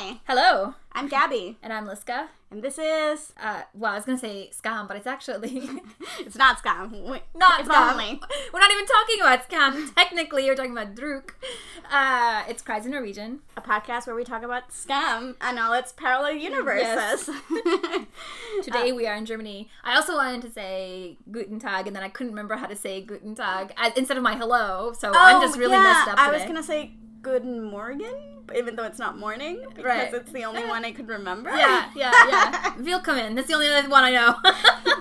[0.00, 2.28] Hi, Hello, I'm Gabby, and I'm Liska.
[2.50, 3.34] and this is.
[3.38, 5.68] Uh, well, I was gonna say Skam, but it's actually
[6.20, 7.02] It's not Skam.
[7.06, 7.92] Wait, not it's Skam.
[7.92, 8.18] only.
[8.50, 9.94] We're not even talking about Skam.
[9.94, 11.32] Technically, we're talking about Druck.
[11.92, 13.40] Uh, it's Cries in Norwegian.
[13.58, 17.28] A podcast where we talk about Skam and all its parallel universes.
[18.62, 19.68] Today we are in Germany.
[19.84, 23.02] I also wanted to say Guten Tag, and then I couldn't remember how to say
[23.02, 24.94] Guten Tag as, instead of my hello.
[24.98, 26.22] So I'm just really Oh, yeah, messed up today.
[26.22, 26.92] I was gonna say
[27.22, 28.12] Guten Morgen,
[28.56, 30.12] even though it's not morning, because Right.
[30.14, 31.50] it's the only one I could remember.
[31.50, 32.72] Yeah, yeah, yeah.
[32.78, 33.34] Willkommen.
[33.34, 34.36] That's the only other one I know.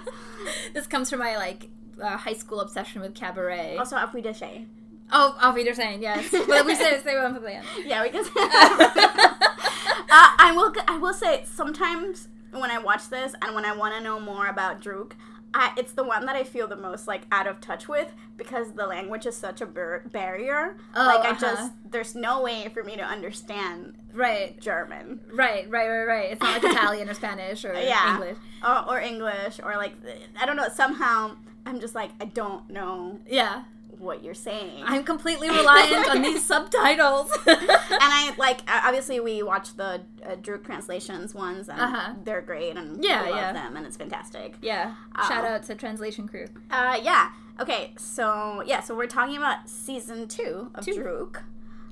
[0.74, 1.70] this comes from my like
[2.02, 3.78] uh, high school obsession with cabaret.
[3.78, 4.70] also, Auf Wiedersehen.
[5.12, 6.30] Oh, auf Wiedersehen, yes.
[6.48, 7.66] But we say say one for the end.
[7.86, 8.24] Yeah, we can.
[8.24, 10.74] Say uh, I will.
[10.88, 14.48] I will say sometimes when I watch this and when I want to know more
[14.48, 15.14] about Druck,
[15.54, 18.74] I, it's the one that I feel the most like out of touch with because
[18.74, 20.78] the language is such a bar- barrier.
[20.96, 21.40] Oh, like I uh-huh.
[21.40, 26.32] just there's no way for me to understand Right, German right, right, right, right.
[26.32, 28.14] It's not like Italian or Spanish or Yeah.
[28.14, 28.38] English.
[28.64, 29.94] or, or English or like
[30.40, 30.68] I don't know.
[30.74, 33.64] Somehow I'm just like I don't know Yeah,
[34.00, 34.84] what you're saying.
[34.86, 37.32] I'm completely reliant on these subtitles.
[37.46, 42.14] and I like uh, obviously we watch the uh, Druck translations ones and Uh-huh.
[42.24, 43.54] they're great and Yeah, we love yeah.
[43.54, 44.56] them and it's fantastic.
[44.62, 44.96] yeah.
[45.18, 45.28] Oh.
[45.28, 46.48] Shout out to translation crew.
[46.72, 47.32] Uh, yeah.
[47.60, 50.94] Okay, so yeah, so we're talking about season two of Two.
[50.94, 51.44] Druck.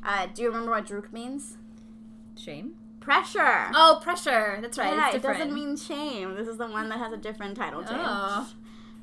[0.04, 1.58] Uh, do you remember what Druck means?
[2.38, 2.76] Shame.
[3.02, 3.72] Pressure.
[3.74, 4.60] Oh, pressure.
[4.62, 4.94] That's right.
[4.94, 6.36] yeah, it doesn't mean shame.
[6.36, 8.00] This is the one that has a different title change.
[8.02, 8.50] Oh.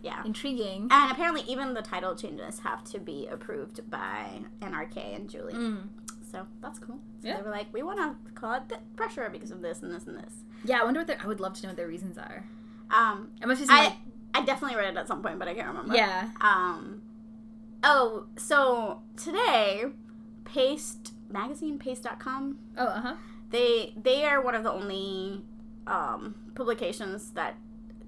[0.04, 0.22] Yeah.
[0.24, 0.88] Intriguing.
[0.90, 5.54] And apparently, even the title changes have to be approved by NRK and Julie.
[5.54, 5.88] Mm.
[6.30, 6.98] So that's cool.
[7.22, 7.36] So Yeah.
[7.38, 10.06] they were like, we want to call it th- pressure because of this and this
[10.06, 10.34] and this.
[10.64, 11.18] Yeah, I wonder what their.
[11.22, 12.44] I would love to know what their reasons are.
[12.90, 13.92] Um, I must be I like,
[14.34, 15.94] I definitely read it at some point, but I can't remember.
[15.96, 16.28] yeah.
[16.40, 17.02] Um.
[17.82, 19.84] Oh, so today,
[20.44, 23.14] Paste magazine, Paste.com, Oh, uh huh.
[23.50, 25.42] they they are one of the only
[25.86, 27.56] um, publications that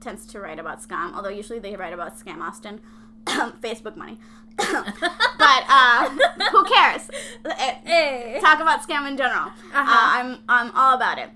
[0.06, 1.08] tends to write about Skam.
[1.14, 2.80] Although usually they write about Skam Austin,
[3.66, 4.16] Facebook money.
[4.56, 6.08] but uh,
[6.52, 7.04] who cares?
[7.44, 8.38] Eh, Hey.
[8.40, 9.48] Talk about Skam in general.
[9.78, 9.80] Uh-huh.
[9.80, 11.30] Uh, I'm I'm all about it.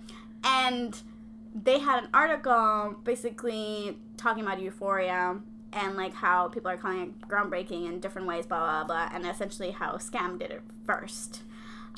[0.45, 0.91] And
[1.55, 5.41] they had an article basically talking about euphoria
[5.73, 9.27] and like how people are calling it groundbreaking in different ways, blah blah blah, and
[9.27, 11.43] essentially how scam did it first.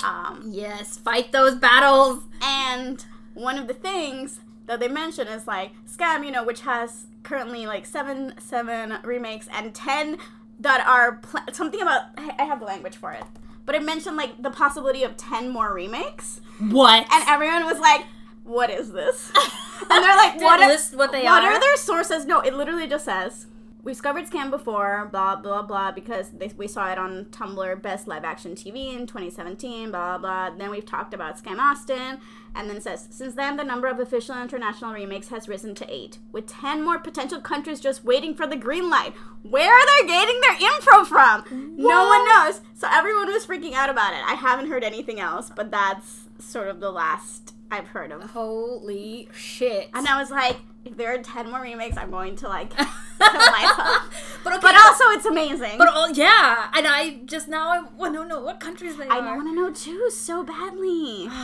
[0.03, 2.25] Um, Yes, fight those battles.
[2.43, 4.41] and one of the things
[4.73, 9.49] that they mention is like Skam, you know, which has currently like seven seven remakes
[9.53, 10.19] and ten
[10.61, 12.03] that are pl- something about.
[12.17, 13.25] I have the language for it,
[13.67, 17.07] but it mentioned like the possibility of ten more remakes, What?
[17.13, 18.05] and everyone was like,
[18.45, 19.31] "What is this?"
[19.91, 21.53] and they're like, Did "What are what they what are?
[21.53, 23.47] are their sources?" No, it literally just says.
[23.85, 28.07] We've discovered Skam before, blah blah blah, because they, we saw it on Tumblr Best
[28.07, 30.51] Live Action TV in 2017, blah blah.
[30.51, 32.21] Then we've talked about Skam Austin,
[32.55, 35.93] and then it says since then the number of official international remakes has risen to
[35.93, 39.15] eight, with 10 more potential countries just waiting for the green light.
[39.43, 41.75] Where are they getting their info from?
[41.77, 42.61] No one knows.
[42.75, 44.21] So everyone was freaking out about it.
[44.25, 48.23] I haven't heard anything else, but that's sort of the last I've heard of.
[48.31, 49.89] Holy shit.
[49.95, 52.71] And I was like, if there are 10 more remakes, I'm going to like
[53.19, 55.79] but okay, But also, it's amazing.
[55.79, 59.19] But oh yeah, and I just now I want to know what countries they I
[59.19, 59.29] are.
[59.29, 61.29] I want to know too so badly.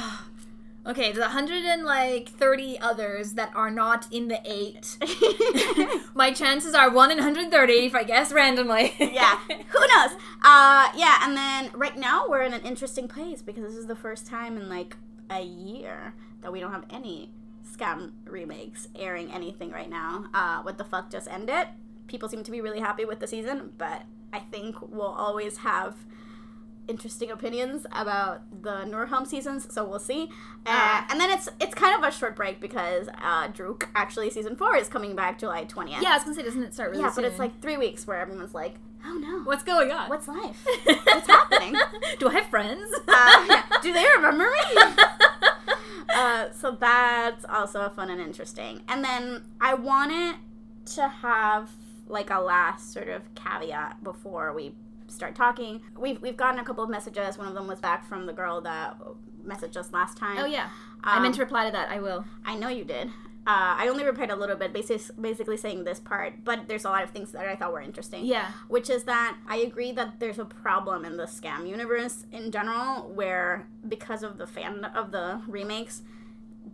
[0.86, 4.96] Okay, there's 130 others that are not in the eight.
[6.14, 8.94] My chances are one in 130 if I guess randomly.
[8.98, 10.12] yeah, who knows?
[10.42, 13.96] Uh, yeah, and then right now we're in an interesting place because this is the
[13.96, 14.96] first time in like
[15.30, 17.30] a year that we don't have any
[17.70, 20.26] Skam remakes airing anything right now.
[20.32, 21.66] Uh, what the fuck just ended?
[22.06, 24.02] People seem to be really happy with the season, but
[24.32, 25.96] I think we'll always have
[26.86, 30.24] interesting opinions about the Nurhelm seasons, so we'll see.
[30.64, 31.06] Uh, Ah.
[31.10, 34.74] and then it's it's kind of a short break because uh, Druck actually season four
[34.74, 36.00] is coming back July twentieth.
[36.02, 38.06] yeah, I was gonna say, doesn't it start really yeah, but it's like three weeks
[38.06, 40.08] where everyone's like, "Oh no, what's going on?
[40.08, 40.66] what's life?
[40.84, 41.76] What's happening?
[42.18, 42.90] Do I have friends?
[43.06, 43.62] Uh.
[43.82, 44.82] Do they remember me?"
[46.14, 48.82] uh, so that's also fun and interesting.
[48.88, 50.36] And then I wanted
[50.94, 51.70] to have
[52.06, 54.74] like a last sort of caveat before we
[55.08, 55.80] start talking.
[55.98, 57.38] We've we've gotten a couple of messages.
[57.38, 58.96] One of them was back from the girl that
[59.46, 60.38] messaged us last time.
[60.38, 60.68] oh yeah,
[61.04, 61.88] I Um, meant to reply to that.
[61.90, 62.24] I will.
[62.44, 63.10] I know you did.
[63.46, 66.90] Uh, I only replied a little bit, basi- basically saying this part, but there's a
[66.90, 68.26] lot of things that I thought were interesting.
[68.26, 68.50] Yeah.
[68.68, 73.08] Which is that I agree that there's a problem in the Skam universe in general,
[73.08, 76.02] where because of the fan of the remakes,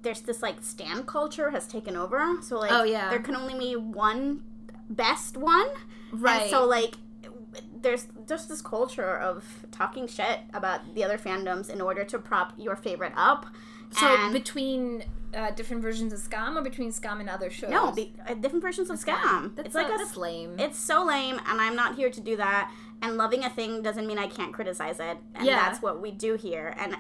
[0.03, 2.39] there's this like stan culture has taken over.
[2.43, 3.09] So like, Oh, yeah.
[3.11, 4.43] there can only be one
[4.91, 5.69] best one,
[6.13, 6.43] Right.
[6.43, 6.97] And so like,
[7.81, 12.53] there's just this culture of talking shit about the other fandoms in order to prop
[12.57, 13.47] your favorite up.
[13.91, 15.05] So And- between
[15.35, 17.71] uh, different versions of Skam or between Skam and other shows?
[17.71, 19.55] no, be, uh, different versions of Skam.
[19.57, 20.59] That's it's like a that's lame.
[20.61, 22.73] It's so lame, and I'm not here to do that.
[23.03, 25.57] And loving a thing doesn't mean I can't criticize it, and Yeah.
[25.57, 26.75] that's what we do here.
[26.79, 26.97] And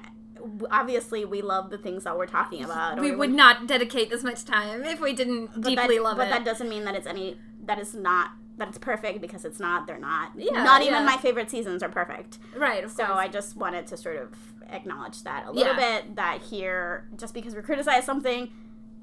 [0.70, 3.00] obviously, we love the things that we're talking about.
[3.00, 6.26] we or would not dedicate this much time if we didn't deeply that, love but
[6.28, 6.30] it.
[6.30, 9.58] But that doesn't mean that it's any that is not that it's perfect because it's
[9.58, 9.86] not.
[9.86, 10.32] They're not.
[10.36, 11.04] Yeah, not even yeah.
[11.04, 12.38] my favorite seasons are perfect.
[12.56, 12.84] right.
[12.84, 13.18] Of So course.
[13.18, 14.32] I just wanted to sort of
[14.74, 16.00] acknowledge that a little Yeah.
[16.00, 16.16] bit.
[16.16, 18.50] That here, just because we criticize something,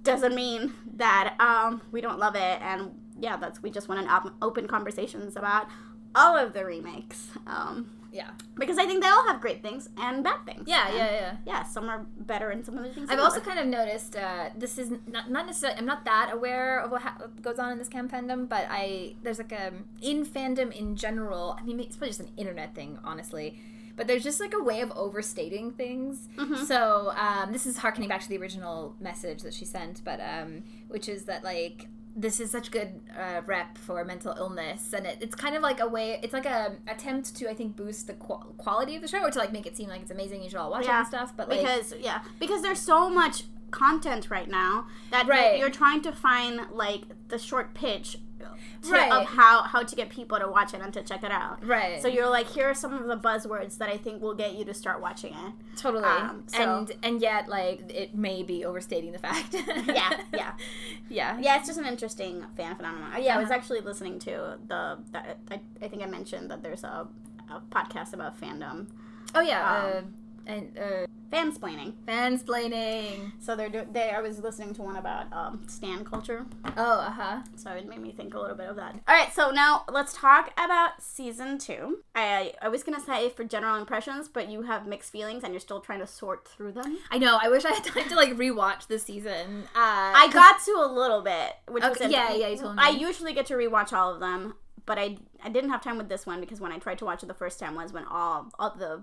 [0.03, 2.59] doesn't mean that um, we don't love it.
[2.61, 5.67] And yeah, that's we just want an op- open conversations about
[6.15, 7.27] all of the remakes.
[7.47, 8.31] Um, yeah.
[8.55, 10.63] because I think they all have great things and bad things.
[10.67, 10.87] Yeah.
[10.87, 11.11] And, Yeah.
[11.11, 11.35] Yeah.
[11.45, 11.63] yeah.
[11.63, 13.09] Some are better and some of the things.
[13.09, 16.79] I've also kind of noticed uh, this is not, not necessarily I'm not that aware
[16.81, 19.71] of what, ha- what goes on in this Skam fandom, but I there's like a
[20.01, 21.55] in fandom in general.
[21.57, 23.61] I mean, it's probably just an internet thing, honestly.
[23.95, 26.27] But there's just like a way of overstating things.
[26.37, 26.63] Mm-hmm.
[26.65, 30.63] So um, this is harkening back to the original message that she sent, but um,
[30.87, 35.17] which is that like this is such good uh, rep for mental illness, and it,
[35.21, 36.19] it's kind of like a way.
[36.21, 39.31] It's like a attempt to I think boost the qu- quality of the show, or
[39.31, 40.43] to like make it seem like it's amazing.
[40.43, 41.33] You should all watch it and stuff.
[41.37, 45.57] But like, because yeah, because there's so much content right now that Right.
[45.57, 49.11] you're trying to find like the short pitch to, Right.
[49.11, 51.65] of how how to get people to watch it and to check it out.
[51.65, 52.01] right?
[52.01, 54.65] So you're like, here are some of the buzzwords that I think will get you
[54.65, 55.53] to start watching it.
[55.77, 56.03] Totally.
[56.03, 59.53] Um, so- and and yet like it may be overstating the fact.
[59.87, 60.51] Yeah, yeah.
[61.09, 61.37] yeah.
[61.39, 63.13] Yeah, it's just an interesting fan phenomenon.
[63.13, 63.55] Uh, Yeah, I was Uh-huh.
[63.59, 64.97] actually listening to the.
[65.11, 65.19] the
[65.51, 67.07] I, I think I mentioned that there's a,
[67.49, 68.87] a podcast about fandom,
[69.33, 69.61] Oh yeah.
[69.75, 70.01] Um, uh,
[70.47, 71.93] and uh, fansplaining.
[72.07, 73.31] fansplaining.
[73.41, 74.09] So they're do- they.
[74.11, 76.45] I was listening to one about um, stan culture.
[76.77, 77.41] Oh, uh huh.
[77.55, 78.95] So it made me think a little bit of that.
[79.07, 81.99] All right, so now let's talk about season two.
[82.15, 85.59] I I was gonna say for general impressions, but you have mixed feelings and you're
[85.59, 86.97] still trying to sort through them.
[87.09, 87.37] I know.
[87.41, 89.63] I wish I had time to like rewatch this season.
[89.75, 92.81] Uh, I got to a little bit, which Okay, in- yeah, yeah, you told me.
[92.83, 94.55] I usually get to rewatch all of them,
[94.91, 97.23] but I I didn't have time with this one because when I tried to watch
[97.23, 98.93] it the first time was when all all the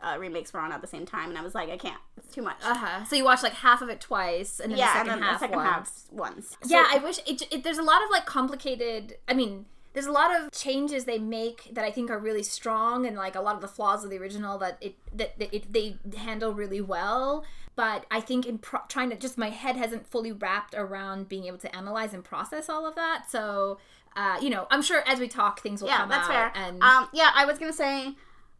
[0.00, 2.00] uh, remakes were on at the same time, and I was like, I can't.
[2.18, 2.58] It's too much.
[2.62, 3.04] Uh huh.
[3.04, 5.28] So you watched like half of it twice, and then yeah, the and second then
[5.28, 6.06] half the second once.
[6.06, 6.56] half once.
[6.66, 7.64] yeah, So- I wish it, it.
[7.64, 9.14] There's a lot of like complicated.
[9.26, 13.06] I mean, there's a lot of changes they make that I think are really strong,
[13.06, 15.72] and like a lot of the flaws of the original that it that, that it,
[15.72, 17.44] they handle really well.
[17.76, 21.44] But I think in pro- trying to just my head hasn't fully wrapped around being
[21.46, 23.24] able to analyze and process all of that.
[23.28, 23.78] So,
[24.16, 26.54] uh, you know, I'm sure as we talk, things will yeah, come that's out.
[26.54, 26.62] fair.
[26.64, 28.14] And um, yeah, I was gonna say.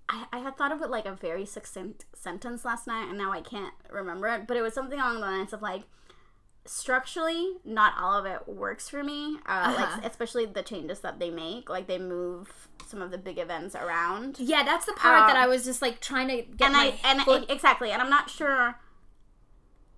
[0.06, 3.32] I, I had thought of it like a very succinct sentence last night, and now
[3.32, 4.46] I can't remember it.
[4.46, 5.84] But it was something along the lines of like,
[6.66, 9.38] structurally, not all of it works for me.
[9.46, 9.98] Uh, Uh-huh.
[10.02, 13.74] Like especially the changes that they make, like they move some of the big events
[13.74, 14.38] around.
[14.38, 16.94] yeah, that's the part that Um, I was just like trying to get and my
[17.04, 18.76] I and I, exactly, and I'm not sure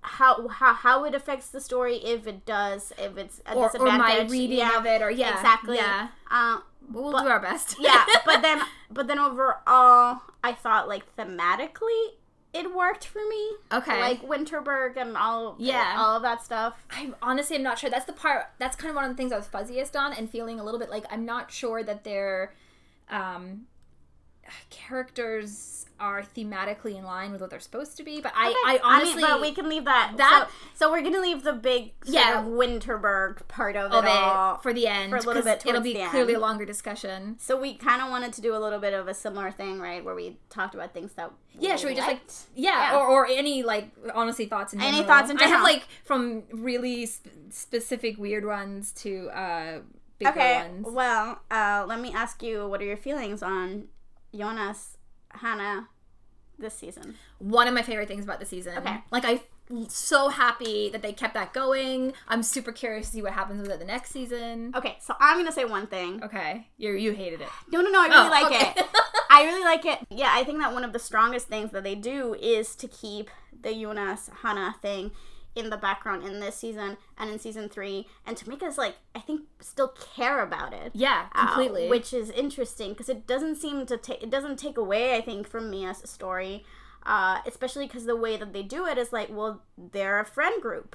[0.06, 3.86] how how how it affects the story if it does, if it's a or, or
[3.98, 5.76] my reading yeah, of it, or yeah, exactly.
[5.76, 6.60] Yeah, Uh,
[6.90, 7.76] we'll But- do our best.
[7.80, 8.60] yeah, but then
[8.90, 12.12] but then overall, I thought like thematically
[12.54, 13.50] it worked for me.
[13.70, 15.96] okay, Like Winterberg and all Yeah.
[15.98, 16.74] all of that stuff.
[16.90, 17.90] I'm honestly I'm not sure.
[17.90, 18.46] That's the part.
[18.58, 20.80] That's kind of one of the things I was fuzziest on, and feeling a little
[20.80, 22.54] bit like I'm not sure that their
[23.10, 23.66] um,
[24.70, 28.20] characters are thematically in line with what they're supposed to be.
[28.20, 30.12] But I, I honestly, but we can leave that.
[30.18, 32.40] that- so, so we're gonna leave the big Yeah.
[32.40, 34.58] of Winterberg part of, of it all.
[34.58, 36.42] for the end for a little bit it'll be clearly end.
[36.42, 37.36] a longer discussion.
[37.38, 40.04] So we kind of wanted to do a little bit of a similar thing, right?
[40.04, 42.20] Where we talked about things that Yeah, should we just like
[42.54, 42.98] yeah, Yeah.
[42.98, 47.06] Or, or any like honestly thoughts in Any thoughts in I have like from really
[47.08, 49.78] sp- specific weird ones to uh
[50.18, 50.86] bigger Okay, ones.
[50.90, 53.88] well, uh, let me ask you, what are your feelings on
[54.36, 54.96] Jonas,
[55.30, 55.88] Hannah,
[56.58, 57.16] this season?
[57.38, 58.78] one of my favorite things about the season.
[58.78, 58.96] Okay.
[59.10, 59.40] Like I'm
[59.88, 62.12] so happy that they kept that going.
[62.28, 64.72] I'm super curious to see what happens with it the next season.
[64.74, 66.22] Okay, so I'm gonna say one thing.
[66.22, 66.68] Okay.
[66.78, 67.48] You you hated it.
[67.70, 68.80] No, no, no, I really Oh, like okay.
[68.80, 68.86] it.
[69.30, 69.98] I really like it.
[70.10, 73.28] Yeah, I think that one of the strongest things that they do is to keep
[73.60, 75.10] the Jonas Hannah thing
[75.56, 78.96] in the background in this season and in season three, and to make us like
[79.14, 80.92] I think still care about it.
[80.94, 81.88] Yeah, uh, completely.
[81.88, 85.48] which is interesting because it doesn't seem to take it doesn't take away I think
[85.48, 86.64] from Mia's story,
[87.04, 90.60] uh, especially because the way that they do it is like well they're a friend
[90.62, 90.94] group,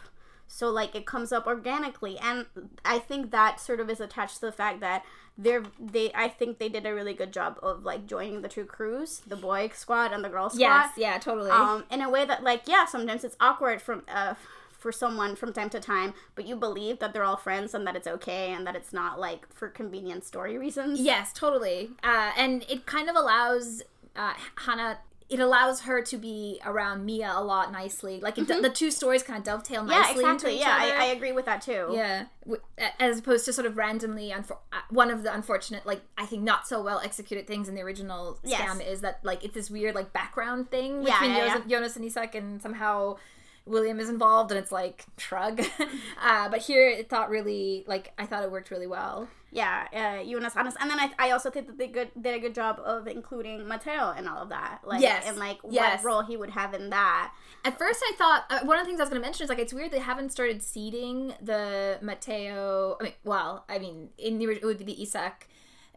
[0.52, 2.46] so like it comes up organically, and
[2.84, 5.06] I think that sort of is attached to the fact that
[5.38, 8.66] they're they I think they did a really good job of like joining the two
[8.66, 11.52] crews, the boy squad and the girl squad yes, yeah, totally.
[11.52, 14.34] um, in a way that like yeah sometimes it's awkward from uh,
[14.72, 17.96] for someone from time to time but you believe that they're all friends and that
[17.96, 21.92] it's okay and that it's not like for convenient story reasons Yes, totally.
[22.04, 23.84] Uh, and it kind of allows
[24.16, 24.98] uh, Hannah
[25.32, 28.20] it allows her to be around Mia a lot nicely.
[28.20, 29.92] Like it, the two stories kind of dovetail Mm-hmm.
[29.92, 30.60] yeah, nicely exactly.
[30.60, 30.78] Yeah.
[30.78, 31.88] I, I agree with that too.
[31.94, 32.26] Yeah,
[33.00, 36.44] as opposed to sort of randomly, unfor- uh, one of the unfortunate, like I think
[36.44, 38.60] not so well executed things in the original Yes.
[38.62, 41.96] Skam is that like it's this weird like background thing Yeah, between yeah, Jonas, Jonas
[41.96, 43.16] and Isak, and somehow
[43.66, 45.62] William is involved, and it's like shrug.
[46.22, 49.30] uh, but here it thought really like I thought it worked really well.
[49.54, 52.40] Yeah, uh, Jonas Hannes, and then I, I also think that they good did a
[52.40, 55.26] good job of including Matteo and all of that, like Yes.
[55.28, 56.02] and like Yes.
[56.02, 57.34] what role he would have in that.
[57.66, 59.50] At first, I thought uh, one of the things I was going to mention is
[59.50, 62.96] like it's weird they haven't started seeding the Matteo.
[63.00, 65.50] I mean, well, I mean, in the it would be the Isak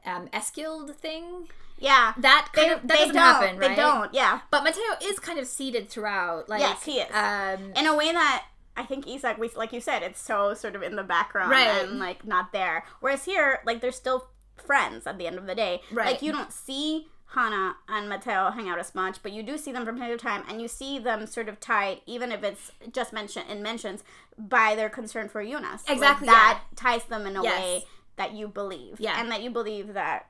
[0.05, 1.49] um, Eskild thing.
[1.79, 3.71] Yeah, That kind they, of that doesn't happen, right?
[3.71, 4.13] They don't.
[4.15, 6.49] Yeah, But Matteo is kind of seeded throughout.
[6.49, 7.13] Like, Yes, he is.
[7.13, 8.45] Um, in a way that
[8.77, 11.83] I think Isak, we like you said, it's so sort of in the background Right.
[11.85, 12.85] and like not there.
[13.01, 15.81] Whereas here, like they're still friends at the end of the day.
[15.93, 16.07] Right.
[16.13, 19.73] Like you don't see Hana and Matteo hang out as much, but you do see
[19.73, 22.71] them from time to time, and you see them sort of tied, even if it's
[22.93, 24.05] just mentioned in mentions,
[24.39, 25.43] by their concern for.
[25.43, 27.59] Like, Exactly, that ties them in a Yes.
[27.61, 27.85] way
[28.17, 29.01] that you believe.
[29.01, 29.21] Yeah.
[29.21, 30.27] and that you believe that.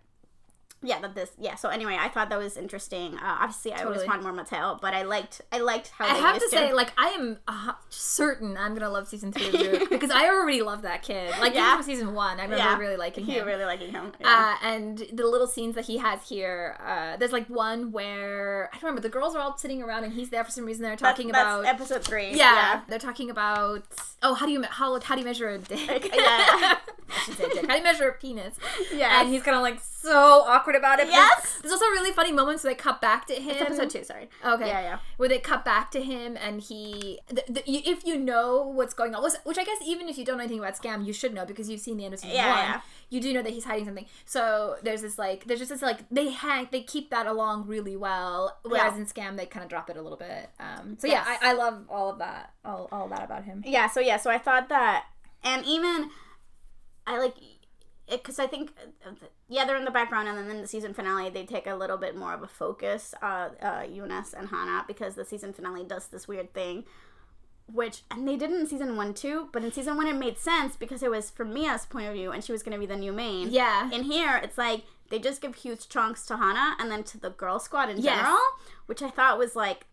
[0.87, 1.31] Yeah, that this.
[1.41, 1.55] Yeah.
[1.57, 3.15] So anyway, I thought that was interesting.
[3.17, 4.09] Uh, obviously, I always Totally.
[4.09, 5.41] want more Matteo, but I liked.
[5.51, 6.77] I liked how I have to say, him.
[6.77, 9.49] like, I am uh, certain I'm gonna love season three
[9.83, 11.33] of because I already love that kid.
[11.41, 11.73] Like, Yeah.
[11.75, 12.77] even season one, I remember Yeah.
[12.79, 13.47] really liking him.
[13.47, 14.13] really liking him.
[14.21, 14.57] Yeah.
[14.63, 18.77] Uh, and the little scenes that he has here, uh, there's like one where I
[18.77, 19.01] don't remember.
[19.01, 20.83] The girls are all sitting around, and he's there for some reason.
[20.83, 22.35] They're talking that's about episode three.
[22.35, 23.85] yeah, they're talking about
[24.23, 26.11] oh, how do you how how do you measure a dick?
[26.15, 26.77] yeah.
[27.17, 27.67] I should say dick.
[27.67, 28.55] How do you measure a penis?
[28.93, 29.21] yeah.
[29.21, 31.09] And he's kind of like so awkward about it.
[31.09, 31.41] Yes.
[31.43, 33.51] There's, there's also really funny moments where they cut back to him.
[33.51, 34.05] It's episode two.
[34.05, 34.29] Sorry.
[34.45, 34.67] Okay.
[34.67, 34.99] Yeah, yeah.
[35.17, 38.95] Where they cut back to him and he, the, the, you, if you know what's
[38.95, 41.33] going on, which- I guess even if you don't know anything about Skam, you should
[41.35, 42.59] know because you've seen the end of season Yeah, one.
[42.65, 42.81] yeah.
[43.11, 44.07] You do know that he's hiding something.
[44.25, 47.97] So there's this like, there's just this like they hang, they keep that along really
[47.97, 48.59] well.
[48.63, 48.99] Whereas Yeah.
[48.99, 50.51] in Skam, they kind of drop it a little bit.
[50.59, 51.25] Um, so Yes.
[51.29, 53.63] yeah, I, I love all of that, all all that about him.
[53.67, 53.89] Yeah.
[53.89, 54.17] So yeah.
[54.17, 55.05] So I thought that,
[55.45, 56.11] and even
[57.07, 57.35] I like
[58.11, 58.73] because I think
[59.07, 59.11] uh,
[59.49, 61.97] yeah they're in the background, and then in the season finale they take a little
[61.97, 66.09] bit more of a focus, uh, uh, Jonas and Hannah, because the season finale does
[66.09, 66.85] this weird thing.
[67.73, 70.77] Which and they did in season one too, but in season one it made sense
[70.77, 72.95] because it was from Mia's point of view, and she was going to be the
[72.97, 73.49] new main.
[73.51, 73.91] Yeah.
[73.91, 77.31] In here, it's like they just give huge chunks to Hana and then to the
[77.31, 78.17] girl squad in Yes.
[78.19, 78.39] general,
[78.85, 79.87] which I thought was like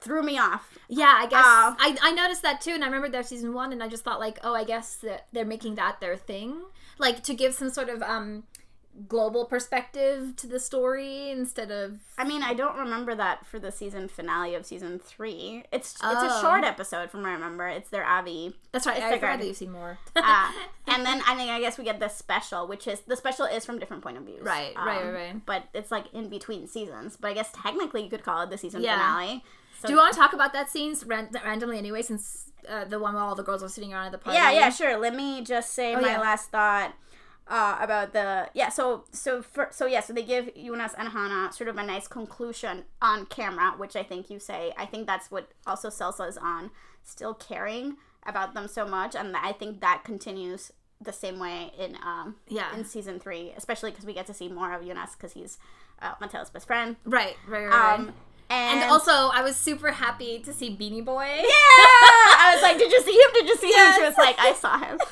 [0.00, 0.78] threw me off.
[0.88, 3.72] Yeah, I guess Uh, I, I noticed that too, and I remember their season one,
[3.72, 6.62] and I just thought like, oh, I guess that they're making that their thing,
[6.98, 8.44] like to give some sort of um
[9.06, 13.70] global perspective to the story instead of I mean, I don't remember that for the
[13.70, 15.62] season finale of season three.
[15.70, 16.40] It's it's a Oh.
[16.40, 17.68] short episode from what I remember.
[17.68, 18.56] It's their Avi.
[18.72, 18.96] that's right.
[18.96, 19.98] It's I forgot that you've seen more.
[20.16, 20.50] Uh,
[20.88, 23.64] and then I think I guess we get the special, which is the special is
[23.64, 24.42] from different point of views.
[24.42, 25.46] Right, right, right, right.
[25.46, 27.16] But it's like in between seasons.
[27.16, 28.96] But I guess technically you could call it the season Yeah.
[28.96, 29.44] finale.
[29.80, 32.98] So Do you want to talk about that scene ran- randomly anyway, since uh, the
[32.98, 34.36] one where all the girls are sitting around at the party?
[34.36, 34.96] Yeah, yeah, sure.
[34.98, 36.20] Let me just say Oh, my yeah.
[36.20, 36.94] last thought
[37.46, 38.68] uh, about the yeah.
[38.70, 40.00] So so for, so yeah.
[40.00, 44.02] So they give Jonas and Hannah sort of a nice conclusion on camera, which I
[44.02, 44.72] think you say.
[44.76, 46.70] I think that's what also sells is on
[47.04, 51.96] still caring about them so much, and I think that continues the same way in
[52.04, 52.74] um Yeah.
[52.76, 55.56] in season three, especially because we get to see more of Jonas because he's
[56.02, 56.96] uh, Matteo's best friend.
[57.04, 57.98] Right, right, right.
[58.00, 58.14] right.
[58.50, 61.26] And, and also, I was super happy to see Beanie Boy.
[61.26, 63.30] yeah, I was like, "Did you see him?
[63.34, 64.98] Did you see him?" She was like, "I saw him."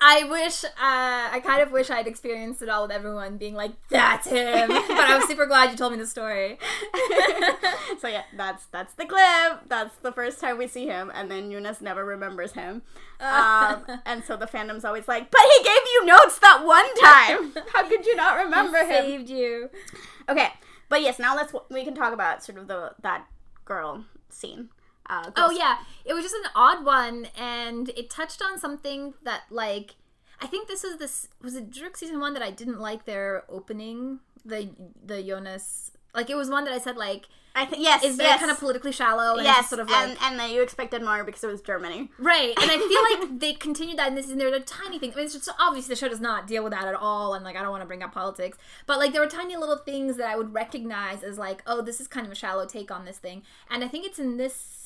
[0.00, 3.72] I wish, uh, I kind of wish I'd experienced it all with everyone being like,
[3.88, 6.58] "That's him." but I was super glad you told me the story.
[8.00, 9.68] so yeah, that's that's the clip.
[9.68, 12.82] That's the first time we see him, and then Jonas never remembers him.
[13.20, 17.64] Um, and so the fandom's always like, "But he gave you notes that one time.
[17.72, 19.70] How could you not remember him?" Saved you.
[20.28, 20.48] Okay,
[20.88, 23.26] but yes, now let's we can talk about sort of the that
[23.64, 24.68] girl scene.
[25.08, 29.42] Uh, Oh yeah, it was just an odd one, and it touched on something that
[29.50, 29.96] like
[30.40, 33.44] I think this was this was it Druck season one that I didn't like their
[33.48, 34.20] opening?
[34.44, 34.70] The
[35.04, 38.30] the Jonas like it was one that I said like I think yes, is very
[38.30, 38.40] yes.
[38.40, 41.22] kind of politically shallow and yes, sort of like and and then you expected more
[41.22, 42.10] because it was Germany.
[42.18, 44.38] Right, and I feel like they continued that in this season.
[44.38, 45.14] There were tiny things.
[45.14, 47.44] I mean, it's just obviously the show does not deal with that at all, and
[47.44, 50.16] like I don't want to bring up politics, but like there were tiny little things
[50.16, 53.04] that I would recognize as like, oh, this is kind of a shallow take on
[53.04, 54.80] this thing, and I think it's in this.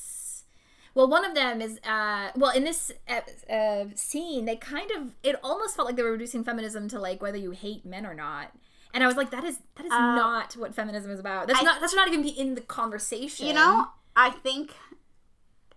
[0.95, 5.13] Well, one of them is, uh, well, in this uh, uh, scene, they kind of,
[5.21, 8.15] it almost felt like they were reducing feminism to like whether you hate men or
[8.15, 8.51] not.
[8.93, 11.47] And I was like, that is that is Uh, not what feminism is about.
[11.47, 13.45] That's I- not that should not even be in the conversation.
[13.47, 14.73] You know, I think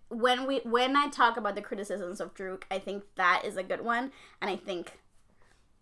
[0.08, 3.62] when we when I talk about the criticisms of Druck, I think that is a
[3.62, 4.98] good one, and I think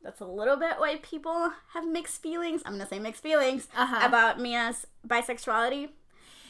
[0.03, 2.63] that's a little bit why people have mixed feelings.
[2.65, 4.07] I'm gonna say mixed feelings Uh-huh.
[4.07, 5.91] about Mia's bisexuality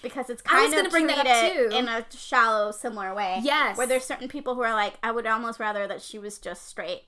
[0.02, 1.76] because it's kind of bring that treated too.
[1.76, 3.40] in a shallow, similar way.
[3.42, 3.76] Yes.
[3.76, 6.66] where there's certain people who are like, I would almost rather that she was just
[6.68, 7.02] straight.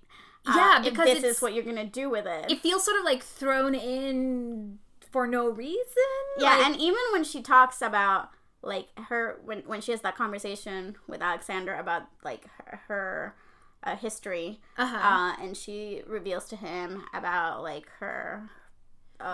[0.46, 2.50] Uh, Yeah, because this is what you're gonna do with it.
[2.50, 4.78] It feels sort of like thrown in
[5.10, 5.82] for no reason.
[6.38, 8.30] yeah, Like- and even when she talks about
[8.62, 13.34] like her when when she has that conversation with Alexander about like her, her
[13.84, 14.96] uh, history, Uh-huh.
[14.96, 18.48] uh, and she reveals to him about like her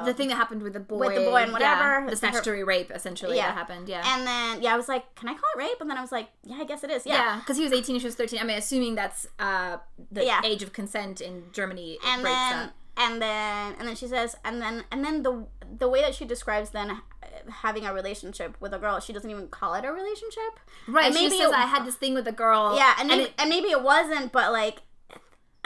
[0.05, 2.17] the thing that happened with the boy, with the boy and yeah, whatever, the her-
[2.17, 3.47] statutory rape, essentially Yeah.
[3.49, 3.89] that happened.
[3.89, 5.81] Yeah, And then yeah, I was like, can I call it rape?
[5.81, 7.05] And then I was like, yeah, I guess it is.
[7.07, 7.15] Yeah.
[7.15, 8.41] yeah, because he was eighteen and she was thirteen.
[8.41, 9.79] I mean, assuming that's uh,
[10.13, 10.41] the Yeah.
[10.45, 11.99] age of consent in Germany.
[12.05, 15.47] And then and then and then she says and then and then the
[15.79, 16.97] the way that she describes then uh,
[17.63, 20.53] having a relationship with a girl, she doesn't even call it a relationship.
[20.89, 22.75] right, and she maybe says it- I had this thing with a girl.
[22.77, 24.79] Yeah, and maybe, it- and maybe it wasn't, but like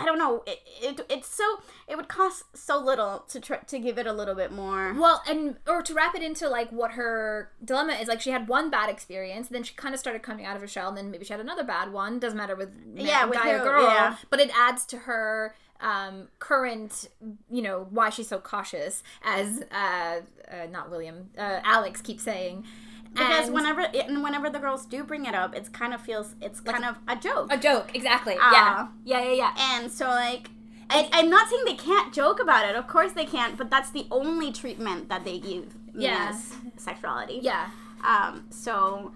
[0.02, 0.42] I don't know.
[0.46, 1.44] It, it it's so
[1.86, 4.92] it would cost so little to try to give it a little bit more.
[4.94, 8.48] Well, and or to wrap it into like what her dilemma is, like she had
[8.48, 11.10] one bad experience, then she kind of started coming out of her shell, and then
[11.10, 12.18] maybe she had another bad one.
[12.18, 14.16] Doesn't matter with man, Yeah, with guy or girl, yeah.
[14.28, 17.08] but it adds to her um, current,
[17.50, 22.64] you know, why she's so cautious, as uh, uh, not William, uh, Alex keeps saying.
[23.12, 26.34] Because And- whenever and whenever the girls do bring it up, it's kind of feels
[26.40, 27.48] it's kind of a joke.
[27.52, 28.36] a joke, exactly.
[28.40, 28.90] Ah.
[29.04, 29.54] yeah, yeah, yeah, yeah.
[29.76, 30.50] And so like
[30.90, 32.74] I, I'm not saying they can't joke about it.
[32.76, 36.34] Of course they can't, but that's the only treatment that they give Yeah.
[36.76, 37.40] Sexuality.
[37.42, 37.70] Yeah,
[38.04, 39.12] Um, so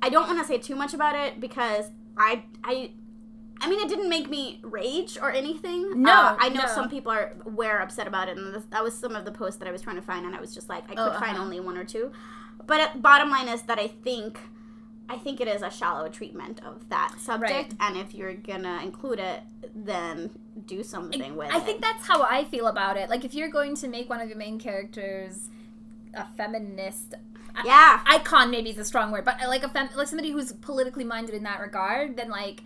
[0.00, 2.92] I don't want to say too much about it because I I
[3.60, 6.02] I mean it didn't make me rage or anything.
[6.02, 6.66] No, Uh, I know no.
[6.68, 9.58] some people are were upset about it, and this, that was some of the posts
[9.60, 11.34] that I was trying to find, and I was just like I could Oh, find
[11.36, 11.42] uh-huh.
[11.44, 12.10] only one or two.
[12.66, 14.38] But uh, bottom line is that I think.
[15.08, 19.18] I think it is a shallow treatment of that subject, and if you're gonna include
[19.18, 19.40] it,
[19.74, 20.30] then
[20.66, 21.60] do something with I it.
[21.62, 23.10] I think that's how I feel about it.
[23.10, 25.50] Like if you're going to make one of your main characters
[26.14, 27.14] a feminist
[27.54, 28.00] I- Yeah.
[28.06, 31.34] icon maybe is a strong word, but like a fem- like somebody who's politically minded
[31.34, 32.62] in that regard, then like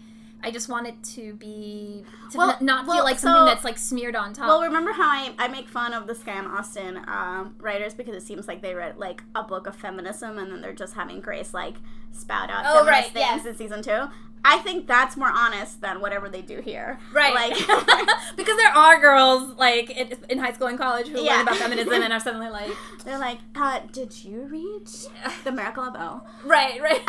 [0.46, 3.46] I just want it to be to Well- n- not well, feel like something so-
[3.46, 4.46] that's like smeared on top.
[4.46, 8.22] Well, remember how I, I make fun of the Skam Austin um, writers because it
[8.22, 11.52] seems like they read like a book of feminism and then they're just having Grace
[11.52, 11.74] like
[12.12, 13.50] spout out Oh, feminist right, things yeah.
[13.50, 14.04] in season two.
[14.44, 16.98] I think that's more honest than whatever they do here.
[17.12, 17.52] right, Like,
[18.36, 21.32] because there are girls like in, in high school and college who Yeah.
[21.38, 22.70] learn about feminism and are suddenly like,
[23.04, 24.88] they're like, uh, did you read
[25.44, 26.22] The Miracle of O?
[26.44, 27.02] right, right.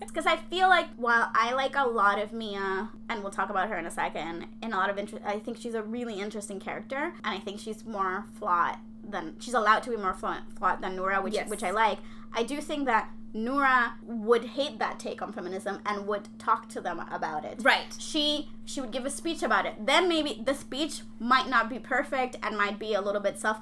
[0.00, 3.68] Because I feel like while I like a lot of Mia, and we'll talk about
[3.68, 6.60] her in a second, in a lot of interest, I think she's a really interesting
[6.60, 10.80] character, and I think she's more flawed than she's allowed to be more flawed, flawed
[10.82, 11.50] than Nora, which Yes.
[11.50, 11.98] which I like.
[12.32, 16.80] I do think that Nora would hate that take on feminism and would talk to
[16.80, 17.58] them about it.
[17.62, 17.94] right.
[17.98, 19.74] She she would give a speech about it.
[19.84, 23.58] Then maybe the speech might not be perfect and might be a little bit self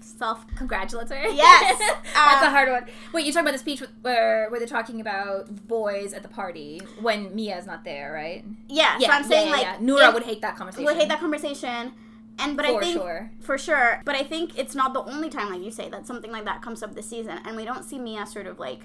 [0.00, 1.34] self Congratulatory.
[1.34, 1.78] Yes.
[2.14, 2.84] That's Uh, a hard one.
[3.12, 6.28] Wait, you're talking about the speech with- where where they're talking about boys at the
[6.28, 8.44] party when Mia's not there, right?
[8.68, 8.98] yeah.
[9.00, 10.84] yeah so I'm saying like Nora would hate that conversation.
[10.84, 11.92] would hate that conversation.
[12.38, 13.30] And but I think sure.
[13.40, 16.30] for sure, but I think it's not the only time, like you say, that something
[16.30, 18.80] like that comes up this season, and we don't see Mia sort of like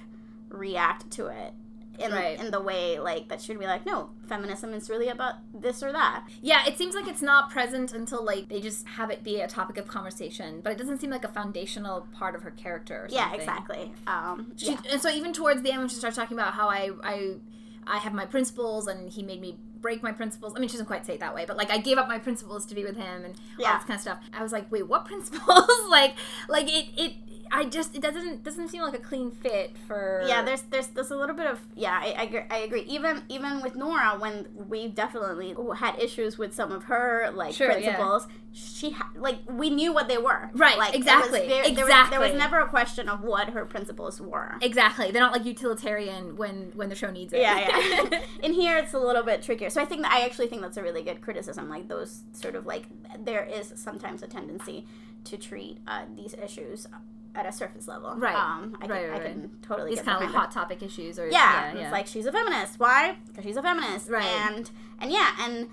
[0.50, 1.54] react to it
[2.00, 2.40] in Right.
[2.40, 5.92] in the way like that should be like, no, feminism is really about this or
[5.92, 6.24] that.
[6.42, 9.48] Yeah, it seems like it's not present until like they just have it be a
[9.48, 13.04] topic of conversation, but it doesn't seem like a foundational part of her character.
[13.04, 13.94] Or Yeah, exactly.
[14.08, 14.78] Um, She, yeah.
[14.90, 17.36] And so even towards the end, when she starts talking about how I I
[17.86, 20.54] I have my principles and he made me break my principles.
[20.56, 22.20] I mean, she doesn't quite say it that way, but like I gave up my
[22.20, 23.78] principles to be with him and all Yeah.
[23.78, 24.20] this kind of stuff.
[24.34, 25.70] I was like, wait, what principles?
[25.90, 26.16] like,
[26.50, 27.14] like it it.
[27.54, 31.12] I just it doesn't doesn't seem like a clean fit for yeah, there's there's there's
[31.12, 32.82] a little bit of yeah, I, I, agree- I agree.
[32.84, 37.68] Even even with Nora, when we definitely had issues with some of her like Sure,
[37.72, 37.74] yeah.
[37.96, 40.50] principles, she ha- like we knew what they were.
[40.54, 44.22] Right, like, was exactly, There was, there was never a question of what her principles
[44.22, 44.56] were.
[44.62, 47.42] exactly they're not like utilitarian when when the show needs it.
[47.42, 47.60] yeah,
[48.12, 48.20] yeah.
[48.44, 49.70] In here, it's a little bit trickier.
[49.70, 51.70] So I think that I actually think that's a really good criticism.
[51.70, 52.84] Like those sort of like
[53.20, 54.86] there is sometimes a tendency
[55.26, 56.88] to treat uh, these issues
[57.36, 58.14] at a surface level.
[58.16, 58.36] Right.
[58.36, 61.18] Um, I, can, right, I can totally These get kind of like hot topic issues
[61.18, 62.80] or Yeah, yeah, it's like she's a feminist.
[62.80, 63.18] Why?
[63.28, 64.10] Because she's a feminist.
[64.10, 64.26] Right.
[64.26, 65.70] And and yeah, and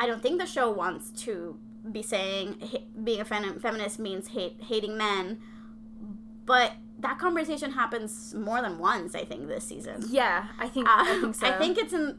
[0.00, 1.58] I don't think the show wants to
[1.90, 5.40] be saying ha- being a fem- feminist means hate hating men,
[6.46, 9.14] but that conversation happens more than once.
[9.14, 10.04] I think this season.
[10.08, 11.46] yeah, I think Uh, I think so.
[11.46, 12.18] I think it's in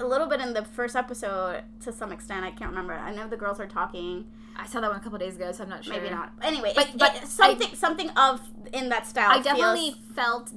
[0.00, 2.44] a little bit in the first episode to some extent.
[2.44, 2.94] I can't remember.
[2.94, 4.26] I know the girls are talking.
[4.56, 5.94] I saw that one a couple days ago, so I'm not sure.
[5.94, 6.32] Maybe not.
[6.42, 8.40] Anyway, But- it- but it- something something of
[8.72, 9.30] in that style.
[9.30, 10.52] I definitely feels- felt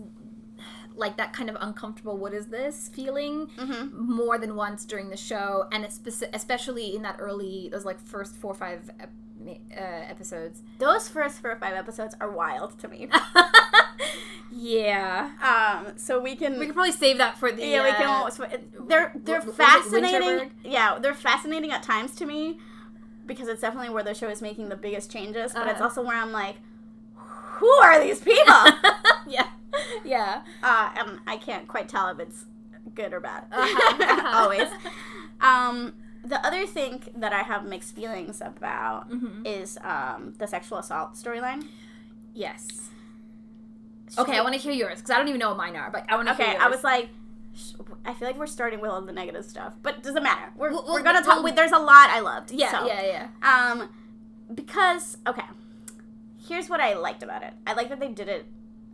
[0.98, 4.14] like that kind of uncomfortable what is this feeling Mm-hmm.
[4.16, 8.34] more than once during the show and speci- especially in that early those like first
[8.38, 9.12] four or five ep-
[9.46, 9.74] uh,
[10.10, 13.10] episodes Those first four or five episodes are wild to me.
[14.58, 16.58] yeah um, so we can.
[16.58, 18.88] we can probably save that for the yeah, we uh, can.
[18.88, 20.52] They're they're was it fascinating.
[20.64, 22.60] Yeah, they're fascinating at times to me
[23.26, 25.52] because it's definitely where the show is making the biggest changes.
[25.54, 25.84] But it's Uh-huh.
[25.86, 26.56] also where I'm like,
[27.16, 28.54] who are these people?
[29.28, 29.48] yeah
[30.06, 32.46] yeah uh, and I can't quite tell if it's
[32.94, 33.44] good or bad.
[33.52, 34.38] Uh-huh.
[34.44, 34.70] Always.
[35.42, 39.46] Um, the other thing that I have mixed feelings about Mhm.
[39.46, 41.68] is um, the sexual assault storyline.
[42.34, 42.90] yes
[44.18, 46.06] okay i want to hear yours because i don't even know what mine are but
[46.10, 46.64] i want to hear Okay, yours.
[46.66, 47.10] I was like,
[47.56, 47.74] sh-
[48.06, 50.52] I feel like we're starting with all the negative stuff, but it doesn't matter.
[50.56, 51.44] We're, Well, we're gonna talk.
[51.44, 52.52] well- there's a lot I loved.
[52.52, 52.86] yeah so.
[52.86, 53.90] yeah yeah Um,
[54.54, 55.44] because okay,
[56.48, 57.54] here's what I liked about it.
[57.66, 58.46] I like that they did it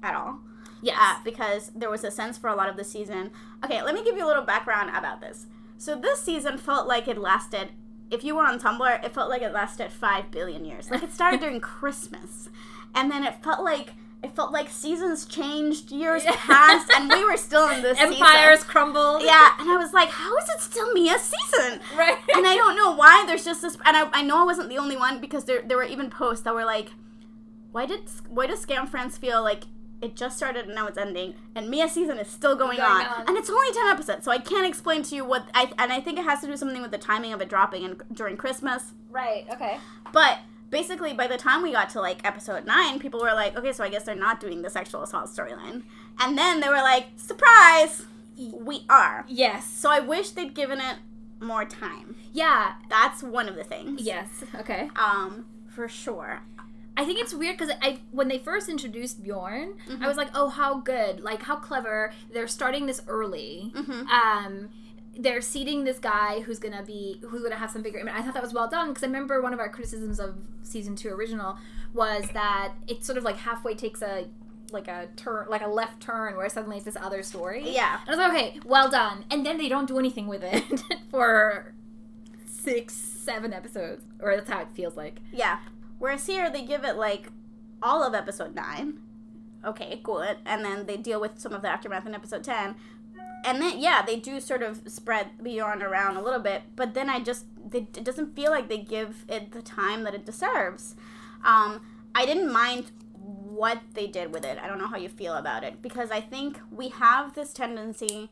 [0.03, 0.39] at all.
[0.81, 3.31] yes Uh, because there was a sense for a lot of the season.
[3.65, 5.47] Okay, let me give you a little background about this.
[5.77, 7.69] So this season felt like it lasted.
[8.09, 10.89] If you were on Tumblr, it felt like it lasted five billion years.
[10.91, 12.49] Like it started during Christmas,
[12.93, 17.37] and then it felt like it felt like seasons changed, years passed, and we were
[17.37, 18.13] still in this season.
[18.13, 18.71] empires Season.
[18.71, 21.79] crumbled Yeah, and I was like, how is it still Mia's season?
[21.97, 23.23] right and I don't know why.
[23.25, 25.77] There's just this, and I, I know I wasn't the only one because there there
[25.77, 26.89] were even posts that were like,
[27.71, 29.63] why did why does Skam France feel like
[30.01, 33.05] it just started and now it's ending, and Mia's season is still going, Going on.
[33.05, 33.27] on.
[33.27, 35.99] and it's only ten episodes, so I can't explain to you what I and I
[35.99, 38.93] think it has to do something with the timing of it dropping in, during Christmas.
[39.09, 39.77] right okay
[40.11, 40.39] But
[40.71, 43.83] basically, by the time we got to like episode nine, people were like, okay, so
[43.83, 45.83] I guess they're not doing the sexual assault storyline,
[46.19, 48.05] and then they were like, surprise,
[48.37, 49.25] we are.
[49.27, 50.95] yes So I wish they'd given it
[51.39, 52.15] more time.
[52.33, 54.01] yeah That's one of the things.
[54.01, 56.41] yes okay Um, for sure.
[56.97, 60.03] I think it's weird because I when they first introduced Bjorn, Mm-hmm.
[60.03, 62.11] I was like, oh, how good, like how clever.
[62.33, 63.71] They're starting this early.
[63.75, 64.07] Mhm.
[64.09, 64.69] Um,
[65.17, 67.99] they're seeding this guy who's gonna be who's gonna have some bigger.
[67.99, 70.19] I mean, I thought that was well done because I remember one of our criticisms
[70.19, 71.57] of season two original
[71.93, 74.27] was that it sort of like halfway takes a
[74.71, 77.69] like a turn, like a left turn, where suddenly it's this other story.
[77.69, 77.99] Yeah.
[78.07, 79.25] And I was like, okay, well done.
[79.29, 81.73] And then they don't do anything with it for
[82.45, 85.19] six, seven episodes, or that's how it feels like.
[85.33, 85.59] Yeah.
[85.99, 87.27] Whereas here they give it like
[87.81, 88.99] all of episode nine.
[89.63, 90.25] Okay, cool.
[90.45, 92.75] And then they deal with some of the aftermath in episode ten.
[93.43, 97.09] And then yeah, they do sort of spread beyond around a little bit, but then
[97.09, 100.95] I just they, it doesn't feel like they give it the time that it deserves.
[101.43, 104.57] Um, I didn't mind what they did with it.
[104.57, 108.29] I don't know how you feel about it because I think we have this tendency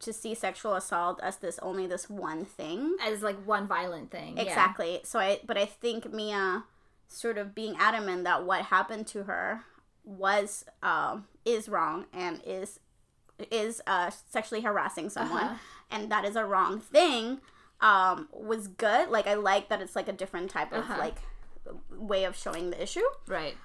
[0.00, 2.96] to see sexual assault as this only this one thing.
[3.04, 4.36] as like one violent thing.
[4.36, 4.42] yeah.
[4.42, 5.00] Exactly.
[5.04, 6.64] So I but I think Mia
[7.08, 9.62] sort of being adamant that what happened to her
[10.04, 12.80] was um is wrong and is
[13.50, 15.54] is uh sexually harassing someone Uh-huh.
[15.90, 17.40] and that is a wrong thing
[17.80, 19.08] um was good.
[19.10, 20.96] Like I like that it's like a different type of Uh-huh.
[20.98, 21.16] like
[21.90, 23.06] way of showing the issue.
[23.26, 23.56] Right.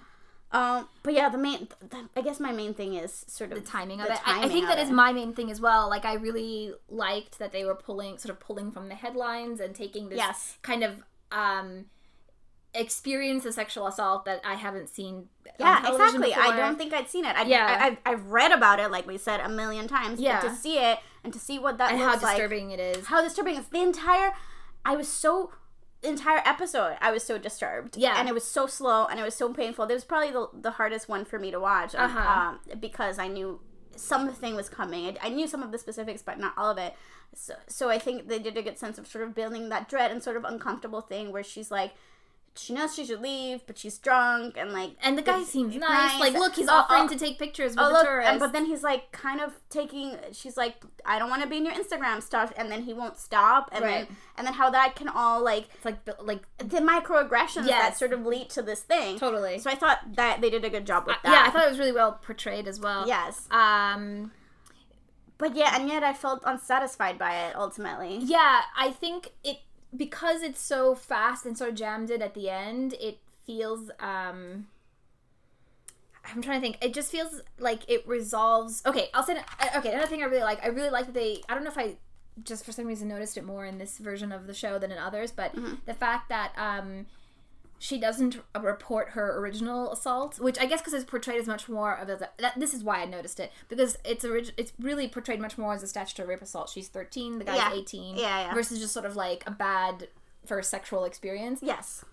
[0.52, 3.70] Um but yeah, the main th- I guess my main thing is sort of The
[3.70, 4.20] timing of the it.
[4.26, 4.94] I, I think that is it.
[4.94, 5.90] my main thing as well.
[5.90, 9.74] Like I really liked that they were pulling sort of pulling from the headlines and
[9.74, 10.58] taking this Yes.
[10.62, 10.98] kind of
[11.32, 11.86] um
[12.74, 15.30] experience a sexual assault that I haven't seen.
[15.60, 16.34] Yeah, exactly.
[16.34, 17.36] I don't think I'd seen it.
[17.36, 17.78] I, Yeah.
[17.80, 20.20] I, I've, I've read about it, like we said, a million times.
[20.20, 20.42] Yeah.
[20.42, 22.80] But to see it and to see what that and how looks like, disturbing it
[22.80, 23.06] is.
[23.06, 24.32] how disturbing it's the entire.
[24.86, 25.52] I was so
[26.02, 26.98] entire episode.
[27.00, 27.96] I was so disturbed.
[27.98, 28.16] Yeah.
[28.18, 29.86] and it was so slow and it was so painful.
[29.86, 31.96] It was probably the, the hardest one for me to watch.
[31.96, 32.20] Uh-huh.
[32.20, 33.62] um, because I knew
[33.96, 35.06] something was coming.
[35.22, 36.96] I, I knew some of the specifics, but not all of it.
[37.36, 40.12] So, so I think they did a good sense of sort of building that dread
[40.12, 41.94] and sort of uncomfortable thing where she's like.
[42.56, 45.90] She knows she should leave, but she's drunk and like and the guy seems nice.
[45.90, 46.20] nice.
[46.20, 47.08] Like, look, he's Oh, offering oh.
[47.08, 48.30] to take pictures with oh the look tourists.
[48.32, 51.58] and, but then he's like kind of taking she's like i don't want to be
[51.58, 54.08] in your instagram stuff and then he won't stop and Right.
[54.08, 58.14] then and then how that can all like it's like like the microaggressions that sort
[58.14, 59.58] of lead to this thing totally.
[59.58, 61.70] so i thought that they did a good job with that yeah, I thought it
[61.72, 63.08] was really well portrayed as well.
[63.08, 64.32] yes Um.
[65.40, 69.58] but yeah and yet i felt unsatisfied by it ultimately Yeah, I think it
[69.96, 72.94] because it's so fast and sort of jammed in at the end.
[73.00, 73.92] It feels.
[74.00, 74.68] um
[76.26, 76.78] I'm trying to think.
[76.82, 78.82] It just feels like it resolves.
[78.86, 79.38] Okay, I'll say.
[79.38, 80.64] uh, Okay, another thing I really like.
[80.64, 81.42] I really like that they.
[81.50, 81.96] I don't know if I
[82.44, 84.98] just for some reason noticed it more in this version of the show than in
[84.98, 85.54] others, but
[85.86, 87.06] the fact that um
[87.84, 91.94] she doesn't report her original assault, which I guess because it's portrayed as much more
[91.98, 92.58] of a that.
[92.58, 95.84] This is why I noticed it because it's orig- it's really portrayed much more as
[95.84, 96.70] a statutory rape assault.
[96.70, 97.74] She's thirteen, the guy's Yeah.
[97.74, 98.54] eighteen, Yeah, yeah.
[98.54, 100.08] versus just sort of like a bad
[100.46, 101.60] first sexual experience.
[101.62, 102.06] yes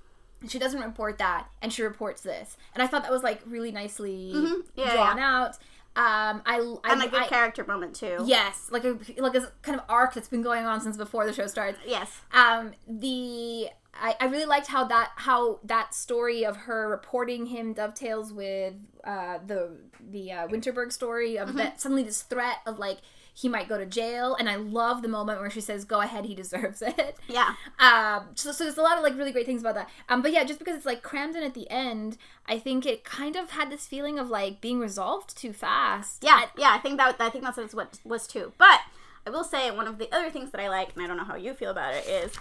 [0.49, 3.71] She doesn't report that, and she reports this, and I thought that was like really
[3.71, 4.65] nicely Mhm.
[4.75, 5.37] Yeah, drawn yeah.
[5.43, 5.57] out.
[5.97, 8.23] Um, I, I and a good I- character moment too.
[8.25, 11.33] Yes, like a like a kind of arc that's been going on since before the
[11.33, 11.79] show starts.
[11.87, 12.11] Yes.
[12.33, 17.73] Um, the I, I really liked how that how that story of her reporting him
[17.73, 18.75] dovetails with
[19.05, 19.77] uh, the
[20.11, 22.99] the uh, Winterberg story of that suddenly this threat of like
[23.33, 26.27] he might go to jail, and I love the moment where she says, "Go ahead,
[26.27, 27.55] he deserves it." Yeah.
[27.79, 29.89] Um, so, so there's a lot of like really great things about that.
[30.09, 33.05] Um, but yeah, just because it's like crammed in at the end, I think it
[33.05, 36.23] kind of had this feeling of like being resolved too fast.
[36.23, 38.53] Yeah, yeah, I think that I think that's what it was too.
[38.59, 38.81] But
[39.27, 41.25] I will say one of the other things that I like, and I don't know
[41.25, 42.33] how you feel about it, is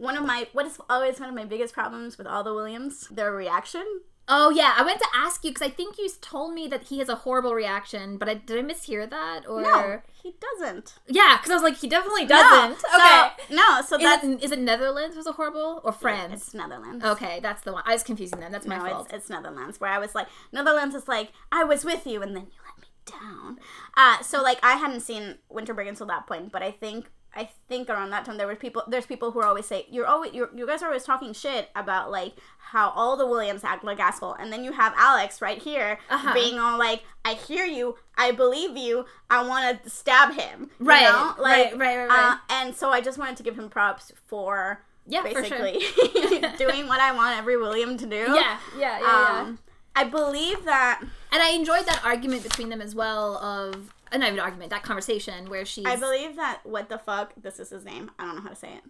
[0.00, 3.06] one of my what is always one of my biggest problems with all the Williams,
[3.08, 3.84] their reaction.
[4.32, 7.00] Oh yeah, I went to ask you because I think you told me that he
[7.00, 10.94] has a horrible reaction, but I did I mishear that or No, he doesn't.
[11.08, 11.36] yeah?
[11.36, 12.78] Because I was like, he definitely doesn't.
[12.92, 16.32] No, okay, So, no, so is, it, is it Netherlands was a horrible or France?
[16.44, 17.04] it's Netherlands.
[17.04, 17.82] Okay, that's the one.
[17.86, 18.52] I was confusing them.
[18.52, 19.06] That's my no, fault.
[19.06, 19.80] it's, it's Netherlands.
[19.80, 22.80] Where I was like, Netherlands is like, I was with you, and then you let
[22.80, 23.58] me down.
[23.96, 27.88] Uh, so like, I hadn't seen Winterberg until that point, but I think I think
[27.88, 28.82] around that time there were people.
[28.88, 31.68] There's people who are always say you're always you're, you guys are always talking shit
[31.76, 35.58] about like how all the Williams act like asshole, and then you have Alex right
[35.58, 36.34] here Uh-huh.
[36.34, 40.86] being all like, I hear you, I believe you, I want to stab him, you
[40.86, 41.34] Right, know?
[41.42, 42.32] right, right, right, right.
[42.32, 44.82] Uh, and so I just wanted to give him props for.
[45.06, 45.58] Yeah, for sure.
[45.58, 48.16] basically doing what I want every William to do.
[48.16, 49.40] yeah, yeah, yeah, yeah.
[49.40, 49.58] Um,
[49.96, 51.00] I believe that
[51.32, 53.36] And I enjoyed that argument between them as well.
[53.38, 56.98] Of uh, not even an argument, that conversation where she's I believe that what the
[56.98, 58.10] fuck this is his name.
[58.18, 58.82] I don't know how to say it.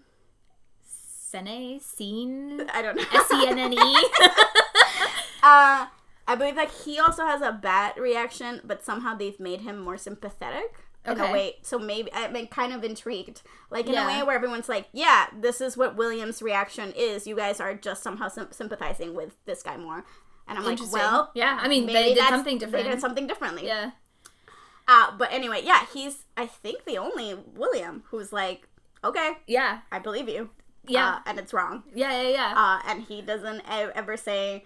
[0.85, 3.05] Sene Scene I don't know.
[3.13, 4.05] S E N N E.
[5.43, 5.87] Uh,
[6.29, 9.97] I believe that he also has a bad reaction, but somehow they've made him more
[9.97, 10.75] sympathetic.
[11.07, 11.31] In Okay.
[11.31, 14.05] a way, so maybe I've been kind of intrigued, like in Yeah.
[14.05, 17.27] a way where everyone's like, "Yeah, this is what William's reaction is.
[17.27, 20.05] You guys are just somehow sym- sympathizing with this guy more."
[20.47, 23.65] And I'm like, "Well, yeah, I mean they did something something They did something differently."
[23.67, 23.93] yeah,
[24.93, 28.67] Uh, but anyway, yeah, he's I think the only William who's like,
[29.05, 30.51] "Okay, yeah, I believe you."
[30.87, 31.09] Yeah.
[31.09, 31.85] uh, and it's wrong.
[31.95, 32.55] yeah, yeah, yeah.
[32.57, 34.65] uh, and he doesn't ever say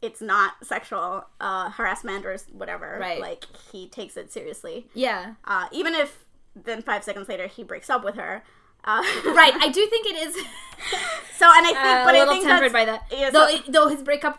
[0.00, 2.96] it's not sexual uh, harassment or whatever.
[2.98, 3.20] Right.
[3.20, 5.34] Like he takes it seriously, yeah.
[5.44, 8.42] uh, even if then five seconds later he breaks up with her.
[8.84, 10.34] Uh, Right, I do think it is
[11.36, 13.02] so, and I think, uh, but a I little think tempered by that.
[13.10, 14.38] yeah, though, so- it, though his breakup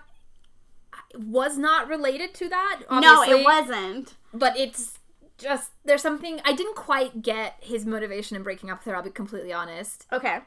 [1.15, 2.81] was not related to that.
[2.89, 4.15] no, it wasn't.
[4.33, 4.97] But it's
[5.37, 8.95] just there's something I didn't quite get his motivation in breaking up with her.
[8.95, 10.05] I'll be completely honest.
[10.11, 10.39] Okay.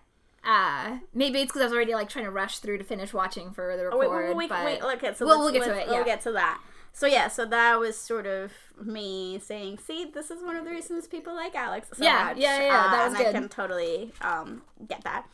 [0.45, 3.51] Uh maybe it's because I was already like trying to rush through to finish watching
[3.53, 4.29] for the Oh, wait, record.
[4.29, 5.93] wait, wait, but wait, okay, so We'll- we'll get to it, yeah.
[5.95, 6.61] We'll get to that.
[6.93, 10.71] So yeah, so that was sort of me saying, "See, this is one of the
[10.73, 13.29] reasons people like Alex so Yeah, much." yeah, yeah, Uh, that was and good.
[13.29, 15.27] I can totally um, get that.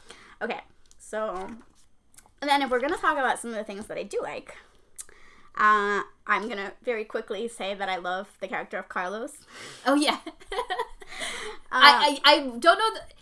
[0.42, 0.60] Okay,
[0.98, 1.48] so
[2.42, 4.54] and then if we're gonna talk about some of the things that I do like,
[5.56, 9.32] uh, I'm gonna very quickly say that I love the character of Carlos.
[9.86, 10.18] oh yeah.
[11.72, 12.90] Uh, I, I I don't know.
[12.90, 13.12] Th-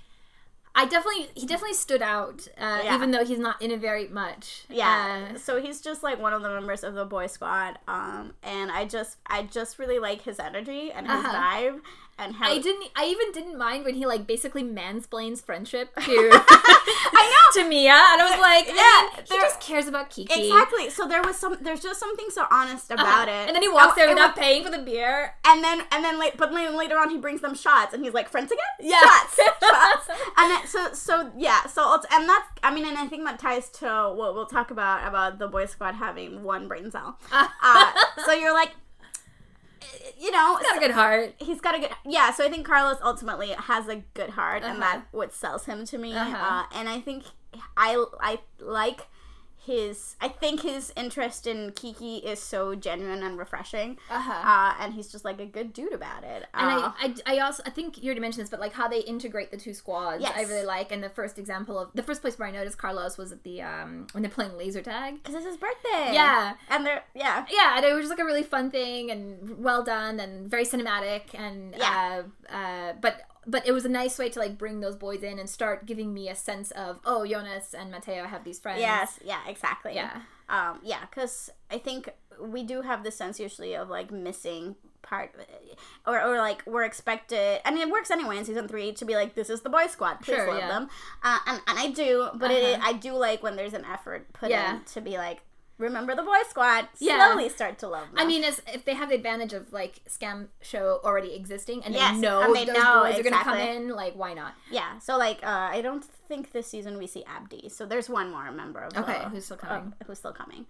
[0.77, 2.95] I definitely he definitely stood out, uh, Yeah.
[2.97, 4.65] even though he's not in it very much.
[4.69, 5.29] Yeah.
[5.35, 7.79] Uh, so he's just like one of the members of the boy squad.
[7.87, 11.33] Um, and I just I just really like his energy and his Uh-huh.
[11.35, 11.81] vibe
[12.19, 12.91] and how I didn't.
[12.97, 17.63] I even didn't mind when he like basically mansplains friendship to I know.
[17.63, 20.49] to Mia, and I was like, Yeah, yeah, he just cares about Kiki.
[20.49, 20.91] Exactly.
[20.91, 23.03] So there was some there's just something so honest Uh-huh.
[23.03, 23.47] about it.
[23.49, 25.35] And then he walks there And- without paying for the beer.
[25.45, 28.15] and then and then late but then later on he brings them shots and he's
[28.15, 29.01] like friends again Yeah.
[29.01, 33.25] shots shots and then, so so yeah so and that's i mean and i think
[33.25, 37.19] that ties to what we'll talk about about the boy squad having one brain cell
[37.33, 37.93] uh,
[38.25, 38.73] so you're like
[40.19, 41.35] you know he's Got a good heart.
[41.39, 44.81] he's got a good yeah so i think carlos ultimately has a good heart and
[44.83, 44.93] Uh-huh.
[44.99, 46.37] that's what sells him to me Uh-huh.
[46.37, 47.25] uh, and i think
[47.77, 49.07] i i like
[49.67, 54.33] his i think his interest in kiki is so genuine and refreshing Uh-huh.
[54.33, 57.39] uh, and he's just like a good dude about it And Uh, I, I, I
[57.41, 60.25] also I think you already mentioned this, but like how they integrate the two squads,
[60.25, 60.93] I really like.
[60.93, 63.63] And the first example of the first place where I noticed Carlos was at the
[63.63, 65.15] um when they're playing laser tag.
[65.23, 68.29] because it's his birthday Yeah, and they're yeah yeah, and it was just like a
[68.31, 72.23] really fun thing and well done and very cinematic and Yeah.
[72.51, 73.15] uh, uh, but
[73.47, 76.13] but it was a nice way to like bring those boys in and start giving
[76.15, 78.81] me a sense of oh Jonas and Matteo have these friends.
[78.81, 80.21] yes yeah exactly Yeah.
[80.49, 82.09] um yeah because i think
[82.41, 85.35] we do have the sense usually of like missing part
[86.07, 89.15] or, or like we're expected I mean it works anyway in season three to be
[89.15, 90.69] like this is the boy squad please Sure, love yeah.
[90.69, 90.89] them
[91.23, 92.81] uh, and, and i do but Uh-huh.
[92.83, 94.77] i do like when there's an effort put Yeah.
[94.77, 95.43] in to be like
[95.79, 97.17] remember the boy squad Yeah.
[97.35, 100.01] slowly start to love them I mean, as if they have the advantage of like
[100.09, 103.43] Skam show already existing, and Yes, they know and they those know, boys are gonna
[103.43, 104.55] come in, like why not?
[104.71, 108.31] yeah so like uh i don't think this season we see abdi so there's one
[108.31, 109.93] more member of Okay, the- who's still uh, coming?
[110.07, 110.67] who's still coming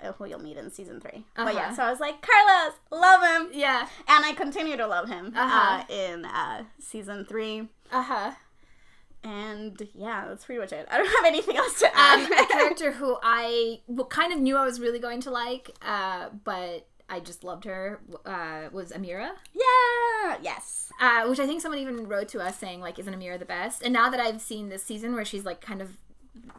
[0.00, 1.74] uh, who you'll meet in season 3 But yeah, Uh-huh.
[1.74, 3.88] so I was like, Carlos, love him, Yeah.
[4.06, 5.82] and I continue to love him Uh-huh.
[5.88, 7.68] uh, in uh, season three.
[7.90, 8.30] Uh huh.
[9.24, 10.86] And yeah, that's pretty much it.
[10.90, 12.30] I don't have anything else to Um, add.
[12.44, 16.28] a character who I well, kind of knew I was really going to like, uh,
[16.44, 19.30] but I just loved her uh, was Amira.
[19.54, 20.92] yeah, yes.
[21.00, 23.82] uh, which I think someone even wrote to us saying like, "Isn't Amira the best?"
[23.82, 25.96] And now that I've seen this season where she's like kind of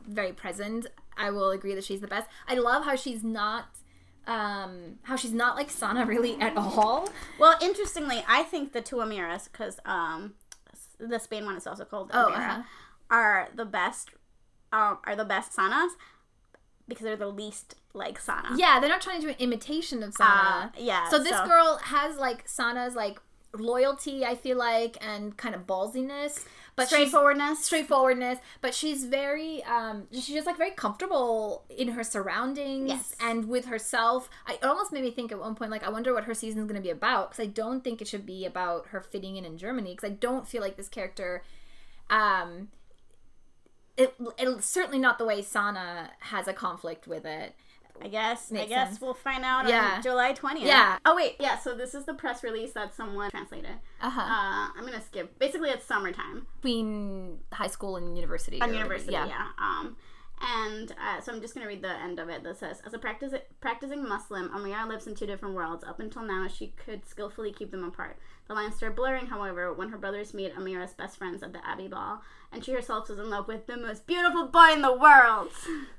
[0.08, 2.28] very present, I will agree that she's the best.
[2.48, 3.66] I love how she's not,
[4.28, 7.10] um, how she's not like Sana really at all.
[7.40, 10.34] Well, interestingly, I think the two Amiras, because um,
[11.00, 12.64] the Spain one is also called Oh, uh-huh.
[13.10, 14.10] are the best.
[14.72, 15.90] Um, are the best Sanas
[16.88, 18.50] because they're the least like Sana.
[18.56, 21.10] Yeah, they're not trying to do an imitation of Uh, yeah.
[21.10, 23.20] so this girl has like Sana's like
[23.54, 27.66] loyalty, I feel like, and kind of ballsiness, but straightforwardness.
[27.66, 33.16] straightforwardness but she's very um she's just like very comfortable in her surroundings Yes.
[33.20, 36.14] and with herself I, it almost made me think at one point like i wonder
[36.14, 38.46] what her season is going to be about because i don't think it should be
[38.46, 41.44] about her fitting in in germany because i don't feel like this character
[42.10, 42.70] um
[43.98, 47.56] it, it's certainly not the way sana has a conflict with it
[48.02, 48.52] I guess.
[48.52, 49.02] I guess sense.
[49.02, 49.96] we'll find out Yeah.
[49.98, 50.68] on July twentieth.
[50.68, 50.98] Yeah.
[51.06, 51.36] Oh wait.
[51.40, 51.58] Yeah.
[51.60, 53.72] So this is the press release that someone translated.
[54.02, 55.38] uh-huh Uh, I'm gonna skip.
[55.40, 56.48] Basically, it's summertime.
[56.62, 59.48] between high school and university on or- university, yeah.
[59.58, 59.98] Um,
[60.42, 62.44] and uh, so I'm just gonna read the end of it.
[62.44, 65.84] That says, as a practice- practicing Muslim, Amira lives in two different worlds.
[65.84, 68.18] Up until now, she could skillfully keep them apart.
[68.48, 71.88] The lines start blurring, however, when her brothers meet Amira's best friends at the Abi
[71.88, 72.22] Ball,
[72.52, 75.50] and she herself is in love with the most beautiful boy in the world.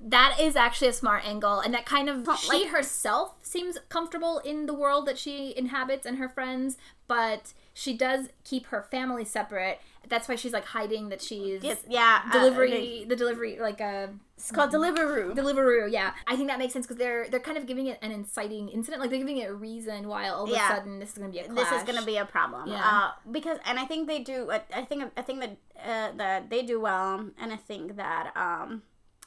[0.01, 4.39] That is actually a smart angle, and that kind of she like- herself seems comfortable
[4.39, 6.77] in the world that she inhabits and her friends,
[7.07, 9.81] but she does keep her family separate.
[10.09, 12.23] That's why she's like hiding that she's Yes, yeah.
[12.27, 13.05] uh, delivery, okay.
[13.05, 15.35] the delivery, like a it's called Deliveroo.
[15.37, 15.93] Deliveroo.
[15.93, 18.71] Yeah, I think that makes sense because they're they're kind of giving it an inciting
[18.71, 20.73] incident, like they're giving it a reason why all of Yeah.
[20.73, 22.69] a sudden this is going to be a this is going to be a problem.
[22.71, 22.81] Yeah.
[22.83, 24.51] Uh, because and I think they do.
[24.51, 28.83] I, think I think that uh, that they do well, and I think that um,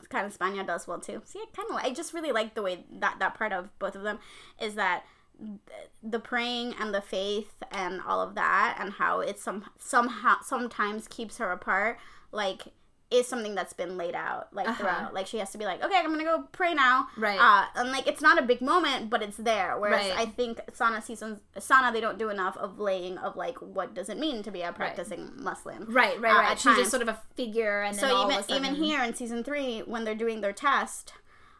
[0.10, 1.22] kind of Spania does well too.
[1.26, 3.96] See, I kind of I just really like the way that that part of both
[3.96, 4.18] of them
[4.60, 5.10] is that th-
[6.02, 11.08] the praying and the faith and all of that and how it some somehow sometimes
[11.08, 11.98] keeps her apart
[12.32, 12.64] like
[13.12, 14.76] is something that's been laid out like Uh-huh.
[14.78, 17.40] throughout like she has to be like okay i'm gonna go pray now Right.
[17.40, 20.18] uh, and like it's not a big moment but it's there whereas Right.
[20.20, 24.10] i think sana seasons sana they don't do enough of laying of like what does
[24.10, 26.58] it mean to be a practicing muslim right, right, uh, right.
[26.58, 26.78] She's times.
[26.80, 29.14] just sort of a figure, and then so even of a sudden, even here in
[29.14, 31.14] season three when they're doing their test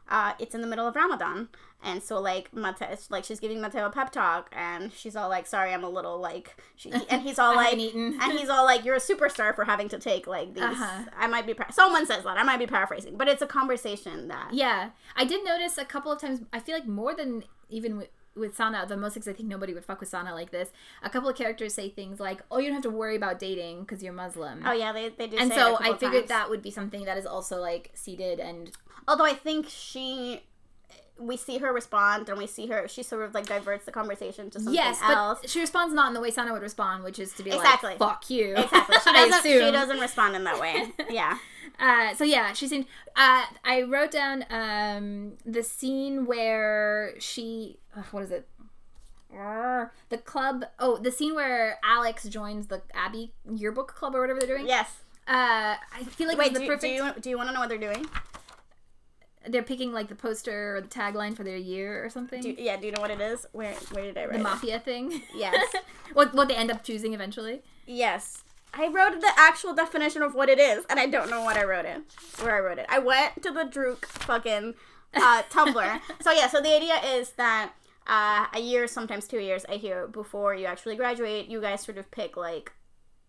[0.10, 1.48] uh, it's in the middle of Ramadan,
[1.84, 5.46] and so like Matteo, like she's giving Matteo a pep talk, and she's all like,
[5.48, 8.18] "Sorry, I'm a little like," she, and he's all like, eaten.
[8.22, 11.04] and he's all like, "You're a superstar for having to take like these." Uh-huh.
[11.18, 11.54] I might be.
[11.54, 15.26] Par- Someone says that I might be paraphrasing, but it's a conversation that Yeah, I
[15.26, 16.42] did notice a couple of times.
[16.52, 19.74] I feel like more than even with, with Sana, the most because I think nobody
[19.74, 20.72] would fuck with Sana like this.
[21.04, 23.82] A couple of characters say things like, "Oh, you don't have to worry about dating
[23.82, 25.38] because you're Muslim." Oh yeah, they they do.
[25.38, 26.30] and so I figured times.
[26.30, 28.72] that would be something that is also like seated and
[29.06, 30.44] Although I think she,
[31.20, 32.88] we see her respond, and we see her.
[32.88, 35.40] She sort of like diverts the conversation to something yes, else.
[35.42, 37.92] but she responds not in the way Sana would respond, which is to be Exactly.
[37.92, 38.98] like, "Fuck you." Exactly.
[39.04, 39.44] She doesn't.
[39.44, 40.92] she doesn't respond in that way.
[41.10, 41.38] Yeah.
[41.80, 42.86] Uh, so yeah, she seemed.
[43.16, 47.80] Uh, I wrote down um, the scene where she.
[48.12, 48.48] what is it?
[50.10, 50.66] The club.
[50.80, 54.68] Oh, the scene where Alex joins the Abi yearbook club or whatever they're doing.
[54.68, 54.88] Yes.
[55.28, 56.54] Uh, I feel like Wait.
[56.54, 56.82] Do, perfect.
[56.82, 58.06] do you do you want to know what they're doing?
[59.48, 62.42] They're picking like the poster or the tagline for their year or something.
[62.42, 62.78] Do yeah.
[62.78, 63.46] Do you know what it is?
[63.52, 64.44] Where Where did I write the it?
[64.44, 65.22] mafia thing.
[65.36, 65.74] Yes.
[66.14, 67.62] what what they end up choosing eventually.
[67.86, 68.44] Yes.
[68.74, 71.64] I wrote the actual definition of what it is, and I don't know what I
[71.64, 72.02] wrote it.
[72.42, 72.88] Where I wrote it.
[72.90, 74.74] I went to the Druck fucking
[75.14, 76.00] uh, Tumblr.
[76.22, 76.48] so yeah.
[76.48, 77.74] So the idea is that
[78.08, 81.98] uh, a year, sometimes two years, I hear before you actually graduate, you guys sort
[81.98, 82.72] of pick like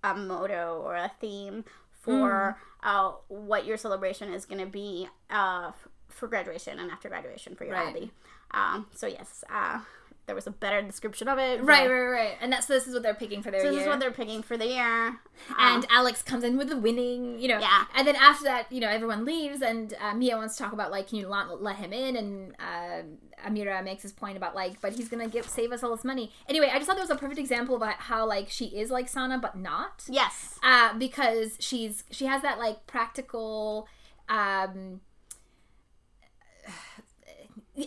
[0.02, 5.72] a motto or a theme for uh, what your celebration is going to be uh,
[6.08, 7.88] for graduation and after graduation for your Right.
[7.94, 8.10] abi.
[8.52, 9.80] Um, so yes, uh,
[10.26, 11.62] there was a better description of it.
[11.62, 12.36] Right, right, right.
[12.40, 13.72] And that's this is what they're picking for their So year.
[13.74, 15.06] this is what they're picking for the year.
[15.08, 15.16] Um,
[15.58, 17.58] and Alex comes in with the winning, you know.
[17.58, 17.84] Yeah.
[17.94, 20.90] And then after that, you know, everyone leaves, and uh, Mia wants to talk about
[20.90, 22.16] like, can you not let him in?
[22.16, 23.02] And uh,
[23.46, 26.32] Amira makes his point about like, but he's gonna give save us all this money.
[26.48, 29.08] Anyway, I just thought that was a perfect example about how like she is like
[29.10, 30.04] Sana, but not.
[30.08, 33.88] yes, Uh, because she's she has that like practical.
[34.28, 35.00] Um,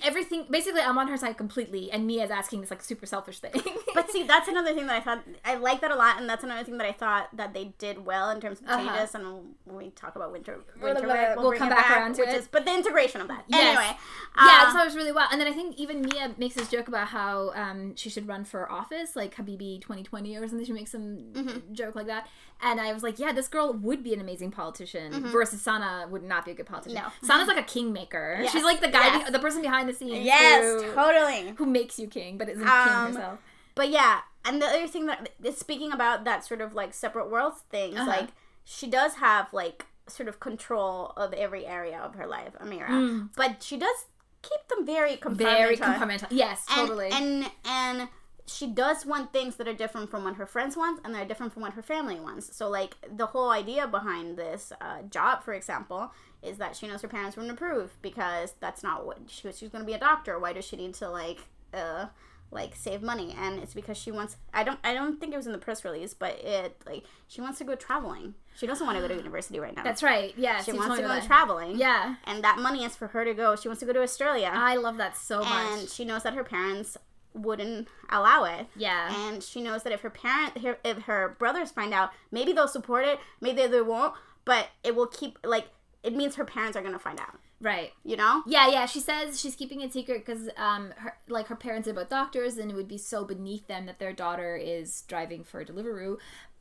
[0.03, 3.51] everything basically I'm on her side completely and Mia's asking this like super selfish thing.
[3.93, 6.43] But see, that's another thing that I thought I like that a lot, and that's
[6.43, 8.77] another thing that I thought that they did well in terms of Uh-huh.
[8.95, 9.15] changes.
[9.15, 11.15] And when we talk about winter, winter blah, Break, blah.
[11.33, 12.35] we'll, We'll bring come back back around to which it.
[12.35, 13.45] is but the integration of that.
[13.47, 13.75] Yes.
[13.77, 13.97] Anyway,
[14.37, 15.27] yeah, um, just it was really well.
[15.31, 18.45] And then I think even Mia makes this joke about how um, she should run
[18.45, 20.65] for office, like Habibi 2020 or something.
[20.65, 21.73] She makes some Mm-hmm.
[21.73, 22.27] joke like that.
[22.61, 26.23] And I was like, yeah, this girl would be an amazing politician versus Sana would
[26.23, 26.97] not be a good politician.
[26.99, 27.07] Mm-hmm.
[27.25, 27.27] No.
[27.27, 28.39] Sana's like a kingmaker.
[28.41, 28.51] Yes.
[28.51, 29.31] She's like the guy, Yes.
[29.31, 30.25] the person behind the scenes.
[30.25, 31.53] yes, who, totally.
[31.57, 33.39] who makes you king, but isn't king Um, herself.
[33.75, 37.61] But yeah, and the other thing that speaking about that sort of like separate worlds
[37.69, 38.09] things, Uh-huh.
[38.09, 38.29] like
[38.63, 43.29] she does have like sort of control of every area of her life, Amira.
[43.35, 44.05] But she does
[44.41, 45.35] keep them very compartmentalized.
[45.35, 45.37] Mm.
[45.37, 46.27] Very compartmental.
[46.31, 47.09] Yes, and, totally.
[47.11, 48.09] And and
[48.49, 51.51] she does want things that are different from what her friends want, and they're different
[51.53, 52.55] from what her family wants.
[52.55, 56.11] So like the whole idea behind this uh, job, for example,
[56.43, 59.57] is that she knows her parents wouldn't approve because that's not what she was.
[59.57, 60.39] She's going to be a doctor.
[60.39, 61.39] Why does she need to like
[61.73, 62.07] uh
[62.51, 63.35] like save money?
[63.37, 64.37] And it's because she wants.
[64.53, 64.79] I don't.
[64.83, 67.63] I don't think it was in the press release, but it like she wants to
[67.63, 68.35] go traveling.
[68.55, 69.83] She doesn't want to go to university right now.
[69.83, 70.33] That's right.
[70.37, 71.25] Yeah, she wants to go that.
[71.25, 71.77] traveling.
[71.77, 73.55] Yeah, And that money is for her to go.
[73.55, 75.79] She wants to go to Australia I love that so and much.
[75.79, 76.97] And she knows that her parents
[77.33, 78.67] wouldn't allow it.
[78.75, 79.13] Yeah.
[79.27, 82.67] And she knows that if her parent, her, if her brothers find out, maybe they'll
[82.67, 84.13] support it, maybe they won't,
[84.45, 85.67] but it will keep like
[86.07, 87.37] it means her parents are gonna find out.
[87.59, 87.91] Right.
[88.05, 88.43] You know?
[88.47, 88.85] Yeah, yeah.
[88.85, 92.57] She says she's keeping it secret because, um, her like her parents are both doctors,
[92.57, 96.17] and it would be so beneath them that their daughter is driving for Deliveroo.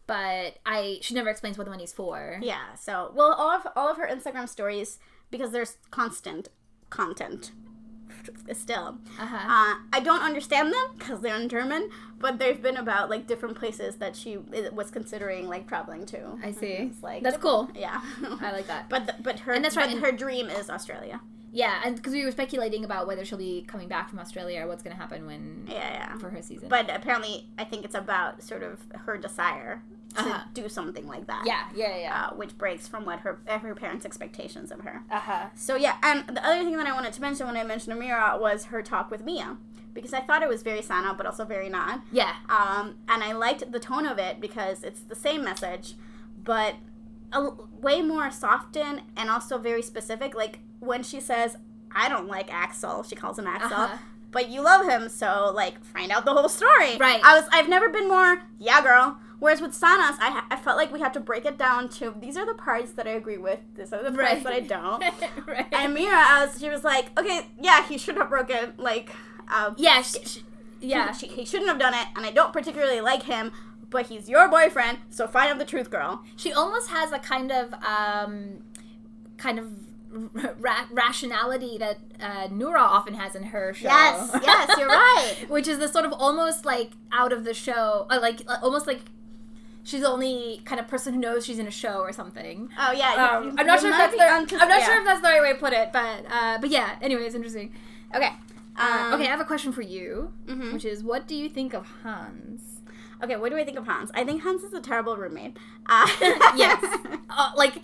[0.09, 2.41] But I, she never explains what the money's for.
[2.43, 2.75] Yeah.
[2.75, 4.99] So well, all of all of her Instagram stories
[5.31, 6.49] because there's constant
[6.91, 7.53] content
[8.53, 8.99] still.
[9.19, 9.37] Uh-huh.
[9.37, 13.57] Uh, I don't understand them because they're in German, but they've been about like different
[13.57, 14.39] places that she
[14.73, 16.39] was considering like traveling to.
[16.43, 16.67] I see.
[16.67, 17.71] It's like That's cool.
[17.75, 18.01] Yeah.
[18.41, 18.89] I like that.
[18.89, 21.21] But the, but her And that's right, her dream is Australia.
[21.53, 24.67] Yeah, and because we were speculating about whether she'll be coming back from Australia or
[24.67, 26.19] what's going to happen when Yeah, yeah.
[26.19, 26.69] for her season.
[26.69, 29.83] But apparently, I think it's about sort of her desire
[30.17, 30.45] to Uh-huh.
[30.55, 31.45] do something like that.
[31.47, 32.27] yeah, yeah, yeah.
[32.31, 35.03] Uh, which breaks from what her her parents' expectations of her.
[35.11, 35.47] Uh huh.
[35.55, 38.41] So yeah, and the other thing that I wanted to mention when I mentioned Amira
[38.41, 39.57] was her talk with Mia,
[39.95, 42.01] because I thought it was very Sana, but also very not.
[42.13, 42.35] Yeah.
[42.49, 45.95] Um, and I liked the tone of it because it's the same message,
[46.45, 46.75] but
[47.33, 50.35] a, l- way more softened and also very specific.
[50.35, 51.57] Like when she says,
[51.95, 53.73] "I don't like Axel," she calls him Axel.
[53.73, 53.97] Uh-huh.
[54.33, 56.97] But you love him, so like find out the whole story.
[56.99, 57.21] Right.
[57.25, 57.49] I was.
[57.53, 58.43] I've never been more.
[58.59, 59.19] Yeah, girl.
[59.39, 62.15] Whereas with Sanas, I, ha- I felt like we had to break it down to
[62.21, 63.61] these are the parts that I agree with.
[63.77, 64.45] These are the parts Right.
[64.45, 65.03] that I don't.
[65.47, 65.67] right.
[65.73, 68.73] And Mira, I was, she was like, okay, yeah, he should have broken.
[68.79, 69.11] Like,
[69.51, 70.01] uh, yeah.
[70.03, 70.39] Sh- sh-
[70.81, 71.13] yeah.
[71.15, 73.53] he, he shouldn't have done it, and I don't particularly like him,
[73.91, 76.23] but he's your boyfriend, so find out the truth, girl.
[76.37, 78.63] she almost has a kind of um,
[79.39, 79.71] kind of
[80.61, 83.89] ra- rationality that uh, Noora often has in her show.
[83.89, 85.35] Yes, yes, you're right.
[85.49, 88.87] Which is the sort of almost like out of the show, uh, like uh, almost
[88.87, 89.01] like
[89.87, 92.69] she's the only kind of person who knows she's in a show or something.
[92.79, 94.85] Oh yeah, you- Um, you- I'm not sure if that's the, I'm not yeah.
[94.87, 96.97] sure if that's the right way to put it, but uh, but yeah.
[97.01, 97.73] Anyways, interesting.
[98.15, 98.31] Okay.
[98.79, 100.73] Uh, Um, okay, I have a question for you, mhm.
[100.75, 102.61] which is, what do you think of Hans?
[103.25, 104.11] Okay, what do I think of Hans?
[104.15, 105.57] I think Hans is a terrible roommate.
[105.89, 106.07] Uh,
[106.57, 106.85] yes,
[107.31, 107.77] uh, like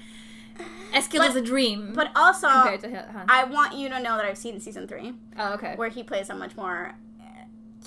[0.93, 3.27] Eskild is a dream, but also compared to Hans.
[3.29, 5.75] I want you to know that I've seen season three, oh, okay.
[5.77, 6.95] where he plays a much more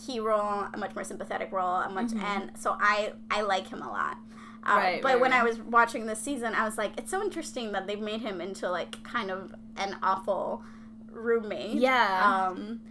[0.05, 3.81] key role, a much more sympathetic role, a much, and so I I like him
[3.81, 4.17] a lot.
[4.17, 4.77] Uh, Mm-hmm.
[4.77, 7.71] Right, but right, when I was watching this season, I was like, it's so interesting
[7.73, 10.63] that they've made him into like kind of an awful
[11.11, 11.75] roommate.
[11.75, 12.47] Yeah.
[12.49, 12.81] Um,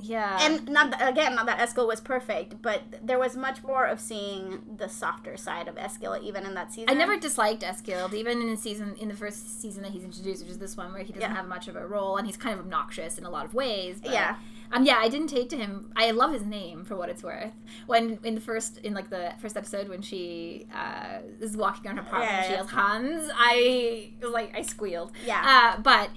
[0.00, 0.38] yeah.
[0.40, 3.98] and not that, again, not that Eskild was perfect, but there was much more of
[4.00, 6.88] seeing the softer side of Eskild even in that season.
[6.90, 10.42] I never disliked Eskild, even in the season in the first season that he's introduced,
[10.42, 11.36] which is this one where he doesn't Yeah.
[11.36, 14.00] have much of a role and he's kind of obnoxious in a lot of ways.
[14.04, 14.36] Yeah.
[14.72, 14.84] Um.
[14.84, 15.92] Yeah, I didn't take to him.
[15.96, 17.52] I love his name for what it's worth.
[17.86, 21.96] When in the first in like the first episode when she uh, is walking around
[21.96, 23.30] her apartment, Yeah, she yells Hans.
[23.34, 25.12] I like I squealed.
[25.26, 25.74] Yeah.
[25.76, 26.10] Uh, but.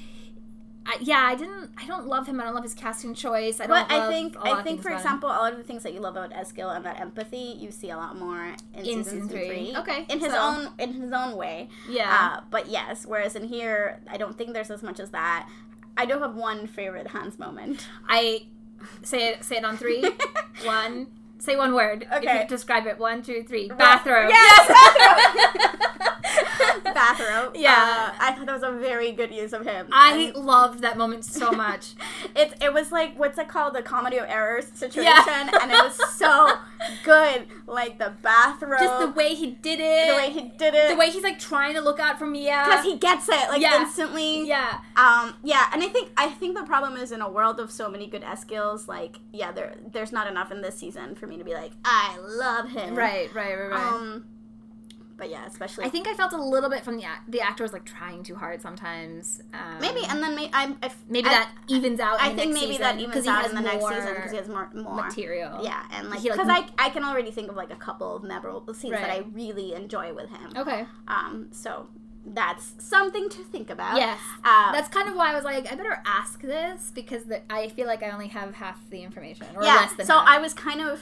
[0.83, 1.69] I, yeah, I didn't.
[1.77, 2.41] I don't love him.
[2.41, 3.59] I don't love his casting choice.
[3.59, 3.87] I don't.
[3.87, 5.99] But I think a lot I think for example, all of the things that you
[5.99, 8.43] love about Eskild and that empathy, you see a lot more
[8.73, 9.47] in, In season, season three.
[9.47, 9.75] three.
[9.77, 11.69] Okay, in his so- own in his own way.
[11.87, 15.47] yeah, Uh, but yes, whereas in here, I don't think there's as much as that.
[15.97, 17.87] I do have one favorite Hans moment.
[18.07, 18.47] I
[19.03, 19.43] say it.
[19.43, 20.03] Say it on three.
[20.63, 21.07] one.
[21.39, 22.03] Say one word.
[22.11, 22.41] If Okay.
[22.41, 22.97] you describe it.
[22.99, 23.67] One, two, three.
[23.69, 24.29] Bathroom.
[24.29, 26.47] Yes, bathrobe.
[26.83, 27.55] bathrobe.
[27.61, 28.11] Yeah.
[28.11, 29.87] Uh, I thought that was a very good use of him.
[29.91, 31.93] I And loved that moment so much.
[32.35, 35.49] it it was like what's it called the comedy of errors situation, Yeah.
[35.61, 36.53] and it was so
[37.03, 37.45] good.
[37.67, 40.07] Like the bathrobe, Just the way he did it.
[40.09, 42.63] the way he did it, the way he's like trying to look out for Mia.
[42.65, 43.81] because he gets it like Yeah.
[43.81, 44.47] instantly.
[44.47, 44.79] Yeah.
[44.95, 47.89] Um, yeah, and I think I think the problem is in a world of so
[47.89, 51.43] many good Eskilds, like yeah, there there's not enough in this season for me to
[51.43, 52.95] be like I love him.
[52.95, 53.93] Right, right, right, right.
[53.93, 54.25] Um,
[55.21, 57.63] but yeah, especially I think I felt a little bit from the act- the actor
[57.63, 59.39] was like trying too hard sometimes.
[59.53, 62.19] Um, maybe, and then may, I, I maybe I, that evens out.
[62.19, 64.47] I the think maybe season that evens out in the next season because he has
[64.47, 65.63] more more material.
[65.63, 68.15] Yeah, and like He, like, because I I can already think of like a couple
[68.15, 70.53] of memorable scenes that I really enjoy with him.
[70.57, 70.87] Okay.
[71.07, 71.85] Um, so
[72.25, 73.97] that's something to think about.
[73.97, 74.19] Yes.
[74.43, 77.69] Uh, That's kind of why I was like, I better ask this because the, I
[77.69, 79.77] feel like I only have half the information or yeah.
[79.77, 80.27] less than So half.
[80.27, 81.01] I was kind of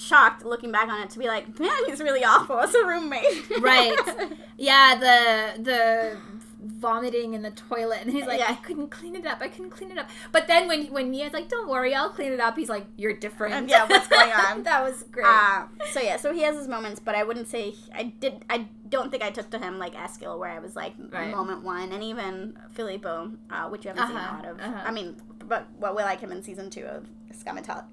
[0.00, 3.24] shocked looking back on it to be like, man, he's really awful as a roommate.
[3.60, 3.94] Right.
[4.58, 6.16] yeah, the the
[6.62, 8.46] vomiting in the toilet and he's like Yeah.
[8.50, 9.38] I couldn't clean it up.
[9.40, 10.08] I couldn't clean it up.
[10.30, 12.56] But then when when Mia's like don't worry, I'll clean it up.
[12.56, 13.68] He's like you're different.
[13.68, 14.62] Yeah, what's going on?
[14.68, 15.26] that was great.
[15.26, 18.44] Uh, so yeah, so he has his moments, but I wouldn't say I did.
[18.50, 21.30] I don't think I took to him like Eskild, where I was like Right.
[21.34, 24.60] moment one, and even Filippo, uh, which you haven't seen a Uh-huh, lot of.
[24.60, 24.82] uh-huh.
[24.86, 27.86] I mean, but what we like him in season two of Skam Italia.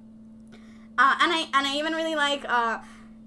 [0.97, 2.43] Uh, and I and I even really like.
[2.47, 2.79] Uh,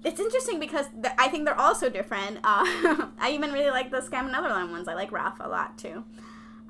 [0.03, 2.37] it's interesting because th- I think they're all so different.
[2.37, 2.65] Uh,
[3.19, 4.87] I even really like the Skam and Netherland ones.
[4.87, 6.03] I like Ralph a lot too.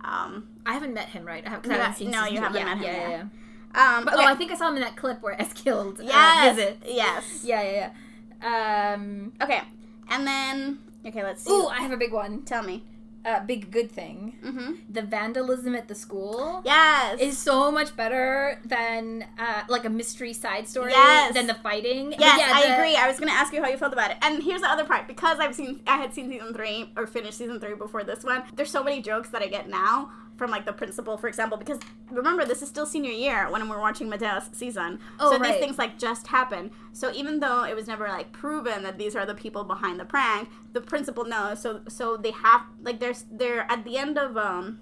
[0.04, 1.46] Um, I haven't met him, right?
[1.46, 3.10] I, have, 'cause I haven't seen no, you haven't yeah, met him Yeah, yet.
[3.10, 3.28] yeah,
[3.76, 3.98] yeah.
[3.98, 4.24] um, But, okay.
[4.26, 6.78] Oh, I think I saw him in that clip where Eskild uh, yes, visit.
[6.86, 7.42] yes.
[7.44, 7.92] Yeah, yeah,
[8.42, 8.94] yeah.
[8.96, 9.62] Um, Okay,
[10.10, 11.52] and then okay, let's see.
[11.52, 12.42] ooh, I have a big one.
[12.44, 12.84] Tell me.
[13.24, 14.38] Uh, big good thing.
[14.44, 14.72] Mm-hmm.
[14.90, 16.62] The vandalism at the school.
[16.66, 17.20] Yes.
[17.20, 21.34] is so much better than uh, like a mystery side story Yes.
[21.36, 22.14] than the fighting.
[22.18, 22.96] Yes, yeah, I the- agree.
[22.96, 24.18] I was gonna ask you how you felt about it.
[24.24, 27.38] And here's the other part because I've seen, I had seen season three or finished
[27.38, 28.42] season three before this one.
[28.56, 30.12] There's so many jokes that I get now
[30.42, 31.78] from like the principal, for example, because
[32.10, 34.98] remember this is still senior year when we're watching Matteo's season.
[35.20, 35.52] Oh, so right.
[35.52, 36.72] these things like just happen.
[36.94, 40.06] So even though it was never like proven that these are the people behind the
[40.06, 41.62] prank, the principal knows.
[41.62, 44.80] So so they have like there's they're at the end of um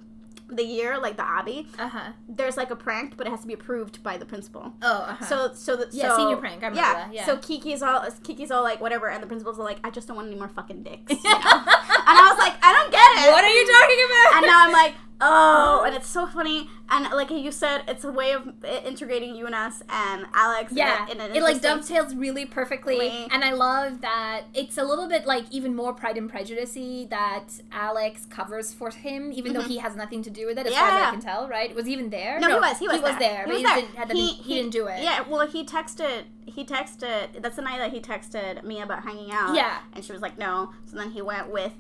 [0.48, 1.68] the year like the Abi.
[1.78, 2.14] Uh-huh.
[2.30, 4.72] There's like a prank, but it has to be approved by the principal.
[4.82, 5.26] Oh, uh-huh.
[5.26, 6.94] So so the, Yeah, so, senior prank, I remember yeah.
[6.94, 7.26] that, yeah.
[7.26, 10.16] So Kiki's all Kiki's all like whatever, and the principal's all like, I just don't
[10.16, 11.12] want any more fucking dicks.
[11.12, 11.30] you know?
[11.30, 13.32] and I was like, I don't get it.
[13.32, 14.38] what are you talking about?
[14.38, 16.70] And now I'm like, oh, and it's so funny.
[16.92, 18.48] And like you said, it's a way of
[18.86, 20.72] integrating Eunice and Alex.
[20.74, 23.28] yeah, in, a, in an it like dovetails really perfectly, way.
[23.32, 27.46] and I love that it's a little bit like even more Pride and Prejudice-y that
[27.72, 30.88] Alex covers for him, even though he has nothing to do with it, as far
[30.88, 31.08] as Mm-hmm.
[31.08, 31.48] I can tell.
[31.48, 31.76] Right?
[31.76, 32.40] Was he even there?
[32.40, 32.80] No, he was.
[32.80, 32.98] He was.
[32.98, 33.76] He was there, He but was he, there.
[33.76, 35.04] Didn't, had he, he, didn't do it.
[35.04, 35.24] Yeah.
[35.28, 36.24] Well, he texted.
[36.46, 37.42] He texted.
[37.42, 39.54] That's the night that he texted me about hanging out.
[39.56, 39.80] Yeah.
[39.94, 40.72] And she was like, no.
[40.86, 41.74] So then he went with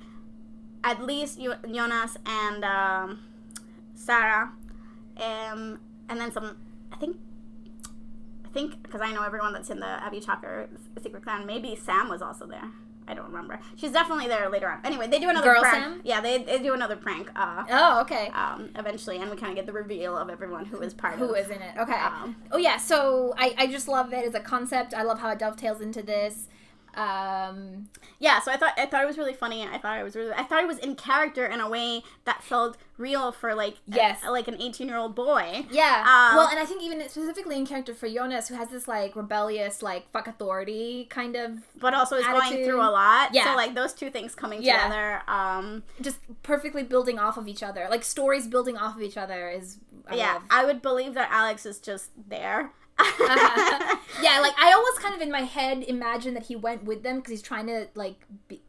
[0.83, 3.19] at least Jo- Jonas and um,
[4.00, 4.52] Sarah,
[5.18, 6.56] um, and then some.
[6.91, 7.18] I think.
[8.45, 10.68] I think because I know everyone that's in the Abi Chalker
[11.02, 11.45] secret clan.
[11.45, 12.72] Maybe Sam was also there.
[13.08, 13.60] I don't remember.
[13.76, 14.80] She's definitely there later on.
[14.84, 15.84] Anyway, they do another Girl prank.
[15.84, 16.02] Sam?
[16.04, 17.30] Yeah, they, they do another prank.
[17.36, 18.28] Uh, Oh, okay.
[18.30, 21.34] um, eventually, and we kind of get the reveal of everyone who is part Who
[21.34, 21.38] of.
[21.38, 21.76] is in it?
[21.78, 21.93] Okay.
[21.93, 22.78] Um, oh yeah.
[22.78, 24.93] So I, I just love it as a concept.
[24.93, 26.47] I love how it dovetails into this.
[26.95, 29.63] Um, yeah, so I thought I thought it was really funny.
[29.67, 32.43] I thought it was really I thought it was in character in a way that
[32.43, 34.21] felt real for like a- Yes.
[34.27, 35.65] like an eighteen year old boy.
[35.71, 35.99] yeah.
[36.31, 39.15] Um, well, and I think even specifically in character for Jonas, who has this like
[39.15, 42.65] rebellious, like fuck authority kind of, But also is going Attitude.
[42.65, 43.33] through a lot.
[43.33, 43.45] Yeah.
[43.45, 44.83] So like those two things coming Yeah.
[44.83, 45.21] together.
[45.27, 47.87] Um just perfectly building off of each other.
[47.89, 49.77] Like stories building off of each other is.
[50.07, 50.43] I yeah, love.
[50.49, 52.71] I would believe that Alex is just there.
[53.00, 53.97] Uh-huh.
[54.22, 57.18] yeah, like I always kind of in my head imagine that he went with them
[57.18, 58.62] because he's trying to like be,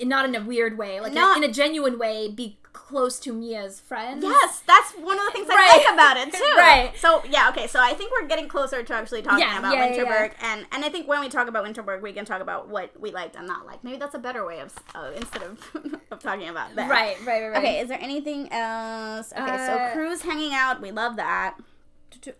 [0.00, 3.32] not in a weird way, like in a- in a genuine way, be close to
[3.32, 4.22] Mia's friends.
[4.22, 5.84] Yes, that's one of the things I Right.
[5.86, 6.54] like about it too.
[6.58, 6.92] Right.
[6.98, 7.66] So yeah, okay.
[7.66, 10.66] So I think we're getting closer to actually talking Yeah, about yeah, yeah, Winterberg, and
[10.72, 13.34] and I think when we talk about Winterberg, we can talk about what we liked
[13.36, 13.82] and not liked.
[13.84, 15.58] Maybe that's a better way of uh, instead of
[16.10, 16.90] of talking about that.
[16.90, 17.58] Right, right, right, right.
[17.58, 17.80] Okay.
[17.80, 19.32] Is there anything else?
[19.32, 19.40] Okay.
[19.42, 21.56] Uh, so Cruz hanging out, we love that.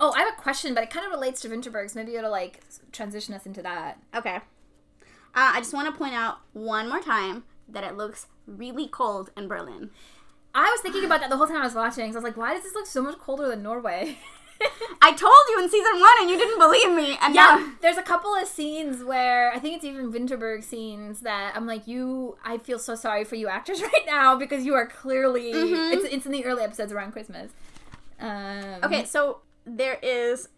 [0.00, 2.30] Oh, I have a question, but it kind of relates to Winterberg, so maybe it'll
[2.30, 2.60] like
[2.92, 3.98] transition us into that.
[4.14, 4.36] Okay.
[4.36, 9.30] Uh, I just want to point out one more time that it looks really cold
[9.36, 9.90] in Berlin.
[10.54, 12.10] I was thinking about that the whole time I was watching.
[12.10, 14.16] I was like, why does this look so much colder than Norway?
[15.02, 17.18] I told you in season one, and you didn't believe me.
[17.20, 21.20] And Yeah, now, there's a couple of scenes where I think it's even Winterberg scenes
[21.20, 22.38] that I'm like, you.
[22.42, 25.52] I feel so sorry for you actors right now because you are clearly.
[25.52, 25.92] Mhm.
[25.92, 27.50] It's it's in the early episodes around Christmas.
[28.18, 30.48] Um, Okay, so there is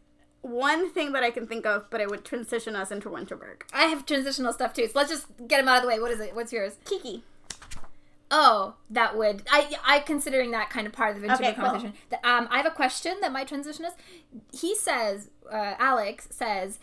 [0.43, 3.63] one thing that I can think of, but it would transition us into Winterberg.
[3.73, 5.99] I have transitional stuff too, so let's just get them out of the way.
[5.99, 6.35] What is it?
[6.35, 6.77] What's yours?
[6.85, 7.25] Kiki.
[8.31, 11.81] Oh, that would I I considering that kind of part of the VTuber Okay, cool.
[11.81, 11.93] Th-
[12.25, 13.95] Um, I have a question that might transition us.
[14.53, 16.79] He says, uh, Alex says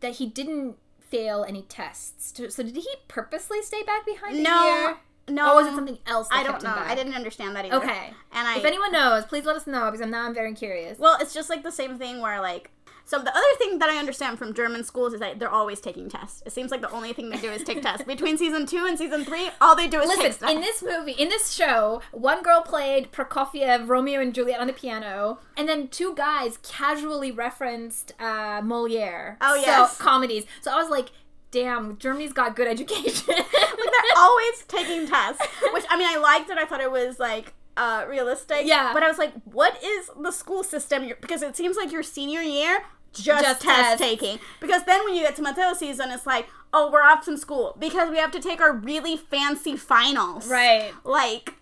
[0.00, 2.32] that he didn't fail any tests.
[2.54, 4.42] So did he purposely stay back behind?
[4.42, 4.96] No, year?
[5.28, 5.52] No.
[5.52, 6.28] Or was it something else?
[6.28, 6.74] That I don't know.
[6.74, 7.76] I didn't understand that either.
[7.76, 8.10] Okay.
[8.32, 10.98] And I If anyone knows, please let us know because now I'm very curious.
[10.98, 12.70] Well, it's just like the same thing where like
[13.06, 16.08] so the other thing that I understand from German schools is that they're always taking
[16.08, 16.42] tests.
[16.44, 18.04] It seems like the only thing they do is take tests.
[18.06, 21.12] Between season two and season three, all they do is take Listen, in this movie,
[21.12, 25.86] in this show, one girl played Prokofiev, Romeo and Juliet on the piano, and then
[25.86, 29.38] two guys casually referenced uh, Moliere.
[29.40, 29.96] Oh, yes.
[29.96, 30.44] So, comedies.
[30.60, 31.12] So I was like,
[31.56, 33.24] damn, Germany's got good education.
[33.36, 35.44] like they're always taking tests.
[35.72, 36.58] Which I mean, I liked it.
[36.58, 38.66] I thought it was like uh, realistic.
[38.66, 38.92] Yeah.
[38.92, 41.08] But I was like, what is the school system?
[41.20, 42.82] Because it seems like your senior year.
[43.12, 46.90] Just, Just test taking because then when you get to Matteo season, it's like, oh,
[46.92, 50.46] we're off from school because we have to take our really fancy finals.
[50.48, 50.92] right.
[51.02, 51.54] Like,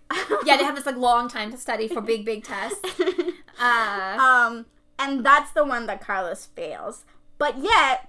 [0.45, 2.81] Yeah, they have this like long time to study for big, big tests.
[3.61, 4.67] Uh, Um,
[4.99, 7.05] and that's the one that Carlos fails.
[7.39, 8.09] But yet,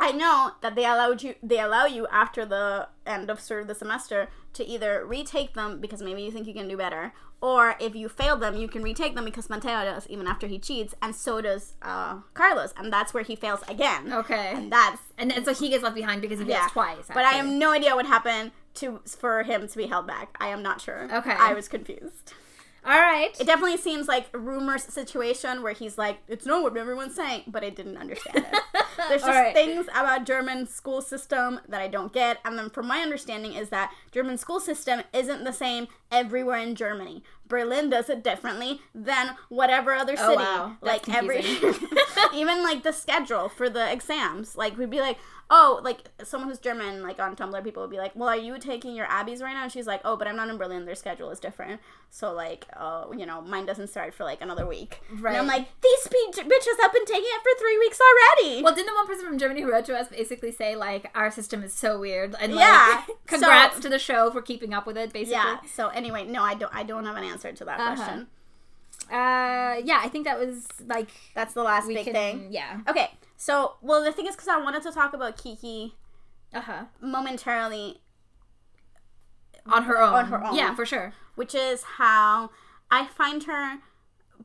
[0.00, 3.68] I know that they allowed you they allow you after the end of sort of
[3.68, 7.76] the semester to either retake them because maybe you think you can do better, or
[7.78, 10.94] if you fail them, you can retake them because Matteo does even after he cheats,
[11.02, 14.12] and so does uh, Carlos, and that's where he fails again.
[14.12, 14.52] okay.
[14.54, 16.68] And that's And, and so he gets left behind because he fails yeah.
[16.68, 17.06] twice.
[17.08, 20.36] But I have no idea what happened to for him to be held back.
[20.40, 21.08] I am not sure.
[21.12, 21.36] Okay.
[21.38, 22.32] I was confused.
[22.84, 23.30] All right.
[23.38, 27.44] It definitely seems like a rumors situation where he's like, it's not what everyone's saying,
[27.46, 28.60] but I didn't understand it.
[29.08, 29.54] There's just Alright.
[29.54, 33.68] things about German school system that I don't get, and then from my understanding is
[33.68, 37.22] that German school system isn't the same everywhere in Germany.
[37.50, 40.36] Berlin does it differently than whatever other Oh, city.
[40.42, 40.76] wow.
[40.80, 41.44] That's Like every
[42.34, 44.56] even like the schedule for the exams.
[44.56, 45.18] Like we'd be like,
[45.52, 48.56] oh, like someone who's German, like on Tumblr, people would be like, well, are you
[48.58, 49.64] taking your Abis right now?
[49.64, 50.84] And she's like, oh, but I'm not in Berlin.
[50.84, 51.80] Their schedule is different.
[52.08, 55.00] So like, oh, you know, mine doesn't start for like another week.
[55.10, 55.36] And Right.
[55.36, 58.62] I'm like, these bitches have been taking it for three weeks already.
[58.62, 61.30] Well, didn't the one person from Germany who wrote to us basically say like our
[61.32, 63.02] system is so weird and Yeah.
[63.26, 65.32] congrats So- to the show for keeping up with it basically.
[65.32, 65.58] yeah.
[65.74, 66.72] So anyway, no, I don't.
[66.74, 67.94] I don't have an answer to that Uh-huh.
[67.96, 68.26] question.
[69.10, 72.48] Uh, yeah, I think that was like That's the last big can thing.
[72.50, 72.80] yeah.
[72.88, 73.10] Okay.
[73.36, 75.94] So well, the thing is, because I wanted to talk about Kiki
[76.52, 76.84] Uh huh.
[77.00, 78.00] momentarily
[79.66, 80.14] On her own.
[80.14, 80.54] On her own.
[80.54, 81.12] Yeah, for sure.
[81.34, 82.50] which is how
[82.90, 83.78] I find her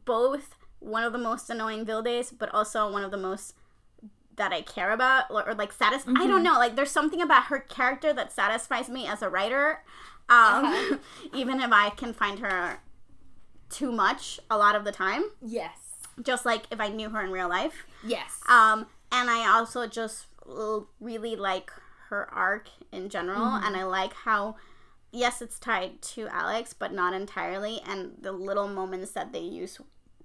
[0.05, 3.55] both one of the most annoying Vildes, but also one of the most
[4.37, 6.27] that I care about or, or like satis- I Mm-hmm.
[6.27, 6.53] don't know.
[6.53, 9.83] Like there's something about her character that satisfies me as a writer,
[10.29, 10.97] um, Uh-huh.
[11.33, 12.79] even if I can find her
[13.69, 15.23] too much a lot of the time.
[15.41, 15.77] Yes.
[16.21, 17.85] Just like if I knew her in real life.
[18.05, 18.39] Yes.
[18.47, 20.27] Um, and I also just
[20.99, 21.71] really like
[22.09, 23.65] her arc in general, Mm-hmm.
[23.65, 24.55] and I like how,
[25.11, 27.81] yes, it's tied to Alex, but not entirely.
[27.87, 29.79] And the little moments that they use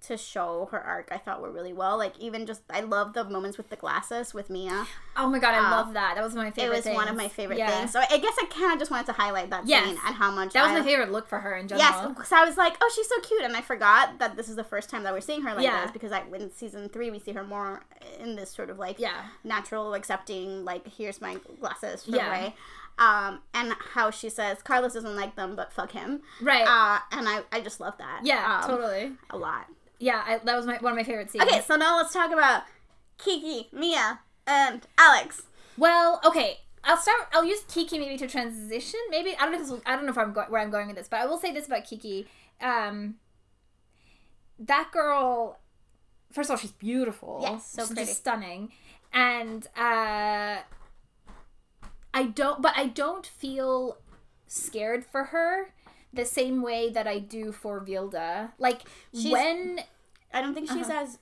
[0.07, 1.99] to show her arc, I thought were really well.
[1.99, 4.87] Like even just, I love the moments with the glasses with Mia.
[5.17, 6.15] oh my god, I um, love that.
[6.15, 6.77] That was my It favorite.
[6.77, 7.17] was one of things.
[7.19, 7.69] my favorite Yeah.
[7.79, 7.93] things.
[7.93, 9.87] So I guess I kind of just wanted to highlight that Yes.
[9.87, 11.87] scene and how much That was I, my favorite look for her in general.
[11.87, 14.57] Yes, because I was like, oh, she's so cute, and I forgot that this is
[14.57, 15.83] the first time that we're seeing her like Yeah.
[15.83, 15.91] this.
[15.91, 17.83] Because I, in season three, we see her more
[18.19, 19.25] in this sort of like Yeah.
[19.45, 22.31] natural, accepting, like here's my glasses Yeah.
[22.31, 22.55] way.
[22.99, 26.21] Um, and how she says Carlos doesn't like them, but fuck him.
[26.43, 26.67] Right.
[26.67, 28.21] Uh, and I, I just love that.
[28.25, 29.13] yeah, um, totally.
[29.31, 29.67] a lot.
[30.01, 31.45] Yeah, I, that was my one of my favorite scenes.
[31.45, 32.63] Okay, so now let's talk about
[33.19, 35.43] Kiki, Mia, and Alex.
[35.77, 36.59] Well, okay.
[36.83, 37.29] I'll start.
[37.33, 38.99] I'll use Kiki maybe to transition.
[39.11, 39.59] Maybe I don't know.
[39.59, 41.21] If this will, I don't know if I'm go- where I'm going with this, but
[41.21, 42.27] I will say this about Kiki.
[42.61, 43.17] Um,
[44.59, 45.59] that girl.
[46.33, 47.41] First of all, she's beautiful.
[47.43, 48.07] Yes, so she's pretty.
[48.07, 48.73] just stunning,
[49.13, 50.61] and uh,
[52.15, 52.63] I don't.
[52.63, 53.99] But I don't feel
[54.47, 55.75] scared for her
[56.13, 58.51] the same way that I do for Vilde.
[58.59, 58.83] Like
[59.15, 59.81] She's- when
[60.33, 61.19] I don't think she's as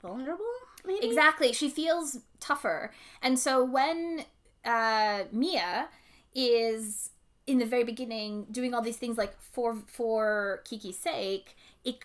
[0.00, 0.44] vulnerable.
[0.86, 1.52] Maybe Exactly.
[1.52, 2.92] She feels tougher.
[3.22, 4.24] And so when
[4.64, 5.88] uh, Mia
[6.34, 7.10] is
[7.46, 11.96] in the very beginning doing all these things like for for Kiki's sake, it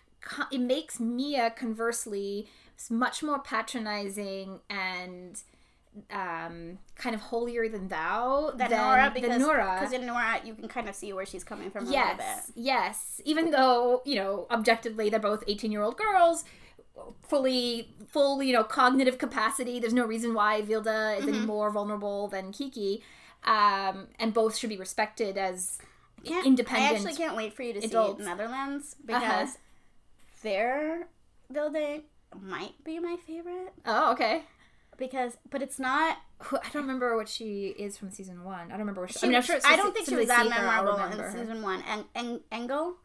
[0.52, 2.48] it makes Mia conversely
[2.90, 5.42] much more patronizing and
[6.12, 9.80] um, kind of holier than thou Than than, Noora than because Noora.
[9.80, 12.18] because in Noora you can kind of see where she's coming from a little bit.
[12.20, 13.22] Yes, yes.
[13.26, 16.44] Even though you know, objectively, they're both eighteen-year-old girls,
[17.28, 19.80] fully, full, you know, cognitive capacity.
[19.80, 21.30] There's no reason why Vilde is Mm-hmm.
[21.30, 23.04] any more vulnerable than Kiki,
[23.44, 25.80] um, and both should be respected as
[26.24, 26.92] Can't- independent.
[26.92, 28.20] I actually can't wait for you to adults.
[28.20, 29.58] see Netherlands because Uh-huh.
[30.44, 31.08] their
[31.52, 32.04] building
[32.40, 33.74] might be my favorite.
[33.86, 34.44] Oh, okay.
[35.00, 36.18] Because but it's not
[36.52, 38.68] I don't remember what she is from season one.
[38.68, 39.20] I don't remember what she.
[39.20, 39.56] She, I mean, I'm sure.
[39.58, 41.84] It's I don't think she was that see her, I'll memorable in season one.
[41.88, 42.96] And and Engel,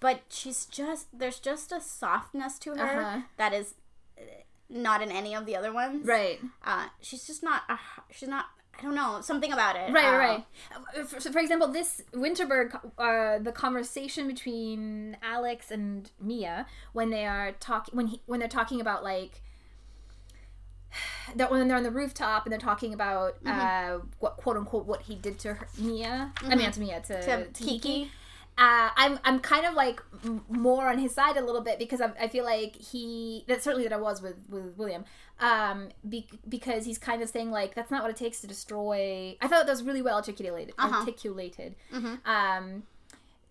[0.00, 3.20] but she's just there's just a softness to her Uh-huh.
[3.36, 3.74] that is
[4.18, 4.22] uh,
[4.68, 6.06] not in any of the other ones.
[6.06, 6.40] Right.
[6.64, 7.62] Uh, she's just not.
[8.10, 8.46] She's not.
[8.76, 9.92] I don't know something about it.
[9.92, 10.44] Right, right.
[10.98, 17.10] Uh, For, so for example, this Winterberg, uh, the conversation between Alex and Mia when
[17.10, 19.42] they are talking when he, when they're talking about like
[21.36, 23.60] that when they're on the rooftop and they're talking about Mm-hmm.
[24.00, 26.32] uh, what quote unquote what he did to her, Mia.
[26.42, 27.78] I mean, to Mia to, To to Kiki.
[27.78, 28.10] Kiki.
[28.56, 32.00] Uh, I'm I'm kind of like m- more on his side a little bit because
[32.00, 35.04] I, I feel like he that certainly that I was with with William
[35.40, 39.36] um be, because he's kind of saying like that's not what it takes to destroy
[39.42, 41.00] I thought that was really well articulated Uh-huh.
[41.00, 42.24] articulated Mhm.
[42.24, 42.84] um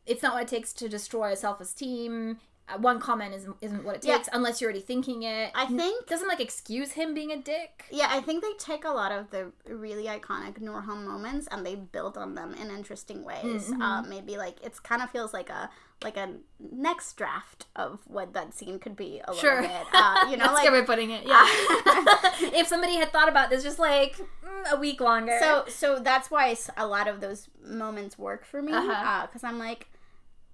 [0.06, 2.40] it's not what it takes to destroy self esteem
[2.80, 4.18] one comment isn't isn't what it Yeah.
[4.18, 6.08] takes unless you're already thinking it I think.
[6.08, 9.30] doesn't like excuse him being a dick Yeah, I think they take a lot of
[9.32, 13.70] the really iconic Noorhelm moments and they build on them in interesting ways.
[13.70, 13.82] Mm-hmm.
[13.82, 15.70] Uh, maybe like it's kind of feels like a
[16.04, 16.34] like a
[16.72, 19.62] next draft of what that scene could be a Sure.
[19.62, 19.88] little bit.
[19.94, 21.46] Uh, you know, that's like good way putting it yeah
[22.60, 26.30] if somebody had thought about this just like mm, a week longer so so that's
[26.32, 29.48] why a lot of those moments work for me because Uh-huh.
[29.48, 29.90] i'm like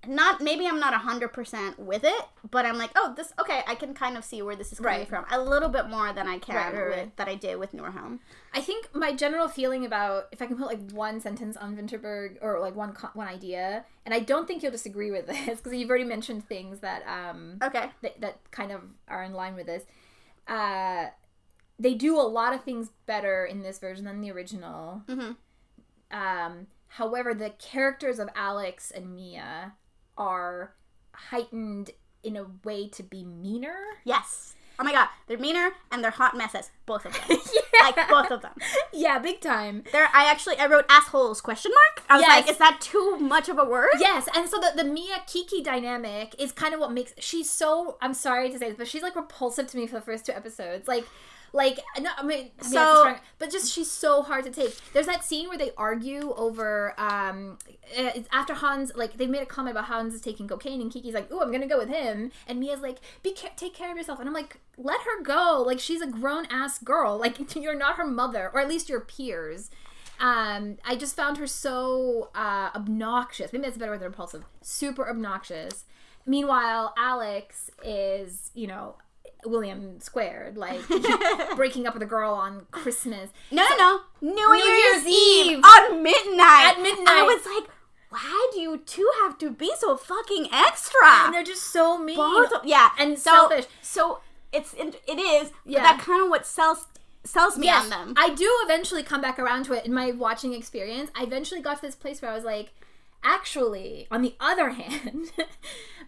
[0.07, 3.93] not maybe i'm not 100% with it but i'm like oh this okay i can
[3.93, 5.07] kind of see where this is coming Right.
[5.07, 7.73] from a little bit more than i can Right, right, with that i did with
[7.73, 8.19] Noorhelm.
[8.53, 12.37] I think my general feeling about if I can put like one sentence on Winterberg
[12.41, 15.89] or like one one idea, and I don't think you'll disagree with this because you've
[15.89, 19.83] already mentioned things that um okay that, that kind of are in line with this.
[20.47, 21.09] Uh,
[21.77, 25.03] they do a lot of things better in this version than the original.
[25.07, 25.35] Mhm.
[26.11, 29.73] Um, however, the characters of Alex and Mia
[30.19, 30.73] are
[31.13, 31.89] heightened
[32.23, 33.75] in a way to be meaner.
[34.03, 37.81] yes oh my god they're meaner and they're hot messes both of them yeah.
[37.83, 38.53] like both of them
[38.93, 39.83] yeah, big time.
[39.91, 42.41] they're i actually i wrote assholes question mark i was Yes.
[42.41, 45.61] like is that too much of a word Yes, and so the, the Mia Kiki
[45.61, 49.01] dynamic is kind of what makes she's so I'm sorry to say this, but she's
[49.01, 50.87] like repulsive to me for the first two episodes.
[50.87, 51.05] Like
[51.53, 54.75] like no, I mean So- so, strong, but just she's so hard to take.
[54.93, 57.57] There's that scene where they argue over um
[57.97, 60.91] uh, it's after Hans like they made a comment about Hans is taking cocaine and
[60.91, 63.73] Kiki's like, "Ooh, I'm going to go with him." And Mia's like, "Be ca- take
[63.73, 65.63] care of yourself." And I'm like, "Let her go.
[65.65, 67.17] Like she's a grown-ass girl.
[67.17, 69.69] Like you're not her mother or at least your peers."
[70.21, 74.43] um i just found her so uh obnoxious maybe that's a better word than repulsive
[74.61, 75.85] super obnoxious
[76.25, 78.95] meanwhile alex is you know
[79.45, 80.81] william squared like
[81.55, 85.63] breaking up with a girl on christmas no no no new, year's, Year's eve, Eve.
[85.63, 87.07] on midnight At midnight.
[87.07, 87.69] i was like
[88.09, 92.17] why do you two have to be so fucking extra and they're just so mean
[92.17, 93.65] Both yeah, and so, selfish.
[93.81, 94.19] So
[94.51, 95.79] it's it is, Yeah.
[95.79, 96.87] but that kind of what sells
[97.23, 98.13] sells me yes on them.
[98.17, 101.75] i do eventually come back around to it in my watching experience i eventually got
[101.75, 102.71] to this place where i was like
[103.23, 105.31] actually on the other hand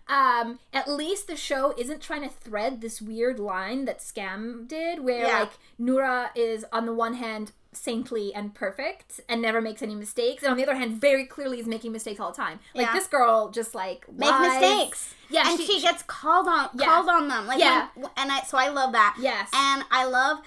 [0.07, 5.03] um at least the show isn't trying to thread this weird line that skam did
[5.03, 5.39] where Yeah.
[5.41, 10.43] like noora is on the one hand saintly and perfect and never makes any mistakes
[10.43, 12.93] and on the other hand very clearly is making mistakes all the time like Yeah.
[12.93, 15.14] this girl just like Make mistakes.
[15.30, 16.86] yeah and she, gets called on Yeah.
[16.86, 17.47] called on them.
[17.47, 17.88] Like Yeah.
[17.95, 19.16] when- and I so I love that.
[19.20, 19.49] Yes.
[19.53, 20.39] And I love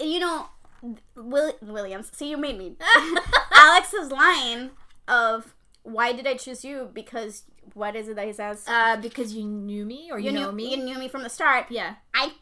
[0.00, 0.46] you know
[1.16, 2.10] Will, Williams.
[2.14, 2.76] See you made me.
[3.52, 4.70] Alex's line
[5.08, 5.53] of
[5.84, 6.90] why did I choose you?
[6.92, 8.64] Because what is it that he says?
[8.66, 11.30] uh because you knew me or you, know knew me You knew me from the
[11.30, 11.66] start.
[11.70, 12.32] yeah I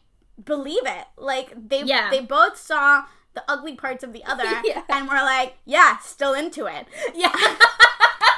[0.43, 1.05] believe it.
[1.17, 2.09] Like they Yeah.
[2.09, 3.03] they both saw
[3.35, 4.81] the ugly parts of the other Yeah.
[4.89, 6.87] and we're like, yeah, still into it.
[7.15, 7.33] Yeah.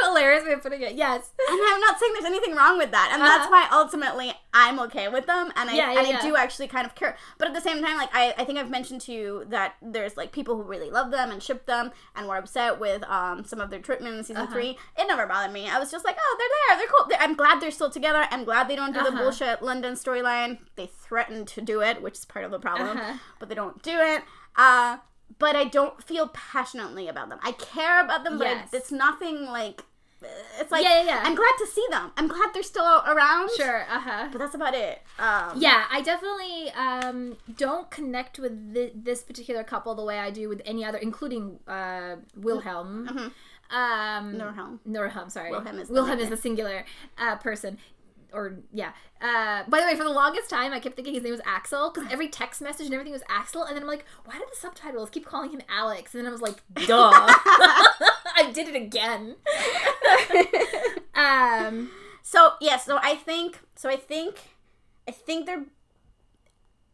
[0.00, 0.94] That's such a hilarious way of putting it.
[0.94, 1.30] Yes.
[1.48, 3.10] And I'm not saying there's anything wrong with that.
[3.12, 3.50] And that's Uh-huh.
[3.50, 6.20] why ultimately I'm okay with them and I Yeah, yeah, and I yeah.
[6.22, 7.16] do actually kind of care.
[7.38, 10.16] But at the same time, like I, I think I've mentioned to you that there's
[10.16, 13.60] like people who really love them and ship them and were upset with um some
[13.60, 14.52] of their treatment in season Uh-huh.
[14.52, 14.78] three.
[14.98, 15.68] It never bothered me.
[15.68, 17.06] I was just like, oh, they're there, they're cool.
[17.08, 18.26] They're- I'm glad they're still together.
[18.30, 19.18] I'm glad they don't do the Uh-huh.
[19.22, 20.58] bullshit London storyline.
[20.76, 23.14] They threatened to do it, which is part of the problem, Uh-huh.
[23.38, 24.22] but they don't do it.
[24.56, 24.98] Uh
[25.38, 27.38] but I don't feel passionately about them.
[27.42, 29.84] I care about them, but I- it's nothing like.
[30.58, 31.22] It's like Yeah, yeah, yeah.
[31.24, 32.12] I'm glad to see them.
[32.16, 33.50] I'm glad they're still around.
[33.56, 33.82] Sure.
[33.90, 34.28] Uh huh.
[34.30, 35.02] But that's about it.
[35.18, 40.30] Um, Yeah, I definitely um, don't connect with thi- this particular couple the way I
[40.30, 43.08] do with any other, including uh, Wilhelm.
[43.10, 43.32] Mhm.
[43.72, 44.78] Um, Noorhelm.
[44.88, 45.50] Noorhelm, sorry.
[45.52, 46.84] Wilhelm is the Wilhelm is the singular
[47.18, 47.78] uh, person.
[48.32, 48.92] Or yeah.
[49.20, 51.90] Uh, by the way, for the longest time, I kept thinking his name was Axel
[51.92, 54.56] because every text message and everything was Axel, and then I'm like, why did the
[54.56, 56.14] subtitles keep calling him Alex?
[56.14, 59.36] And then I was like, duh, I did it again.
[61.14, 61.90] um,
[62.22, 64.36] So yeah, so I think so I think
[65.08, 65.64] I think they're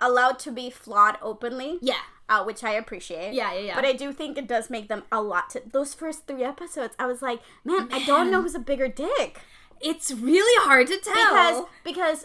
[0.00, 1.78] allowed to be flawed openly.
[1.80, 2.00] Yeah.
[2.28, 3.34] Uh, which I appreciate.
[3.34, 3.74] Yeah, yeah, yeah.
[3.76, 6.96] But I do think it does make them a lot to those first three episodes.
[6.98, 9.40] I was like, man, I don't know who's a bigger dick.
[9.80, 11.68] It's really hard to tell.
[11.84, 12.24] Because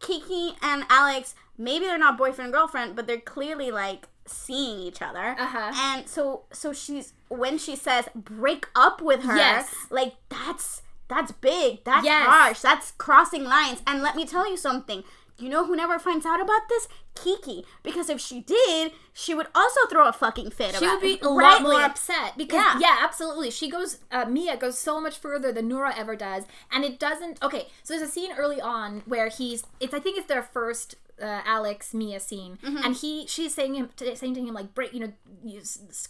[0.00, 5.02] Kiki and Alex, maybe they're not boyfriend and girlfriend, but they're clearly like seeing each
[5.02, 5.36] other.
[5.38, 5.72] Uh-huh.
[5.74, 9.74] And so so she's when she says break up with her, Yes.
[9.90, 11.84] like that's that's big.
[11.84, 12.26] That's Yes.
[12.26, 12.60] harsh.
[12.60, 13.82] That's crossing lines.
[13.86, 15.02] And let me tell you something.
[15.38, 16.86] You know who never finds out about this?
[17.22, 17.64] Kiki.
[17.82, 21.22] Because if she did, she would also throw a fucking fit she would be it.
[21.22, 22.78] a lot more upset because Yeah.
[22.80, 22.96] yeah.
[23.02, 26.98] absolutely she goes uh, mia goes so much further than noora ever does and it
[26.98, 30.42] doesn't okay so there's a scene early on where he's it's i think it's their
[30.42, 32.76] first uh, alex mia scene Mm-hmm.
[32.84, 35.12] and he she's saying him saying to him like break you know
[35.44, 35.60] you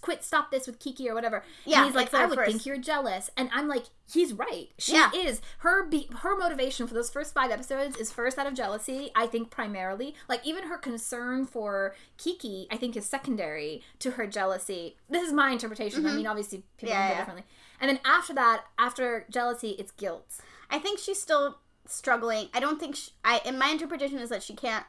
[0.01, 2.51] quit stop this with kiki or whatever Yeah, and he's like i would first.
[2.51, 5.11] think you're jealous and i'm like he's right she Yeah.
[5.15, 9.11] is her be- her motivation for those first five episodes is first out of jealousy
[9.15, 14.27] i think primarily like even her concern for kiki i think is secondary to her
[14.27, 17.03] jealousy this is my interpretation i mean obviously people Mm-hmm.
[17.03, 17.19] Yeah, yeah.
[17.19, 17.45] differently
[17.81, 20.39] and then after that after jealousy it's guilt
[20.73, 22.49] I think she's still struggling.
[22.55, 24.85] I don't think she, I in my interpretation is that she can't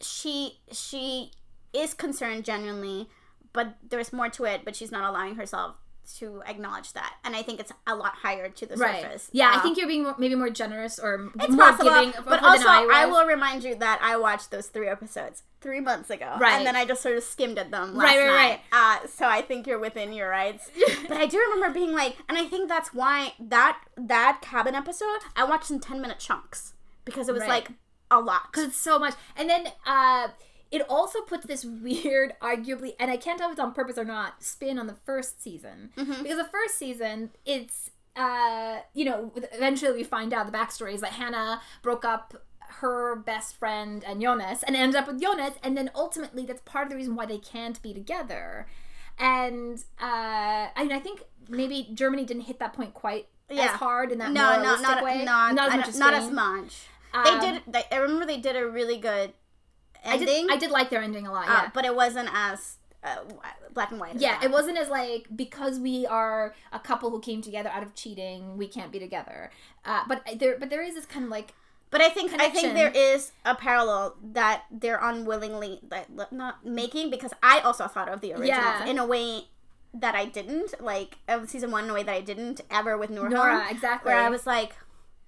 [0.00, 1.30] she she
[1.72, 3.08] is concerned genuinely,
[3.52, 5.76] but there's more to it, but she's not allowing herself
[6.18, 7.14] to acknowledge that.
[7.24, 9.28] And I think it's a lot higher to the surface.
[9.32, 12.12] yeah i Uh, think you're being more, maybe more generous or it's more possible, giving
[12.24, 16.08] but also I, I, will remind you that I watched those three episodes three months
[16.10, 16.52] ago, Right.
[16.52, 19.02] And then I just sort of skimmed at them last Right, right, night.
[19.02, 20.70] Uh, so I think you're within your rights.
[21.08, 25.18] but I do remember being like, and I think that's why that that cabin episode
[25.34, 26.74] I watched in ten minute chunks
[27.04, 27.48] because it was Right.
[27.66, 27.68] like
[28.10, 28.42] a lot.
[28.52, 30.28] because it's so much and then uh
[30.70, 34.04] it also puts this weird arguably and i can't tell if it's on purpose or
[34.04, 36.22] not spin on the first season Mm-hmm.
[36.22, 41.00] because the first season it's uh you know eventually we find out the backstory is
[41.02, 42.34] that hannah broke up
[42.80, 46.84] her best friend and jonas and ended up with jonas and then ultimately that's part
[46.86, 48.66] of the reason why they can't be together
[49.18, 54.10] and uh i mean i think maybe germany didn't hit that point quite as hard
[54.10, 56.86] in that no, no, not way not not as much as not as much.
[57.16, 57.62] Um, they did.
[57.66, 59.32] They, I remember they did a really good
[60.04, 60.46] I ending.
[60.46, 63.18] did, I did like their ending a lot uh, yeah but it wasn't as uh,
[63.72, 64.16] black and white.
[64.16, 67.94] Yeah, it wasn't as like because we are a couple who came together out of
[67.94, 69.50] cheating, we can't be together.
[69.84, 71.54] Uh, but there, but there is this kind of like
[71.90, 77.10] But I think I think there is a parallel that they're unwillingly that not making
[77.10, 78.86] because I also thought of the original Yeah.
[78.86, 79.44] in a way
[79.94, 83.10] that I didn't like of season one in a way that I didn't ever with
[83.10, 83.30] Noora.
[83.30, 84.10] Noora, exactly.
[84.12, 84.74] Where I was like,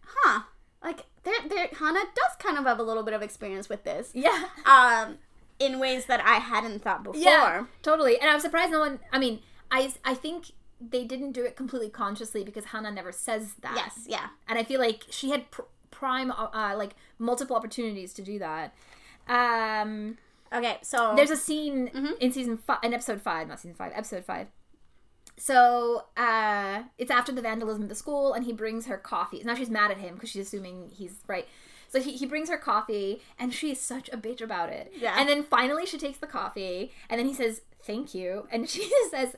[0.05, 0.43] huh,
[0.83, 4.11] like there there Hannah does kind of have a little bit of experience with this,
[4.15, 5.19] yeah, um,
[5.59, 7.21] in ways that I hadn't thought before.
[7.21, 8.19] yeah, totally.
[8.21, 9.01] And I'm surprised no one.
[9.13, 13.55] I mean, I I think they didn't do it completely consciously because Hannah never says
[13.63, 13.75] that.
[13.77, 14.29] Yes, yeah.
[14.49, 18.75] and I feel like she had pr- prime uh, like multiple opportunities to do that.
[19.29, 20.19] Um,
[20.51, 22.13] Okay, so there's a scene Mm-hmm.
[22.21, 24.47] in season five, in episode five, not season five, episode five.
[25.39, 29.41] So uh, it's after the vandalism at the school, and he brings her coffee.
[29.45, 31.47] Now she's mad at him because she's assuming he's right.
[31.89, 34.93] So he, he brings her coffee, and she's such a bitch about it.
[34.99, 35.15] Yeah.
[35.19, 38.81] And then finally she takes the coffee, and then he says, "Thank you," and she
[38.89, 39.37] just says,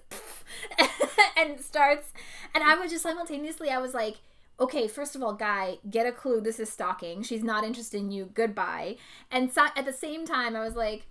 [1.37, 2.13] and starts.
[2.55, 4.17] And I was just simultaneously, I was like.
[4.59, 6.43] Okay, first of all, guy, get a clue.
[6.43, 7.23] This is stalking.
[7.23, 8.29] She's not interested in you.
[8.35, 8.97] Goodbye.
[9.31, 11.07] And so, at the same time, I was like,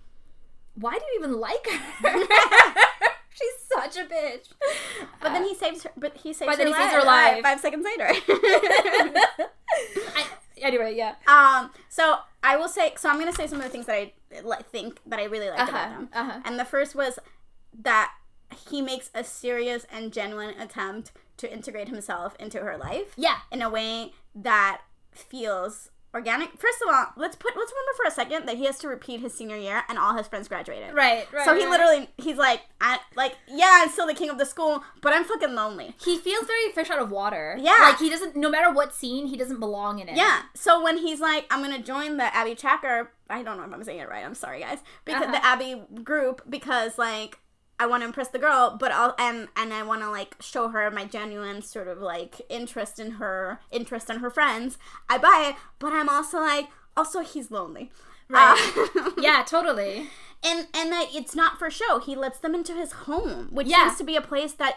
[0.76, 2.14] why do you even like her?
[3.40, 4.48] She's such a bitch.
[5.22, 5.90] but then he saves her.
[5.96, 7.38] But he saves But her then he saves life, her life.
[7.38, 8.08] uh, five seconds later.
[10.16, 10.26] I,
[10.60, 11.14] anyway, yeah.
[11.26, 14.12] Um, so I will say, so I'm gonna say some of the things that I
[14.70, 16.08] think that I really liked about Uh-huh, him.
[16.12, 16.40] uh-huh.
[16.44, 17.18] And the first was
[17.82, 18.12] that
[18.68, 23.38] he makes a serious and genuine attempt to integrate himself into her life Yeah.
[23.50, 24.82] in a way that
[25.12, 26.50] feels organic.
[26.58, 29.20] First of all, let's put let's remember for a second that he has to repeat
[29.20, 30.94] his senior year and all his friends graduated.
[30.94, 31.44] Right, right.
[31.44, 31.70] So he right.
[31.70, 35.24] literally he's like I like yeah I'm still the king of the school but I'm
[35.24, 35.94] fucking lonely.
[36.02, 37.56] He feels very fish out of water.
[37.58, 37.76] Yeah.
[37.80, 40.16] Like he doesn't no matter what scene, he doesn't belong in it.
[40.16, 40.42] Yeah.
[40.54, 43.84] So when he's like, I'm gonna join the Abi tracker I don't know if I'm
[43.84, 44.24] saying it right.
[44.24, 44.78] I'm sorry, guys.
[45.04, 45.32] Because Uh-huh.
[45.32, 47.38] the Abi group, because like
[47.80, 50.68] I want to impress the girl, but I'll and and I want to like show
[50.68, 54.78] her my genuine sort of like interest in her, interest in her friends.
[55.08, 57.90] I buy it, but I'm also like, also he's lonely.
[58.28, 58.56] Right.
[58.96, 60.08] Uh, Yeah, totally.
[60.44, 61.98] and and that it's not for show.
[61.98, 63.86] He lets them into his home, which Yeah.
[63.88, 64.76] seems to be a place that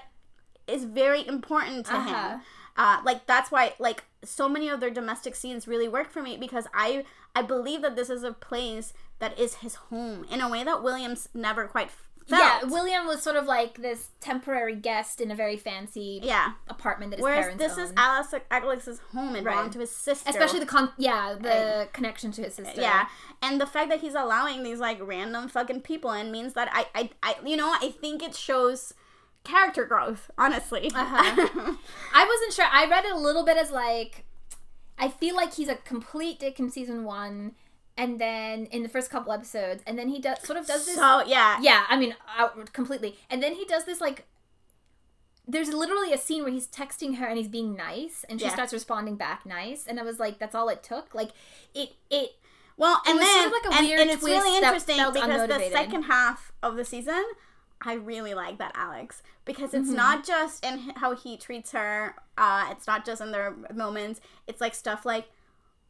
[0.65, 2.29] is very important to Uh-huh.
[2.29, 2.41] him.
[2.77, 6.37] Uh, like that's why like so many of their domestic scenes really work for me
[6.37, 7.03] because I
[7.35, 10.81] I believe that this is a place that is his home in a way that
[10.81, 12.41] Williams never quite f- felt.
[12.41, 16.53] Yeah, William was sort of like this temporary guest in a very fancy Yeah.
[16.67, 19.53] apartment that his Whereas parents this is Alex, Alex's home and Right.
[19.53, 20.29] belonged to his sister.
[20.29, 22.79] especially the con yeah the connection to his sister.
[22.81, 23.07] Yeah,
[23.41, 26.87] and the fact that he's allowing these like random fucking people in means that I,
[26.95, 28.93] I, I you know, I think it shows
[29.43, 30.31] character growth.
[30.37, 31.75] Honestly, Uh-huh.
[32.13, 32.65] I wasn't sure.
[32.71, 34.25] I read it a little bit as like,
[34.97, 37.55] I feel like he's a complete dick in season one,
[37.97, 40.95] and then in the first couple episodes, and then he does sort of does this.
[40.95, 44.25] so yeah, yeah, I mean, out completely, and then he does this like.
[45.45, 48.53] There's literally a scene where he's texting her and he's being nice, and she Yeah.
[48.53, 51.31] starts responding back nice, and I was like, "That's all it took." Like
[51.73, 52.35] it, it
[52.77, 55.47] Well, and was then sort of like a and, weird and it's really interesting because
[55.49, 57.23] the second half of the season,
[57.81, 59.97] I really like that Alex because it's Mm-hmm.
[59.97, 62.15] not just in how he treats her.
[62.37, 64.21] Uh, it's not just in their moments.
[64.47, 65.25] It's like stuff like,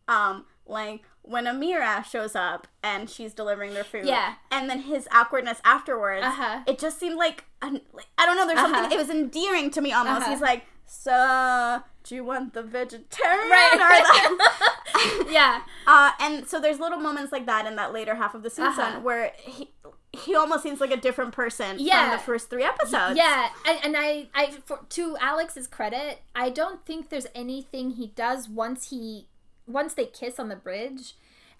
[0.08, 4.06] um, like when Amira shows up and she's delivering their food.
[4.06, 4.36] Yeah.
[4.51, 6.26] and then his awkwardness afterwards.
[6.26, 6.62] Uh-huh.
[6.68, 8.45] It just seemed like, an, like I don't know.
[8.45, 8.74] There's Uh-huh.
[8.74, 8.91] something.
[8.91, 10.22] It was endearing to me almost.
[10.24, 10.32] Uh-huh.
[10.32, 16.60] He's like, so do you want the vegetarian right, or the yeah, uh, and so
[16.60, 18.99] there's little moments like that in that later half of the season Uh-huh.
[18.99, 19.72] where he
[20.12, 22.10] he almost seems like a different person Yeah.
[22.10, 23.18] from the first three episodes.
[23.18, 28.08] Yeah, and, and I, I, for, to Alex's credit, I don't think there's anything he
[28.08, 29.28] does once he,
[29.68, 31.16] once they kiss on the bridge,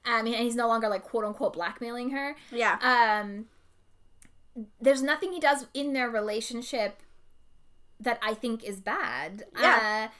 [0.06, 2.36] um, and he's no longer like quote unquote blackmailing her.
[2.52, 3.46] yeah, Um,
[4.80, 7.00] there's nothing he does in their relationship
[8.00, 9.46] that I think is bad.
[9.60, 10.10] Yeah.
[10.12, 10.14] Uh,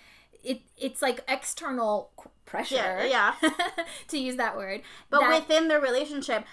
[0.44, 2.12] it it's like external
[2.46, 3.06] pressure.
[3.08, 3.34] Yeah,
[4.10, 4.82] to use that word.
[5.10, 6.46] but that- within their relationship,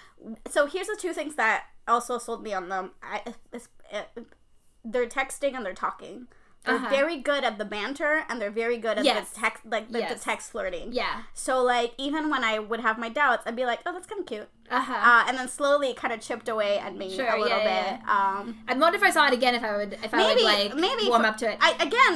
[0.49, 2.93] so here's the two things that also sold me on them.
[3.03, 3.23] I,
[3.53, 4.27] it's, it,
[4.85, 6.27] they're texting and they're talking.
[6.65, 6.91] They're Uh-huh.
[6.91, 9.31] very good at the banter and they're very good at Yes.
[9.31, 10.13] the text, like the, Yes.
[10.13, 10.93] the text flirting.
[10.93, 11.23] yeah.
[11.33, 14.21] So like even when I would have my doubts, I'd be like, oh, that's kind
[14.21, 14.49] of cute.
[14.71, 14.93] Uh huh.
[14.93, 17.97] Uh, and then slowly it kind of chipped away at me Sure, a little yeah,
[17.97, 18.09] bit.
[18.09, 20.53] Um, I'd wonder if I saw it again if I would if I maybe would
[20.53, 21.57] like maybe warm for- up to it.
[21.63, 22.13] I again,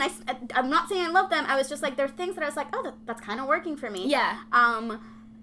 [0.55, 1.47] I, am not saying I love them.
[1.49, 3.41] I was just like, there are things that I was like, oh, that, that's kind
[3.41, 4.07] of working for me.
[4.09, 4.41] yeah.
[4.53, 5.01] Um,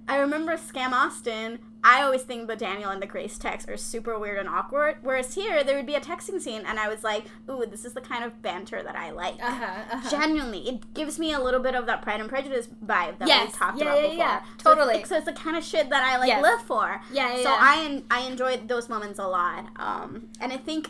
[0.07, 1.59] I remember Skam Austin.
[1.83, 4.97] I always think the Daniel and the Grace texts are super weird and awkward.
[5.01, 7.93] Whereas here, there would be a texting scene, and I was like, ooh, this is
[7.93, 9.35] the kind of banter that I like.
[9.41, 10.09] Uh-huh, uh-huh.
[10.09, 13.51] Genuinely, it gives me a little bit of that Pride and Prejudice vibe that Yes.
[13.53, 14.17] we talked Yeah, about yeah, before.
[14.17, 14.41] yeah.
[14.61, 14.95] So Totally.
[14.99, 16.43] it's, so it's the kind of shit that I like Yes.
[16.43, 17.01] live for.
[17.11, 17.57] Yeah, yeah, So yeah.
[17.59, 19.65] I I enjoyed those moments a lot.
[19.77, 20.89] Um, and I think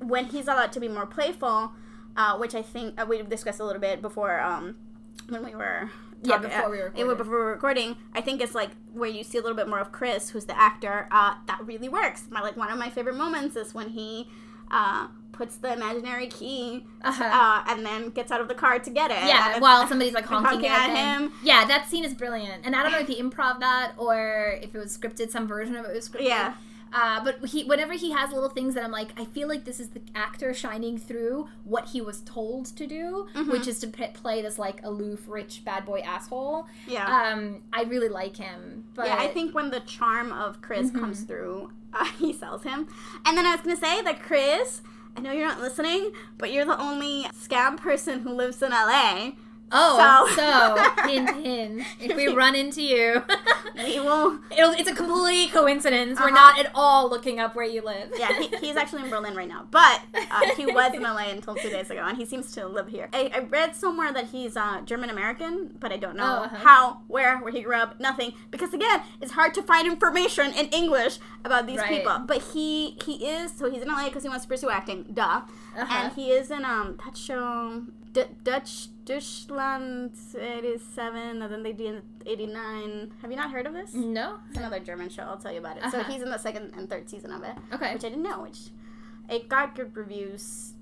[0.00, 1.72] when he's allowed to be more playful,
[2.16, 4.74] uh, which I think uh, we discussed a little bit before um,
[5.28, 5.90] when we were
[6.28, 7.18] Yeah, before we uh, recorded.
[7.18, 7.96] before we were recording.
[8.14, 10.58] I think it's like where you see a little bit more of Chris, who's the
[10.58, 11.08] actor.
[11.10, 12.24] Uh, that really works.
[12.30, 14.28] My like one of my favorite moments is when he
[14.70, 17.22] uh, puts the imaginary key Uh-huh.
[17.24, 19.18] uh, and then gets out of the car to get it.
[19.26, 21.22] Yeah, while somebody's like honking, honking at, at him.
[21.24, 21.32] him.
[21.44, 22.64] Yeah, that scene is brilliant.
[22.66, 25.76] And I don't know if he improv that or if it was scripted, some version
[25.76, 26.28] of it was scripted.
[26.28, 26.54] Yeah.
[26.92, 29.80] Uh, but he, whenever he has little things that I'm like, I feel like this
[29.80, 33.50] is the actor shining through what he was told to do, Mm-hmm.
[33.50, 36.66] which is to p- play this like aloof, rich, bad boy asshole.
[36.86, 37.04] Yeah.
[37.32, 38.84] Um, I really like him.
[38.94, 41.00] But yeah, I think when the charm of Chris Mm-hmm.
[41.00, 42.86] comes through, uh, he sells him.
[43.26, 44.80] And then I was gonna say that Chris,
[45.16, 49.32] I know you're not listening, but you're the only Skam person who lives in LA.
[49.72, 51.82] Oh, So- so, hint, hint.
[52.00, 53.22] If we run into you,
[53.76, 54.38] We will.
[54.50, 56.18] it'll, it's a complete coincidence.
[56.20, 56.34] We're Uh-huh.
[56.34, 58.10] not at all looking up where you live.
[58.16, 61.54] Yeah, he, he's actually in Berlin right now, but uh, he was in LA until
[61.56, 63.08] two days ago, and he seems to live here.
[63.12, 66.56] I, I read somewhere that he's uh, German American, but I don't know Oh, uh-huh.
[66.56, 68.32] how, where, where he grew up, nothing.
[68.52, 71.88] Because again, it's hard to find information in English about these Right.
[71.88, 72.18] people.
[72.26, 75.42] But he he is so he's in LA because he wants to pursue acting, duh.
[75.76, 75.86] Uh-huh.
[75.90, 81.72] And he is in um that show D- Dutch Deutschland eighty seven, and then they
[81.72, 83.12] did eighty nine.
[83.22, 83.94] Have you not heard of this?
[83.94, 84.38] No.
[84.48, 85.22] It's another German show.
[85.22, 85.84] I'll tell you about it.
[85.90, 86.12] So Uh-huh.
[86.12, 87.94] he's in the second and third season of it, Okay.
[87.94, 88.40] which I didn't know.
[88.42, 88.58] Which
[89.28, 90.74] it got good reviews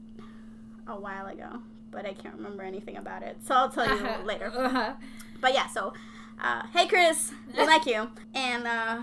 [0.86, 1.60] a while ago,
[1.90, 3.36] but I can't remember anything about it.
[3.44, 4.22] So I'll tell you Uh-huh.
[4.24, 4.50] later.
[4.54, 4.94] Uh-huh.
[5.40, 5.92] But yeah, so
[6.42, 9.02] uh, hey Chris, I like you, and uh,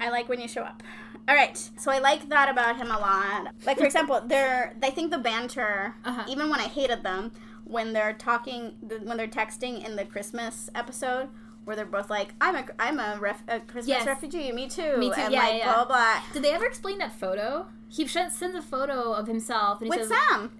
[0.00, 0.82] I like when you show up.
[1.28, 3.54] All right, so I like that about him a lot.
[3.66, 6.24] Like for example, they're I think the banter, Uh-huh.
[6.28, 7.32] even when I hated them,
[7.72, 11.28] when they're talking, when they're texting in the Christmas episode.
[11.64, 14.04] Where they're both like, I'm a, I'm a, ref, a Christmas Yes.
[14.04, 15.72] refugee, me too, Me too, and yeah, like yeah.
[15.72, 16.20] blah blah.
[16.32, 17.68] Did they ever explain that photo?
[17.88, 20.50] He sends a photo of himself and he With says, Sam,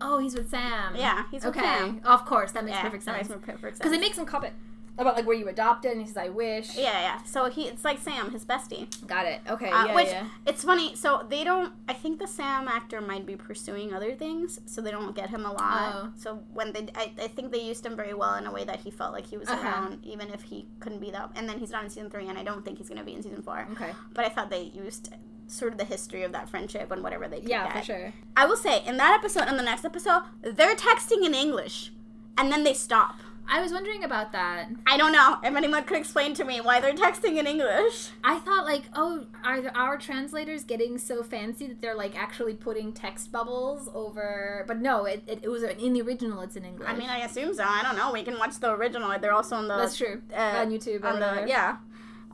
[0.00, 1.64] "Oh, he's with Sam." yeah, he's with Okay.
[1.64, 2.00] Sam.
[2.04, 3.28] Of course, that makes Yeah, perfect sense.
[3.28, 3.78] makes perfect sense.
[3.78, 4.54] Because they make some comment
[4.98, 7.22] about like where you adopted, and he says, "I wish." yeah, yeah.
[7.24, 8.86] So he, it's like Sam, his bestie.
[9.06, 9.40] Got it.
[9.48, 9.70] Okay.
[9.70, 9.94] Uh, yeah.
[9.94, 10.26] which yeah.
[10.46, 10.94] it's funny.
[10.96, 11.72] So they don't.
[11.88, 15.44] I think the Sam actor might be pursuing other things, so they don't get him
[15.46, 15.92] a lot.
[15.94, 16.12] Oh.
[16.16, 18.80] So when they, I, I think they used him very well in a way that
[18.80, 19.66] he felt like he was Uh-huh.
[19.66, 21.30] around, even if he couldn't be that.
[21.36, 23.22] And then he's not in season three, and I don't think he's gonna be in
[23.22, 23.66] season four.
[23.72, 23.92] Okay.
[24.12, 25.10] But I thought they used
[25.46, 27.78] sort of the history of that friendship and whatever they could Yeah, get.
[27.78, 28.12] for sure.
[28.36, 31.90] I will say in that episode and the next episode, they're texting in English,
[32.36, 33.16] and then they stop.
[33.50, 34.68] I was wondering about that.
[34.86, 38.10] I don't know if anyone could explain to me why they're texting in English.
[38.22, 42.54] I thought like, oh, are the, our translators getting so fancy that they're like actually
[42.54, 44.64] putting text bubbles over?
[44.66, 46.42] But no, it, it, it was in the original.
[46.42, 46.88] It's in English.
[46.88, 47.64] I mean, I assume so.
[47.64, 48.12] I don't know.
[48.12, 49.18] We can watch the original.
[49.18, 51.04] They're also on the that's true uh, on YouTube.
[51.04, 51.76] on the yeah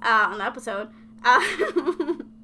[0.02, 0.88] uh, on the episode.
[1.24, 1.40] Uh,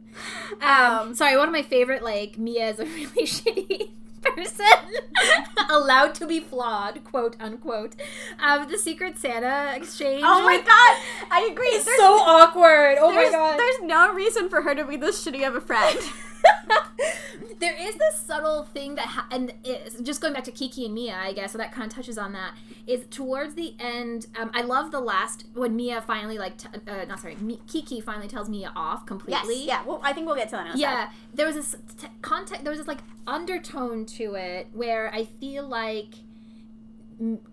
[0.61, 3.91] Um, sorry, one of my favorite, like, Mia is a really shitty
[4.23, 4.67] person,
[5.71, 7.95] allowed to be flawed, quote unquote.
[8.39, 10.23] Um, the Secret Santa exchange.
[10.25, 11.67] oh my god, I agree.
[11.69, 12.99] It's There's, so awkward.
[13.01, 13.59] Oh my god.
[13.59, 15.99] there's no reason for her to be this shitty of a friend.
[17.59, 20.95] there is this subtle thing that, ha- and it's just going back to Kiki and
[20.95, 22.53] Mia, I guess, so that kind of touches on that.
[22.87, 27.05] Is towards the end, um, I love the last when Mia finally like, t- uh,
[27.05, 29.65] not sorry, Mi- Kiki finally tells Mia off yes, completely.
[29.67, 29.85] yeah.
[29.85, 30.77] Well, I think we'll get to that.
[30.77, 32.65] Yeah, there was this t- context.
[32.65, 36.15] There was this like undertone to it where I feel like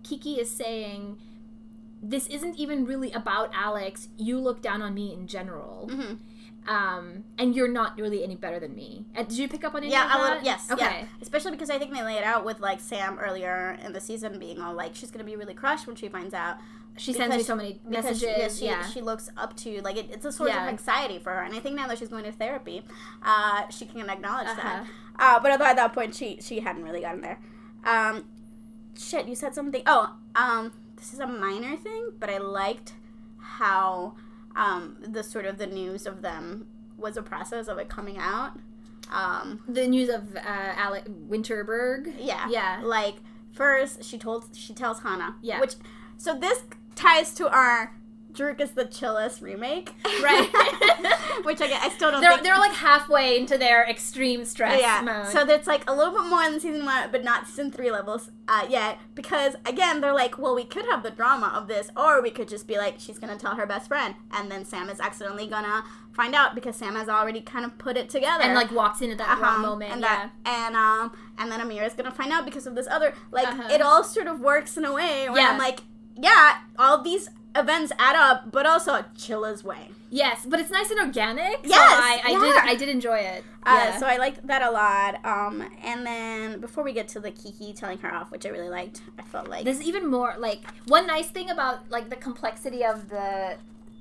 [0.02, 1.18] Kiki is saying,
[2.02, 4.08] "This isn't even really about Alex.
[4.16, 6.18] You look down on me in general, Mhm.
[6.66, 9.82] Um, and you're not really any better than me." And did you pick up on
[9.82, 10.28] any Yeah, of a that?
[10.28, 10.84] little, yes, Okay.
[10.84, 11.04] yeah.
[11.22, 14.38] Especially because I think they lay it out with like Sam earlier in the season
[14.38, 16.56] being all like she's gonna be really crushed when she finds out
[16.96, 18.58] She sends me so many messages.
[18.58, 18.86] she, yeah, yeah.
[18.86, 20.64] she, she looks up to like it, it's a source Yeah.
[20.64, 22.82] of anxiety for her, and I think now that she's going to therapy,
[23.22, 24.82] uh, she can acknowledge that.
[24.82, 24.84] Uh-huh.
[25.20, 27.38] Uh, but at that point, she she hadn't really gotten there.
[27.84, 28.24] Um,
[28.98, 29.82] shit, you said something.
[29.86, 32.94] Oh, um, this is a minor thing, but I liked
[33.40, 34.14] how
[34.58, 36.66] um the sort of the news of them
[36.98, 38.52] was a process of it coming out.
[39.10, 42.12] Um, the news of uh, Alec Winterberg.
[42.18, 42.46] yeah.
[42.50, 42.80] Yeah.
[42.82, 43.14] Like
[43.52, 45.36] first she told she tells Hannah.
[45.40, 45.60] Yeah.
[45.60, 45.74] Which
[46.18, 46.62] so this
[46.94, 47.94] ties to our
[48.32, 49.92] Druck is the chillest remake.
[50.22, 50.48] Right.
[51.44, 55.00] which I, I still don't They're, think they're like halfway into their extreme stress yeah.
[55.04, 55.28] mode.
[55.28, 58.30] So that's like a little bit more than season one, but not season three levels
[58.48, 58.98] uh, yet.
[59.14, 62.48] Because again, they're like, well, we could have the drama of this, or we could
[62.48, 65.84] just be like, she's gonna tell her best friend, and then Sam is accidentally gonna
[66.12, 69.12] find out because Sam has already kind of put it together and like walks in
[69.12, 69.92] at that wrong uh-huh, moment.
[69.92, 70.30] and yeah.
[70.44, 73.68] that and um and then Amira's gonna find out because of this other like Uh-huh.
[73.70, 75.50] it all sort of works in a way where Yeah.
[75.52, 75.80] I'm like
[76.16, 81.00] yeah all these events add up but also Chilla's way Yes, but it's nice and
[81.00, 81.56] organic.
[81.56, 82.38] so Yes, I, I yeah.
[82.40, 82.56] did.
[82.70, 83.44] I did enjoy it.
[83.64, 83.98] uh, yeah.
[83.98, 87.72] so I liked that a lot um and then before we get to the Kiki
[87.74, 91.06] telling her off which I really liked I felt like There's even more like one
[91.06, 93.56] nice thing about like the complexity of the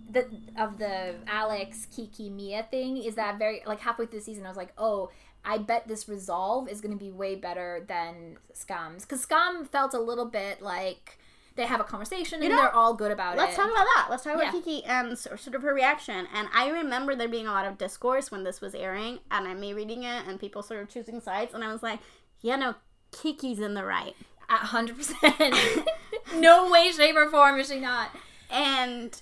[0.09, 0.25] the
[0.57, 4.49] of the Alex Kiki Mia thing is that very like halfway through the season I
[4.49, 5.09] was like, oh,
[5.43, 9.93] I bet this resolve is going to be way better than Skam's because Skam felt
[9.93, 11.19] a little bit like
[11.57, 13.39] they have a conversation and know, they're all good about it.
[13.39, 14.07] Let's talk about that.
[14.09, 14.51] Let's talk about Yeah.
[14.51, 16.27] Kiki and sort of her reaction.
[16.33, 19.59] And I remember there being a lot of discourse when this was airing, and I'm
[19.59, 21.99] me reading it, and people sort of choosing sides, and I was like,
[22.41, 22.75] yeah, no,
[23.11, 24.15] Kiki's in the right.
[24.49, 25.35] A hundred percent.
[26.35, 28.11] No way, shape, or form is she not.
[28.49, 29.21] and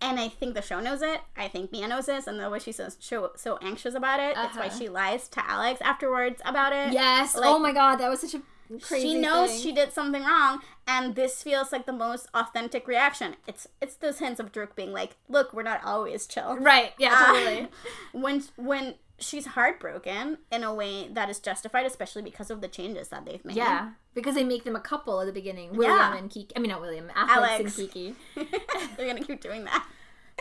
[0.00, 1.20] and I think the show knows it.
[1.36, 4.34] I think Mia knows this, and the way she's so so, so anxious about it,
[4.34, 4.78] that's why Uh-huh.
[4.78, 6.92] she lies to Alex afterwards about it.
[6.92, 7.34] Yes.
[7.34, 8.42] Like- oh my god, that was such a
[8.82, 9.08] crazy.
[9.08, 9.60] she knows thing.
[9.60, 13.36] she did something wrong, and this feels like the most authentic reaction.
[13.46, 16.92] It's it's those hints of Druck being like, "Look, we're not always chill." Right.
[16.98, 17.14] Yeah.
[17.14, 17.68] Uh, Totally.
[18.12, 23.08] when when she's heartbroken in a way that is justified, especially because of the changes
[23.08, 23.56] that they've made.
[23.56, 25.72] Yeah, because they make them a couple at the beginning.
[25.72, 26.16] William Yeah.
[26.16, 26.52] and Kiki.
[26.56, 27.10] I mean, not William.
[27.14, 27.78] Alex, Alex.
[27.78, 28.14] and Kiki.
[28.96, 29.86] They're gonna keep doing that.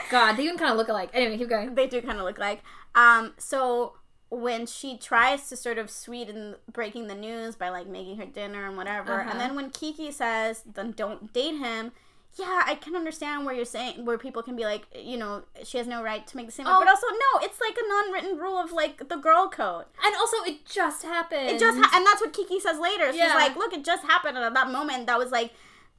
[0.09, 1.11] God, they even kind of look alike.
[1.13, 1.75] Anyway, keep going.
[1.75, 2.63] they do kind of look like.
[2.95, 3.93] Um, so
[4.39, 8.67] when she tries to sort of sweeten breaking the news by like making her dinner
[8.67, 9.29] and whatever, Uh-huh.
[9.31, 11.91] and then when Kiki says, "Then don't date him."
[12.35, 15.77] Yeah, I can understand where you're saying where people can be like, you know, she
[15.77, 16.65] has no right to make the same.
[16.67, 16.79] Oh.
[16.79, 19.85] But also, no, it's like a non-written rule of like the girl code.
[20.03, 21.47] And also, it just happened.
[21.49, 23.11] It just ha- and that's what Kiki says later.
[23.11, 23.35] She's Yeah.
[23.35, 25.53] like, "Look, it just happened." And at that moment, that was like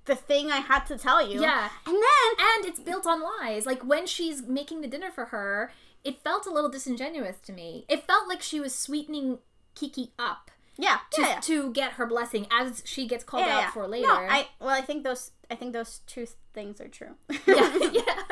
[0.07, 1.41] the thing I had to tell you.
[1.41, 1.69] Yeah.
[1.87, 3.65] and then and it's built on lies.
[3.65, 5.73] Like when she's making the dinner for her,
[6.05, 7.87] it felt a little disingenuous to me.
[7.89, 9.39] It felt like she was sweetening
[9.75, 11.41] Kiki up yeah, to, yeah, yeah.
[11.41, 14.09] to get her blessing as she gets called yeah, out for later.
[14.09, 17.15] No, I well, I think those I think those two things are true.
[17.47, 18.23] yeah, yeah.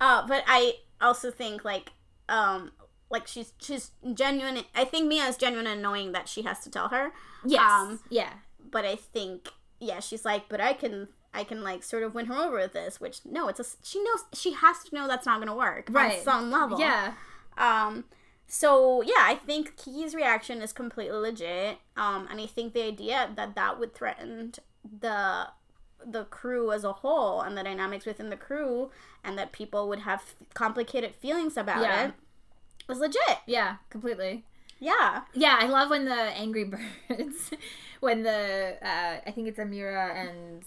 [0.00, 1.92] Uh, but I also think like
[2.28, 2.72] um
[3.10, 4.64] like she's she's genuine.
[4.74, 7.12] I think Mia is genuine in knowing that she has to tell her.
[7.44, 7.62] Yes.
[7.70, 8.30] Um, yeah.
[8.70, 9.48] But I think
[9.80, 12.72] yeah, she's like, but I can I can like sort of win her over with
[12.72, 13.00] this.
[13.00, 16.18] Which no, it's a she knows she has to know that's not gonna work Right.
[16.18, 16.78] on some level.
[16.80, 17.14] Yeah.
[17.58, 18.04] Um.
[18.46, 21.78] So yeah, I think Kiki's reaction is completely legit.
[21.96, 24.52] Um, and I think the idea that that would threaten
[25.00, 25.48] the
[26.06, 28.90] the crew as a whole and the dynamics within the crew,
[29.24, 32.06] and that people would have complicated feelings about Yeah.
[32.08, 32.14] it.
[32.86, 33.38] was legit.
[33.46, 34.44] Yeah, completely.
[34.78, 35.22] Yeah.
[35.32, 36.64] Yeah, I love when the Angry
[37.08, 37.50] Birds,
[38.00, 40.62] when the uh, I think it's Amira and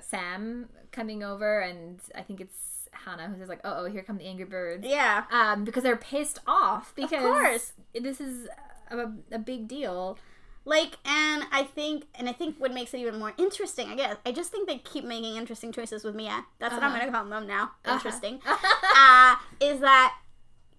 [0.00, 4.18] Sam coming over, and I think it's Hannah who's just like, "Oh, oh, here come
[4.18, 5.24] the Angry Birds," Yeah.
[5.30, 7.72] um, because they're pissed off because course.
[7.94, 8.48] this is
[8.90, 10.18] a, a big deal.
[10.66, 14.16] Like, and I think, and I think what makes it even more interesting, I guess,
[14.26, 16.44] I just think they keep making interesting choices with Mia.
[16.58, 17.00] That's what I'm Uh-huh.
[17.00, 17.62] gonna call them now.
[17.84, 17.94] Uh-huh.
[17.94, 18.40] Interesting.
[18.46, 20.18] uh, is that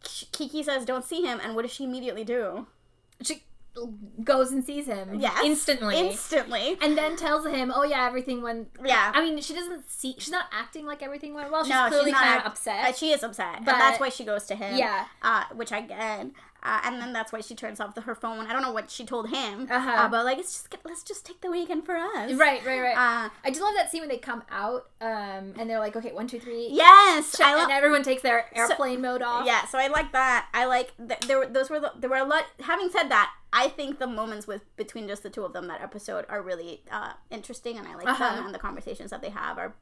[0.03, 2.67] Kiki says, "Don't see him," and what does she immediately do?
[3.21, 3.43] She
[4.23, 5.39] goes and sees him Yes.
[5.43, 5.97] instantly.
[5.97, 6.77] Instantly.
[6.81, 9.11] and then tells him, "Oh yeah, everything went." Yeah.
[9.15, 10.15] I mean, she doesn't see.
[10.17, 11.63] She's not acting like everything went well.
[11.63, 12.89] She's no, clearly she's not kind act- of upset.
[12.89, 14.75] uh, she is upset, But- that's why she goes to him.
[14.77, 15.05] Yeah.
[15.21, 16.27] uh, which I get.
[16.63, 18.45] Uh, and then that's why she turns off the, her phone.
[18.45, 19.89] I don't know what she told him, Uh-huh.
[19.89, 22.31] uh, but like, it's just let's just take the weekend for us.
[22.33, 22.95] right, right, right.
[23.25, 26.11] Uh, I do love that scene when they come out, um, and they're like, "Okay,
[26.11, 26.67] one, two, three.
[26.71, 29.45] yes, I and everyone takes their airplane mode off.
[29.47, 30.49] Yeah, so I like that.
[30.53, 31.39] I like th- there.
[31.39, 32.43] were- Those were the, there were a lot.
[32.59, 35.81] Having said that, I think the moments with between just the two of them that
[35.81, 38.35] episode are really uh, interesting, and I like Uh-huh.
[38.35, 39.73] them, and the conversations that they have are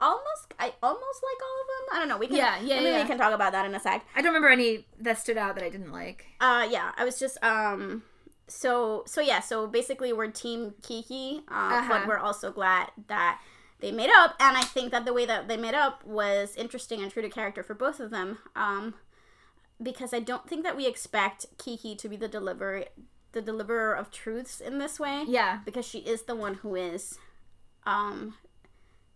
[0.00, 0.54] almost.
[0.58, 1.96] I almost like all of them.
[1.96, 2.18] I don't know.
[2.18, 2.36] We can.
[2.36, 3.02] Yeah, yeah, maybe yeah.
[3.02, 4.04] we can talk about that in a sec.
[4.14, 6.26] I don't remember any that stood out that I didn't like.
[6.40, 8.02] Uh, yeah, I was just um.
[8.48, 11.88] So so yeah, so basically we're team Kiki, uh, Uh-huh.
[11.88, 13.40] but we're also glad that
[13.80, 17.02] they made up, and I think that the way that they made up was interesting
[17.02, 18.38] and true to character for both of them.
[18.54, 18.94] Um,
[19.82, 22.84] because I don't think that we expect Kiki to be the deliver
[23.32, 25.24] the deliverer of truths in this way.
[25.26, 27.18] Yeah, because she is the one who is,
[27.84, 28.34] um,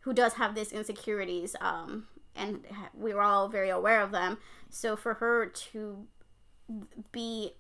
[0.01, 2.65] who does have these insecurities, um, and
[2.95, 4.39] we're all very aware of them.
[4.71, 6.07] So for her to
[7.13, 7.53] be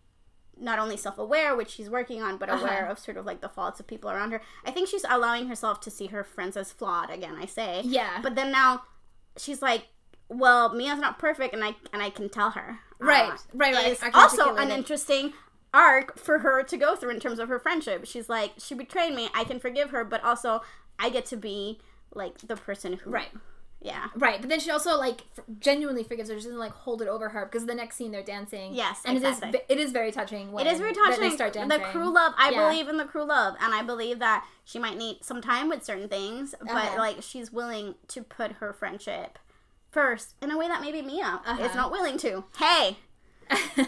[0.58, 2.92] not only self-aware, which she's working on, but aware Uh-huh.
[2.92, 5.80] of sort of like the faults of people around her, I think she's allowing herself
[5.80, 7.10] to see her friends as flawed.
[7.10, 8.82] Again, I say, yeah, but then now
[9.36, 9.88] she's like.
[10.32, 12.78] Well, Mia's not perfect, and I and I can tell her.
[13.00, 13.86] Right, Uh, right, right.
[13.88, 15.32] Is I can also an interesting
[15.74, 18.06] arc for her to go through in terms of her friendship.
[18.06, 19.28] She's like, she betrayed me.
[19.34, 20.62] I can forgive her, but also
[21.00, 21.80] I get to be
[22.14, 23.28] like the person who, right,
[23.80, 24.08] Yeah.
[24.16, 24.40] right.
[24.40, 26.36] But then she also like f- genuinely forgives her.
[26.38, 28.74] She doesn't like hold it over her because the next scene they're dancing.
[28.74, 29.48] Yes, and exactly.
[29.50, 30.52] it is it is very touching.
[30.52, 31.20] When It is very touching.
[31.20, 31.78] They start dancing.
[31.78, 32.34] the crew love.
[32.36, 32.68] I Yeah.
[32.68, 35.84] believe in the crew love, and I believe that she might need some time with
[35.84, 36.98] certain things, but Uh-huh.
[36.98, 39.38] like she's willing to put her friendship
[39.90, 41.74] first in a way that maybe Mia is Uh-huh.
[41.74, 42.44] not willing to.
[42.58, 42.98] Hey,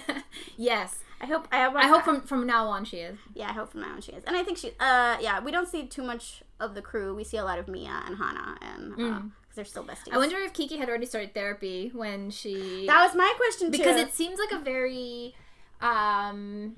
[0.57, 3.17] yes, I hope I hope I hope from from now on she is.
[3.35, 5.51] yeah I hope from now on she is, and I think she uh yeah we
[5.53, 7.15] don't see too much of the crew.
[7.15, 10.09] We see a lot of Mia and Hannah, and because they're still besties.
[10.11, 10.15] Mm.
[10.15, 13.77] I wonder if Kiki had already started therapy when she that was my question too.
[13.79, 15.35] because it seems like a very
[15.81, 16.77] um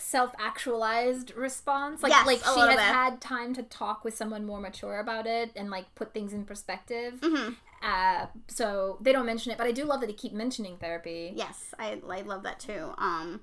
[0.00, 2.78] self-actualized response like Yes, like a she has bit.
[2.78, 6.44] had time to talk with someone more mature about it and like put things in
[6.44, 7.56] perspective Mhm.
[7.82, 11.32] uh so they don't mention it but i do love that they keep mentioning therapy
[11.34, 12.92] Yes, I, I love that too.
[12.96, 13.40] Um,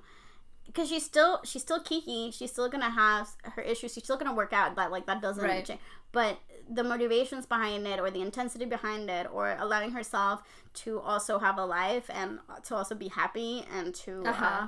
[0.65, 2.31] because she's still she's still Kiki.
[2.31, 3.93] She's still gonna have her issues.
[3.93, 4.75] She's still gonna work out.
[4.75, 5.65] That like that doesn't Right.
[5.65, 5.79] change.
[6.11, 6.39] But
[6.69, 10.41] the motivations behind it, or the intensity behind it, or allowing herself
[10.85, 14.67] to also have a life and to also be happy and to Uh-huh.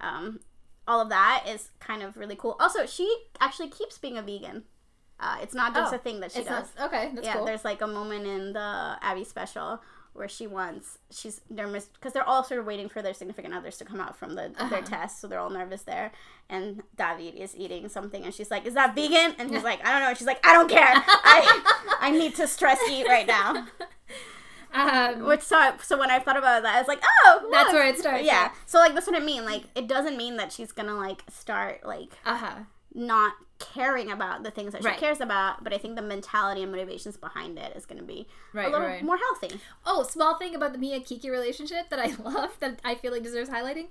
[0.00, 0.40] uh, um,
[0.88, 2.56] all of that is kind of really cool.
[2.60, 3.06] Also, she
[3.40, 4.64] actually keeps being a vegan.
[5.18, 7.46] Uh, it's not just Oh, a thing that she does not, okay that's yeah, cool
[7.46, 9.80] there's like a moment in the Abi special
[10.16, 13.76] where she wants she's they're because they're all sort of waiting for their significant others
[13.78, 14.68] to come out from the Uh-huh.
[14.68, 16.12] their test, so they're all nervous there.
[16.48, 19.92] And David is eating something, and she's like, "Is that vegan?" And he's like, "I
[19.92, 20.92] don't know." And she's like, "I don't care.
[20.94, 23.66] I I need to stress eat right now."
[24.74, 27.86] um, Which so so when I thought about that, I was like, "Oh, That's where
[27.86, 28.32] it starts, Yeah.
[28.44, 28.50] yeah.
[28.66, 29.44] So like that's what I mean.
[29.44, 32.60] Like it doesn't mean that she's gonna like start like uh-huh
[32.94, 34.98] not caring about the things that she Right.
[34.98, 38.28] cares about, but I think the mentality and motivations behind it is going to be
[38.52, 39.02] Right, a little right.
[39.02, 39.60] more healthy.
[39.86, 43.22] Oh, small thing about the Mia Kiki relationship that I love that I feel like
[43.22, 43.86] deserves highlighting.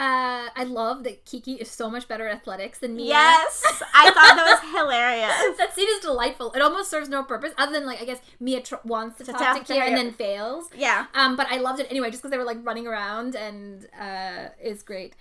[0.00, 3.06] Uh, I love that Kiki is so much better at athletics than Mia.
[3.08, 5.58] Yes, I thought that was hilarious.
[5.58, 6.52] that scene is delightful.
[6.52, 9.38] It almost serves no purpose other than like I guess Mia tr- wants to, talk,
[9.40, 10.70] talk to to Kira and then fails.
[10.76, 13.88] Yeah, Um, but I loved it anyway, just because they were like running around and
[14.00, 15.14] uh, is great.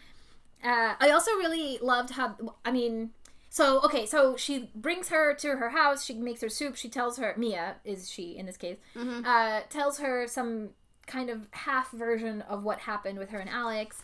[0.63, 3.11] Uh, I also really loved how I mean.
[3.49, 6.03] So okay, so she brings her to her house.
[6.03, 6.75] She makes her soup.
[6.75, 9.25] She tells her Mia is she in this case Mhm.
[9.25, 10.71] uh, tells her some
[11.07, 14.01] kind of half version of what happened with her and Alex.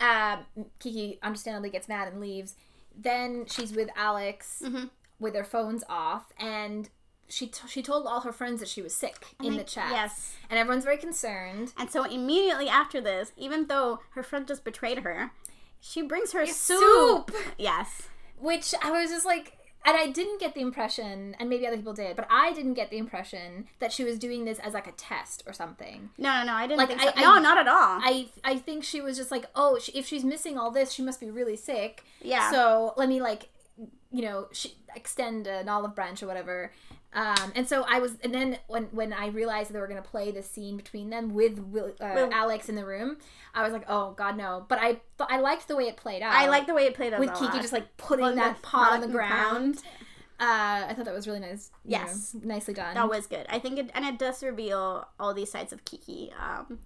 [0.00, 0.38] Uh,
[0.78, 2.54] Kiki understandably gets mad and leaves.
[2.96, 4.90] Then she's with Alex Mhm.
[5.18, 6.88] with their phones off, and
[7.28, 9.90] she t- she told all her friends that she was sick in the chat.
[9.92, 10.34] Yes.
[10.48, 11.72] and everyone's very concerned.
[11.76, 15.30] And so immediately after this, even though her friend just betrayed her,
[15.80, 16.80] she brings her soup.
[17.30, 18.02] Soup, Yes.
[18.38, 19.56] which I was just like.
[19.84, 22.90] and I didn't get the impression, and maybe other people did, but I didn't get
[22.90, 26.10] the impression that she was doing this as like a test or something.
[26.18, 26.52] No, no, no.
[26.52, 27.08] I didn't Like, think so.
[27.16, 27.98] I- no, I- not at all.
[28.02, 31.02] I I think she was just like, oh, she, if she's missing all this, she
[31.02, 32.04] must be really sick.
[32.20, 32.50] Yeah.
[32.50, 33.48] So let me like,
[34.12, 36.72] you know, she, extend an olive branch or whatever.
[37.12, 40.30] Um, and so I was, and then when when I realized they were gonna play
[40.30, 43.16] the scene between them with Will, uh, Will- Alex in the room,
[43.52, 44.64] I was like, oh God, no.
[44.68, 46.32] But I th- I liked the way it played out.
[46.32, 47.60] I liked the way it played out with Kiki lot.
[47.62, 49.78] just like putting that pot on the ground.
[50.38, 51.70] Uh, I thought that was really nice.
[51.84, 52.32] Yes.
[52.32, 52.94] know, nicely done.
[52.94, 53.44] That was good.
[53.50, 56.78] I think it and it does reveal all these sides of Kiki um,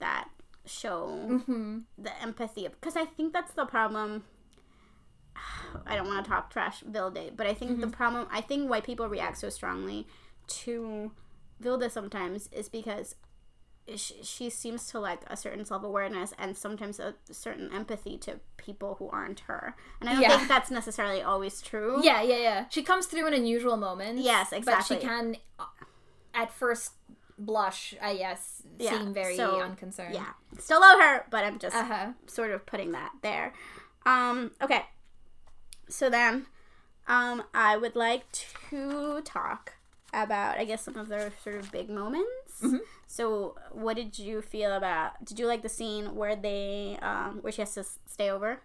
[0.00, 0.28] that
[0.66, 2.72] show hmm the empathy of.
[2.80, 4.24] because I think that's the problem.
[5.86, 7.80] I don't want to talk trash Vilde, but I think Mm-hmm.
[7.80, 10.06] the problem I think why people react so strongly
[10.48, 11.12] to
[11.62, 13.14] Vilde sometimes is because
[13.96, 18.40] she, she seems to lack a certain self awareness and sometimes a certain empathy to
[18.56, 19.76] people who aren't her.
[20.00, 20.36] And I don't Yeah.
[20.36, 22.00] think that's necessarily always true.
[22.02, 22.64] Yeah, yeah, yeah.
[22.70, 24.22] She comes through in unusual moments.
[24.22, 24.96] Yes, exactly.
[24.96, 25.64] But she can, uh,
[26.32, 26.92] at first
[27.38, 30.14] blush, I guess, Yeah, seem very so, unconcerned.
[30.14, 30.32] Yeah.
[30.58, 32.06] Still love her, but I'm just Uh huh.
[32.26, 33.52] sort of putting that there.
[34.06, 34.84] Um, okay.
[35.88, 36.46] So then,
[37.06, 38.24] um, I would like
[38.70, 39.74] to talk
[40.12, 42.60] about, I guess, some of their sort of big moments.
[42.62, 42.80] Mhm.
[43.06, 45.24] So, what did you feel about?
[45.24, 48.60] Did you like the scene where they, um, where she has to stay over?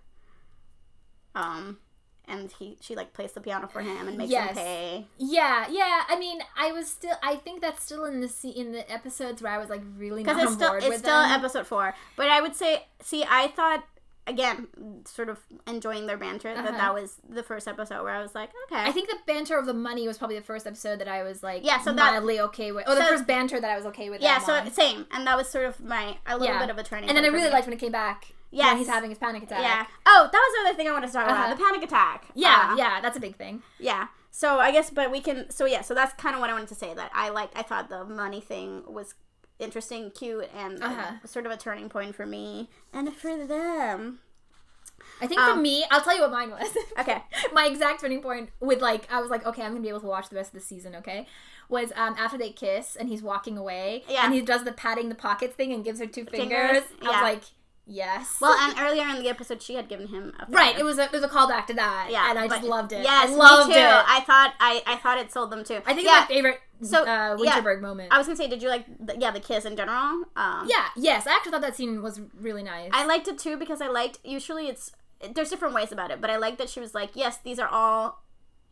[1.36, 1.78] Um,
[2.26, 4.50] and he, she like plays the piano for him and makes Yes.
[4.50, 5.08] him pay.
[5.18, 6.04] Yeah, yeah.
[6.08, 7.16] I mean, I was still.
[7.24, 10.24] I think that's still in the se- in the episodes where I was like really
[10.24, 11.32] not it's on still board it's with still them.
[11.32, 11.96] episode four.
[12.16, 13.84] But I would say, see, I thought
[14.28, 14.68] again,
[15.06, 16.54] sort of enjoying their banter.
[16.54, 16.78] That Uh-huh.
[16.78, 19.66] that was the first episode where I was like, okay, I think the banter of
[19.66, 22.40] the money was probably the first episode that I was like, Yeah, so that- mildly
[22.42, 22.84] okay with.
[22.88, 24.22] Oh, the so- first banter that I was okay with.
[24.22, 24.40] yeah.
[24.40, 24.70] So on.
[24.72, 26.60] same, and that was sort of my a little Yeah.
[26.60, 27.10] bit of a turning.
[27.10, 27.54] and then I really me.
[27.54, 28.28] liked when it came back.
[28.52, 29.62] yeah when he's having his panic attack.
[29.62, 29.86] Yeah.
[30.08, 31.44] Oh, that was another thing I wanted to talk Uh-huh.
[31.46, 31.58] about.
[31.58, 32.26] The panic attack.
[32.34, 33.00] yeah, Uh, yeah.
[33.02, 33.62] That's a big thing.
[33.78, 34.08] Yeah.
[34.32, 35.50] So I guess, but we can.
[35.52, 35.82] So yeah.
[35.82, 36.94] So that's kind of what I wanted to say.
[36.94, 37.56] That I liked.
[37.58, 39.14] I thought the money thing was
[39.60, 41.12] interesting, cute, and Uh-huh.
[41.26, 44.20] sort of a turning point for me and for them.
[45.22, 46.76] I think for Um, me, I'll tell you what mine was.
[47.00, 47.24] Okay.
[47.54, 50.08] my exact turning point with like I was like, okay, I'm gonna be able to
[50.08, 50.96] watch the rest of the season.
[50.96, 51.28] Okay,
[51.70, 54.26] was um after they kiss and he's walking away, Yeah.
[54.26, 56.82] and he does the patting the pockets thing and gives her two fingers.
[56.84, 57.44] Fingers, I was like,
[57.90, 58.38] yes.
[58.40, 60.78] Well, and earlier in the episode, she had given him a right.
[60.78, 62.10] It was a it was a callback to that.
[62.12, 63.04] Yeah, and I just loved it.
[63.04, 63.82] Yes, I loved me too.
[63.82, 63.86] it.
[63.86, 65.82] I thought I, I thought it sold them too.
[65.86, 66.22] I think yeah.
[66.22, 67.62] it's my favorite So, uh, yeah.
[67.62, 68.14] Winterberg moment.
[68.14, 70.24] I was gonna say, did you like the, yeah the kiss in general?
[70.36, 72.92] Um, yeah, yes, I actually thought that scene was really nice.
[72.94, 74.20] I liked it too because I liked.
[74.24, 74.92] Usually, it's
[75.34, 77.68] there's different ways about it, but I like that she was like, yes, these are
[77.68, 78.24] all.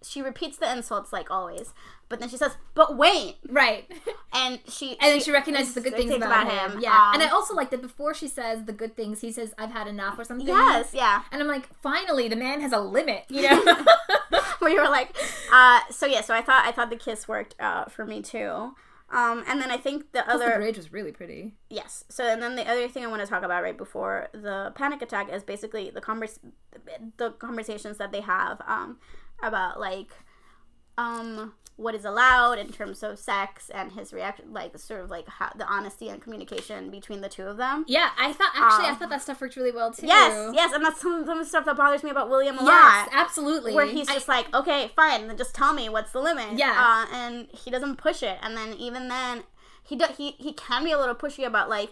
[0.04, 1.74] She repeats the insults like always,
[2.10, 3.90] but then she says, "But wait," right.
[4.34, 6.80] and she And then she recognizes the good things about, him.
[6.82, 6.92] Yeah.
[6.92, 9.72] Um, and I also like that before she says the good things, he says, I've
[9.72, 10.48] had enough or something.
[10.48, 11.24] yes, yeah.
[11.32, 13.64] And I'm like, finally, the man has a limit, you know?
[14.60, 15.16] where you were like,
[15.52, 18.76] uh, so yeah, so I thought I thought the kiss worked uh, for me too.
[19.10, 21.54] Um, and then I think the Plus, the other bridge was really pretty.
[21.70, 22.04] yes.
[22.10, 25.02] So and then the other thing I want to talk about right before the panic
[25.02, 26.40] attack is basically the convers
[27.18, 28.98] the conversations that they have um,
[29.42, 30.12] about like
[30.98, 35.28] um what is allowed in terms of sex and his reaction like sort of like
[35.28, 37.86] how the honesty and communication between the two of them.
[37.88, 40.08] Yeah, I thought actually, I Um, thought that stuff worked really well too.
[40.08, 42.64] Yes, yes, and that's some, some of the stuff that bothers me about William a
[42.64, 43.10] yes, lot.
[43.14, 43.74] absolutely.
[43.76, 46.58] where he's I- just like, okay, fine, then just tell me what's the limit.
[46.58, 46.74] Yeah.
[46.76, 49.44] uh, and he doesn't push it, and then even then,
[49.84, 51.92] he do, he he can be a little pushy about like,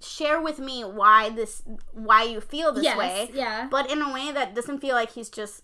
[0.00, 1.62] share with me why this
[1.92, 5.12] why you feel this yes, way, yeah, but in a way that doesn't feel like
[5.12, 5.62] he's just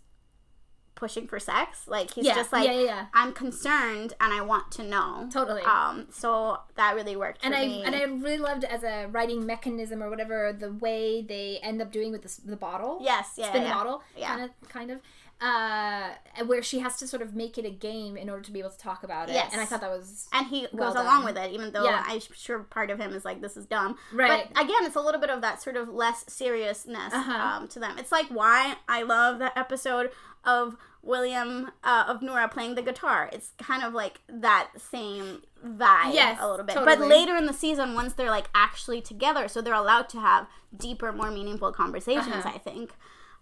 [1.01, 1.89] pushing for sex.
[1.89, 5.29] Like he's yeah, just like, yeah, yeah, I'm concerned and I want to know.
[5.33, 5.63] totally.
[5.63, 7.41] Um, so that really worked.
[7.45, 7.83] and for I me.
[7.83, 11.91] and I really loved as a writing mechanism or whatever the way they end up
[11.91, 12.99] doing with the, the bottle.
[13.03, 14.29] yes, yeah, spin the bottle, Yeah.
[14.29, 15.01] kind of, kind of,
[15.43, 16.11] uh,
[16.45, 18.69] where she has to sort of make it a game in order to be able
[18.71, 19.33] to talk about it.
[19.33, 19.51] Yes.
[19.53, 22.05] and I thought that was and he Well goes along with it, even though Yeah.
[22.07, 24.49] I'm sure part of him is like, "This is dumb." right.
[24.53, 27.33] But again, it's a little bit of that sort of less seriousness Uh-huh.
[27.33, 27.97] um, to them.
[27.99, 30.11] It's like why I love that episode
[30.45, 33.31] of William uh, of Noora playing the guitar.
[33.33, 36.77] It's kind of like that same vibe Yes, a little bit.
[36.77, 40.47] But later in the season, once they're like actually together, so they're allowed to have
[40.77, 42.45] deeper, more meaningful conversations.
[42.45, 42.53] Uh-huh.
[42.55, 42.93] I think.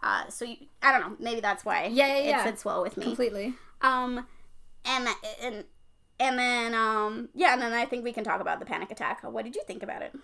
[0.01, 1.17] Uh, so you, I don't know.
[1.19, 1.87] Maybe that's why.
[1.87, 2.41] Yeah, yeah, yeah.
[2.41, 3.05] It fits well with me.
[3.05, 3.55] completely.
[3.83, 4.27] Um,
[4.85, 5.09] and
[5.43, 5.65] and
[6.21, 9.23] and then um, yeah, and then I think we can talk about the panic attack.
[9.23, 10.15] What did you think about it?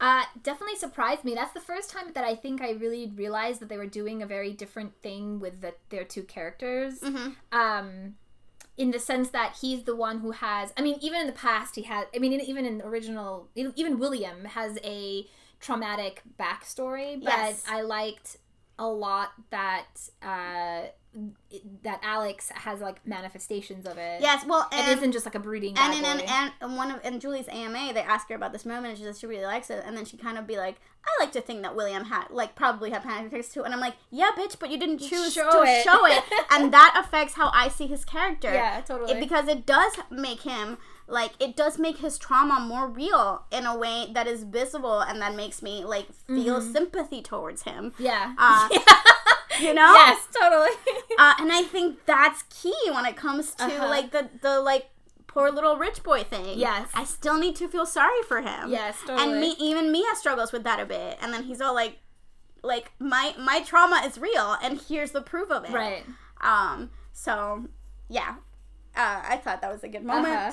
[0.00, 1.34] Uh, definitely surprised me.
[1.34, 4.26] That's the first time that I think I really realized that they were doing a
[4.26, 7.00] very different thing with the, their two characters.
[7.00, 7.30] Mm-hmm.
[7.58, 8.14] Um,
[8.76, 10.72] in the sense that he's the one who has.
[10.76, 12.08] I mean, even in the past, he had.
[12.14, 15.26] I mean, in- even in the original, even William has a
[15.60, 17.18] traumatic backstory.
[17.18, 17.64] But Yes.
[17.66, 18.36] I liked
[18.78, 19.86] a lot that
[20.22, 20.88] uh,
[21.82, 24.20] that Alex has like manifestations of it.
[24.20, 25.76] Yes, well, it and, isn't just like a brooding.
[25.78, 28.86] and in, and and one of in Julie's AMA, they ask her about this moment,
[28.88, 31.22] and she says she really likes it, and then she kind of be like, "I
[31.22, 33.94] like to think that William had like probably had panic attacks too," and I'm like,
[34.10, 37.50] "Yeah, bitch, but you didn't choose Show to it." show it," and that affects how
[37.54, 38.52] I see his character.
[38.52, 39.12] yeah, totally.
[39.12, 40.78] It- because it does make him
[41.08, 45.22] like it does make his trauma more real in a way that is visible and
[45.22, 46.72] that makes me like feel Mm-hmm.
[46.72, 47.92] sympathy towards him.
[47.98, 48.34] yeah.
[48.36, 48.82] Uh, yeah.
[49.60, 49.92] You know?
[49.94, 50.70] Yes, totally.
[51.18, 53.88] Uh, and I think that's key when it comes to Uh-huh.
[53.88, 54.90] like the the like
[55.26, 56.58] poor little rich boy thing.
[56.58, 56.88] Yes.
[56.94, 58.70] I still need to feel sorry for him.
[58.70, 59.22] yes, totally.
[59.32, 61.18] And me even Mia struggles with that a bit.
[61.22, 61.98] And then he's all like
[62.62, 65.70] like my my trauma is real and here's the proof of it.
[65.72, 66.04] right.
[66.40, 67.66] Um so
[68.08, 68.36] yeah.
[68.94, 70.34] Uh, I thought that was a good moment.
[70.34, 70.52] Uh-huh.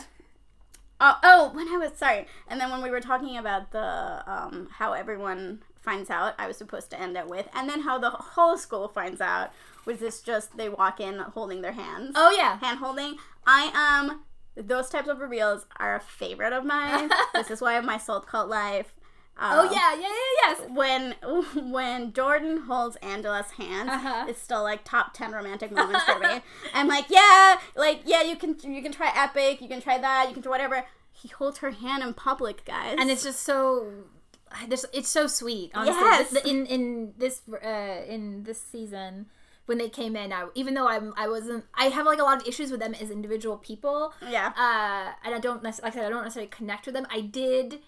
[1.00, 4.68] Uh, oh, when I was sorry, and then when we were talking about the um,
[4.80, 8.10] how everyone finds out, I was supposed to end it with, and then how the
[8.10, 9.52] whole school finds out,
[9.84, 12.58] which is just they walk in holding their hands, Oh yeah.
[12.60, 13.18] hand holding.
[13.46, 14.22] I am
[14.56, 17.10] those types of reveals are a favorite of mine.
[17.34, 18.94] this is why I have my salt cult life.
[19.42, 20.62] Oh Um, yeah, yeah, yeah, yes.
[20.70, 21.16] when
[21.72, 24.26] when Jordan holds Angela's hand, Uh-huh.
[24.30, 26.42] it's still like top ten romantic moments for me.
[26.76, 30.28] I'm like, yeah, like yeah, you can you can try epic, you can try that,
[30.28, 30.86] you can do whatever.
[31.12, 33.88] He holds her hand in public, guys, And it's just so
[34.70, 35.72] this it's so sweet.
[35.74, 36.30] Honestly, Yes.
[36.32, 39.28] This- in in this uh, in this season
[39.66, 42.42] when they came in, I, even though I'm I wasn't I have like a lot
[42.42, 44.14] of issues with them as individual people.
[44.30, 47.08] yeah, Uh, and I don't necessarily, like I said, I don't necessarily connect with them.
[47.10, 47.80] I did.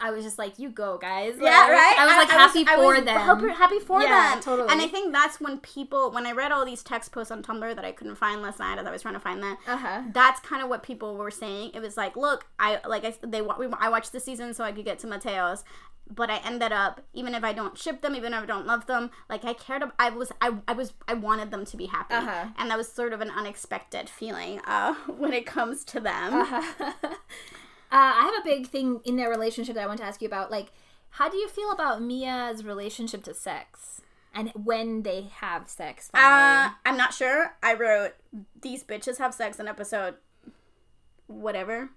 [0.00, 1.34] I was just like, you go, guys.
[1.36, 1.96] Like, yeah, right.
[1.98, 3.16] I was like happy I for was them.
[3.16, 4.68] happy- Happy for Yeah, them, totally.
[4.70, 7.74] And I think that's when people, when I read all these text posts on Tumblr
[7.74, 10.02] that I couldn't find last night as I was trying to find that, Uh huh.
[10.12, 11.72] that's kind of what people were saying.
[11.74, 14.72] It was like, look, I like I they we, I watched the season so I
[14.72, 15.64] could get to Matteo's,
[16.10, 18.86] but I ended up even if I don't ship them, even if I don't love
[18.86, 19.82] them, like I cared.
[19.82, 22.46] ab- I was I, I was I wanted them to be happy, Uh-huh.
[22.56, 26.32] and that was sort of an unexpected feeling uh, when it comes to them.
[26.34, 26.92] Uh-huh.
[27.90, 30.28] uh, I have a big thing in their relationship that I want to ask you
[30.28, 30.50] about.
[30.50, 30.72] Like,
[31.10, 34.02] how do you feel about Mia's relationship to sex
[34.34, 36.08] and when they have sex?
[36.12, 36.66] Finally?
[36.66, 37.56] Uh, I'm not sure.
[37.62, 38.12] I wrote
[38.60, 40.16] these bitches have sex in episode
[41.26, 41.90] whatever.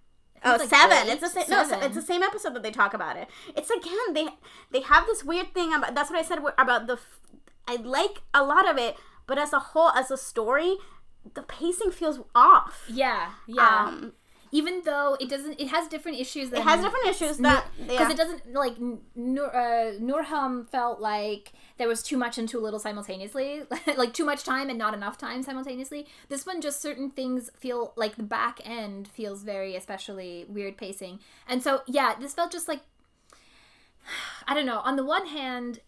[0.44, 1.08] Oh, like seven.
[1.08, 1.46] It's the same.
[1.50, 3.28] No, it's the same episode that they talk about it.
[3.56, 4.28] It's again they
[4.72, 5.94] they have this weird thing about.
[5.94, 7.00] That's what I said about the.
[7.68, 8.96] I like a lot of it,
[9.28, 10.78] but as a whole, as a story,
[11.36, 12.86] the pacing feels off.
[12.90, 13.86] yeah, yeah.
[13.88, 14.14] Um,
[14.52, 16.50] Even though it doesn't, it has different issues.
[16.50, 18.12] Than it has different issues that because yeah.
[18.12, 18.76] it doesn't like
[19.16, 23.64] Nur, uh, Noorhelm felt like there was too much and too little simultaneously,
[23.98, 26.06] like too much time and not enough time simultaneously.
[26.28, 31.20] This one, just certain things feel like the back end feels very especially weird pacing,
[31.48, 32.82] and so yeah, this felt just like
[34.48, 34.80] I don't know.
[34.80, 35.80] On the one hand,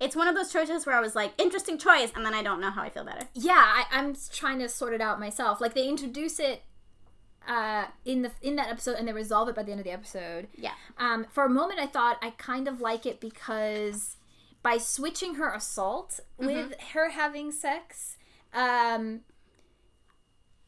[0.00, 2.60] it's one of those choices where I was like, interesting choice, and then I don't
[2.60, 3.26] know how I feel better.
[3.34, 5.60] yeah, I, I'm trying to sort it out myself.
[5.60, 6.62] Like they introduce it
[7.46, 9.92] uh, in the in that episode and they resolve it by the end of the
[9.92, 10.48] episode.
[10.56, 10.72] Yeah.
[10.98, 14.16] Um, for a moment, I thought I kind of like it because
[14.62, 18.16] by switching her assault with her having sex,
[18.52, 19.20] um,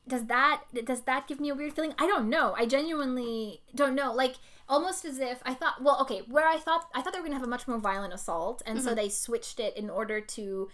[0.07, 1.95] does that does that give me a weird feeling?
[1.99, 2.55] I don't know.
[2.57, 4.13] I genuinely don't know.
[4.13, 4.37] Like
[4.69, 5.83] almost as if I thought.
[5.83, 8.13] Well, okay, where I thought I thought they were gonna have a much more violent
[8.13, 10.69] assault, and so they switched it in order to.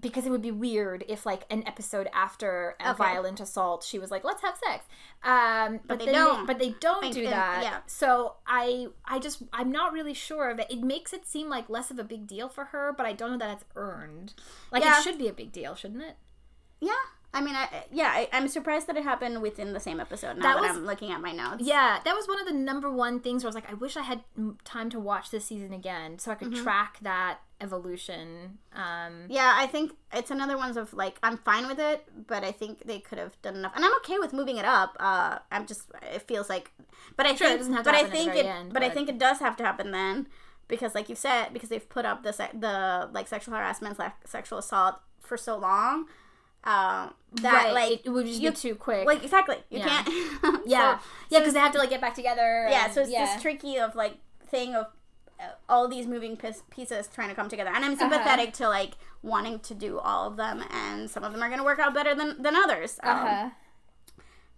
[0.00, 2.98] Because it would be weird if, like, an episode after a Okay.
[2.98, 4.84] violent assault, she was like, "Let's have sex,"
[5.22, 6.46] um, but, they don't.
[6.46, 7.62] but they don't do that.
[7.62, 7.78] yeah.
[7.86, 10.66] So I I just I'm not really sure of it.
[10.68, 13.30] It makes it seem like less of a big deal for her, but I don't
[13.30, 14.34] know that it's earned.
[14.72, 14.98] Like Yeah.
[14.98, 16.16] it should be a big deal, shouldn't it?
[16.80, 16.92] Yeah.
[17.34, 20.38] I mean, I, yeah, I, I'm surprised that it happened within the same episode.
[20.38, 21.64] Now That that, I'm looking at my notes.
[21.64, 23.96] Yeah, that was one of the number one things where I was like, I wish
[23.96, 24.22] I had
[24.64, 28.58] time to watch this season again so I could track that evolution.
[28.72, 32.52] Um, Yeah, I think it's another ones of like I'm fine with it, but I
[32.52, 34.96] think they could have done enough, and I'm okay with moving it up.
[35.00, 36.72] Uh, I'm just it feels like,
[37.16, 38.46] but I Sure, it think, doesn't have to but I happen at the think it,
[38.46, 40.26] end, but I think it does have to happen then,
[40.68, 44.12] because like you said, because they've put up the se- the like sexual harassment, like
[44.26, 46.06] sexual assault for so long,
[46.64, 49.06] um, that right, like it, would just you- be too quick.
[49.06, 50.02] like exactly you Yeah.
[50.02, 50.08] can't
[50.66, 52.66] yeah, So- yeah, because they have to like get back together.
[52.70, 53.26] yeah, and- so it's yeah.
[53.34, 54.18] this tricky of like
[54.48, 54.86] thing of
[55.40, 58.00] uh, all these moving piece- pieces trying to come together, and I'm Uh-huh.
[58.08, 58.92] sympathetic to like
[59.22, 61.92] wanting to do all of them, and some of them are going to work out
[61.92, 62.98] better than than others.
[63.02, 63.50] Um, Uh-huh.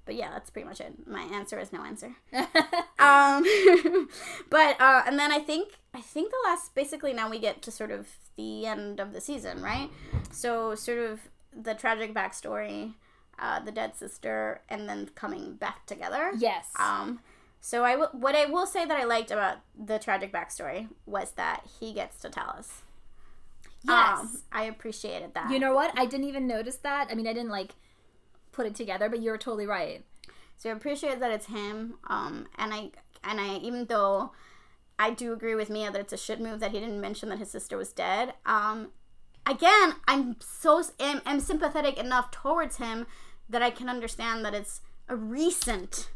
[0.05, 1.05] But yeah, that's pretty much it.
[1.09, 2.15] My answer is no answer.
[2.99, 3.45] Um,
[4.51, 7.71] but uh, and then I think I think the last basically now we get to
[7.71, 9.91] sort of the end of the season, right?
[10.31, 11.21] So sort of
[11.61, 12.95] the tragic backstory,
[13.39, 16.33] uh, the dead sister, and then coming back together.
[16.39, 16.69] yes.
[16.79, 17.21] Um,
[17.61, 21.33] so I w- what I will say that I liked about the tragic backstory was
[21.33, 22.83] that he gets to tell us.
[23.83, 24.21] Yes.
[24.21, 25.51] Um, I appreciated that.
[25.51, 25.93] You know what?
[25.99, 27.09] I didn't even notice that.
[27.11, 27.75] I mean, I didn't like
[28.53, 30.05] put it together, but you're totally right.
[30.57, 31.95] So I appreciate that it's him.
[32.09, 32.91] Um, and I
[33.25, 34.33] and I even though
[34.99, 37.39] I do agree with Mia that it's a shit move that he didn't mention that
[37.39, 38.35] his sister was dead.
[38.45, 38.89] Um,
[39.47, 43.07] again, I'm so am, am sympathetic enough towards him
[43.49, 46.11] that I can understand that it's a recent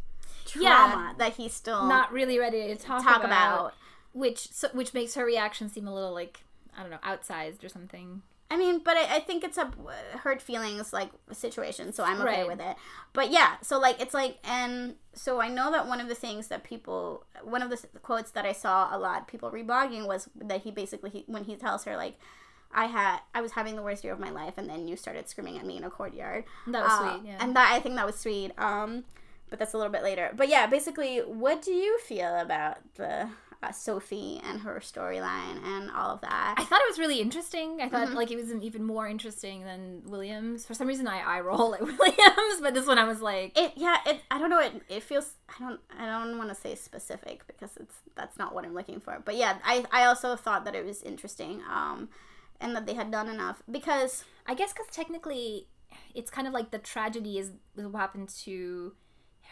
[0.44, 3.74] trauma that he's still Not really ready to talk, talk about, about.
[4.12, 6.40] which so, which makes her reaction seem a little like
[6.76, 8.22] I don't know, outsized or something.
[8.52, 12.20] I mean, but I, I think it's a uh, hurt feelings like situation, so I'm
[12.22, 12.46] okay Right.
[12.48, 12.76] with it.
[13.12, 16.48] But yeah, so like it's like, and so I know that one of the things
[16.48, 20.62] that people, one of the quotes that I saw a lot people reblogging was that
[20.62, 22.18] he basically he, when he tells her like,
[22.72, 25.28] I had I was having the worst year of my life, and then you started
[25.28, 26.44] screaming at me in a courtyard.
[26.66, 27.28] That was Uh, sweet.
[27.28, 27.36] Yeah.
[27.40, 28.52] And that I think that was sweet.
[28.58, 29.04] Um,
[29.48, 30.30] but that's a little bit later.
[30.36, 33.28] But yeah, basically, what do you feel about the
[33.62, 36.54] uh, Sophie and her storyline and all of that?
[36.56, 37.80] I thought it was really interesting.
[37.82, 38.16] I thought Mm-hmm.
[38.16, 40.64] like it was even more interesting than Williams.
[40.64, 43.72] For some reason, I eye roll at Williams, but this one I was like, It
[43.76, 46.76] yeah, it I don't know, it it feels I don't I don't want to say
[46.76, 49.20] specific because it's that's not what I'm looking for.
[49.24, 52.08] But yeah, I I also thought that it was interesting um
[52.60, 55.66] and that they had done enough because I guess because technically,
[56.14, 58.94] it's kind of like the tragedy is what happened to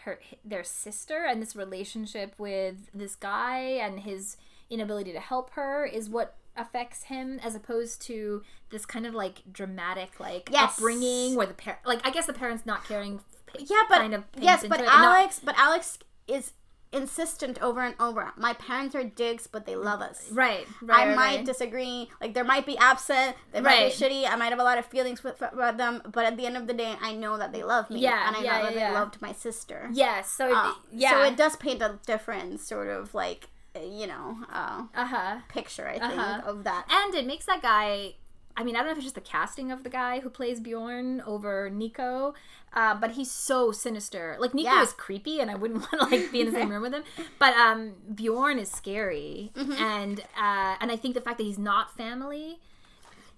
[0.03, 4.37] her their sister and this relationship with this guy and his
[4.69, 9.41] inability to help her is what affects him as opposed to this kind of like
[9.51, 10.73] dramatic like Yes.
[10.77, 13.19] upbringing where the parent like I guess the parents not caring
[13.57, 16.53] yeah, but kind of yes, but and not- Alex but Alex is
[16.91, 18.31] insistent over and over.
[18.35, 20.29] My parents are dicks, but they love us.
[20.31, 21.45] right right I right, might right.
[21.45, 22.09] disagree.
[22.21, 24.27] Like there might be absent, they might be shitty.
[24.27, 26.65] I might have a lot of feelings with, about them, but at the end of
[26.67, 27.99] the day, I know that they love me.
[28.01, 29.89] Yeah, and I yeah, know that yeah, they loved my sister.
[29.93, 34.07] yes so Uh, yeah So it does paint a different sort of like, uh, you
[34.07, 36.41] know, uh, uh-huh picture, I think, Uh-huh.
[36.51, 36.85] of that.
[36.89, 38.15] And it makes that guy.
[38.57, 40.59] I mean, I don't know if it's just the casting of the guy who plays
[40.59, 42.33] Bjorn over Nico,
[42.73, 44.35] uh, but he's so sinister.
[44.39, 44.81] Like Nico Yeah.
[44.81, 47.03] is creepy, and I wouldn't want to like be in the same room with him.
[47.39, 49.71] But um, Bjorn is scary, Mm-hmm.
[49.73, 52.59] and uh, and I think the fact that he's not family.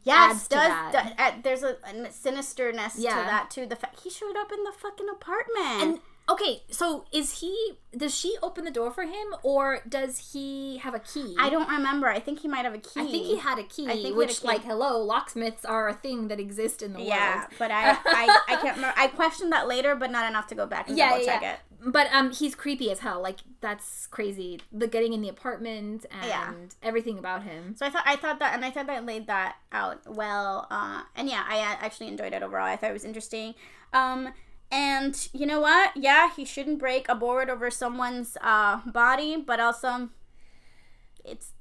[0.04, 0.92] Yes, does that.
[1.18, 3.68] do- uh, there's a, a sinisterness to that too.
[3.68, 5.82] The fact he showed up in the fucking apartment.
[5.84, 6.00] And
[6.32, 7.74] okay, so is he?
[7.96, 11.36] Does she open the door for him, or does he have a key?
[11.38, 12.08] I don't remember.
[12.08, 13.02] I think he might have a key.
[13.02, 14.48] I think he had a key, I think he had a which, key.
[14.48, 17.48] like, hello, locksmiths are a thing that exist in the Yeah, world.
[17.60, 18.94] but I, I I can't remember.
[18.98, 21.54] I questioned that later, but not enough to go back and yeah, double check yeah.
[21.54, 21.60] it.
[21.84, 23.22] But um, he's creepy as hell.
[23.22, 24.62] Like that's crazy.
[24.72, 26.54] The getting in the apartment and Yeah.
[26.84, 27.76] everything about him.
[27.76, 30.68] So I thought I thought that, and I thought that laid that out well.
[30.70, 32.66] Uh, and yeah, I actually enjoyed it overall.
[32.68, 33.56] I thought it was interesting.
[33.94, 34.32] Um,
[34.72, 35.92] and you know what?
[35.96, 40.10] Yeah, he shouldn't break a board over someone's uh, body, but also
[41.26, 41.52] it's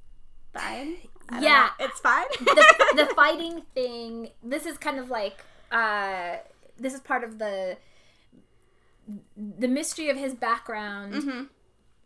[0.53, 0.95] fine.
[1.29, 1.69] I Yeah.
[1.79, 1.85] know.
[1.85, 2.25] it's fine.
[2.39, 4.29] the, the fighting thing.
[4.43, 6.37] This is kind of like uh,
[6.79, 7.77] this is part of the
[9.37, 11.13] the mystery of his background.
[11.13, 11.41] Mm-hmm.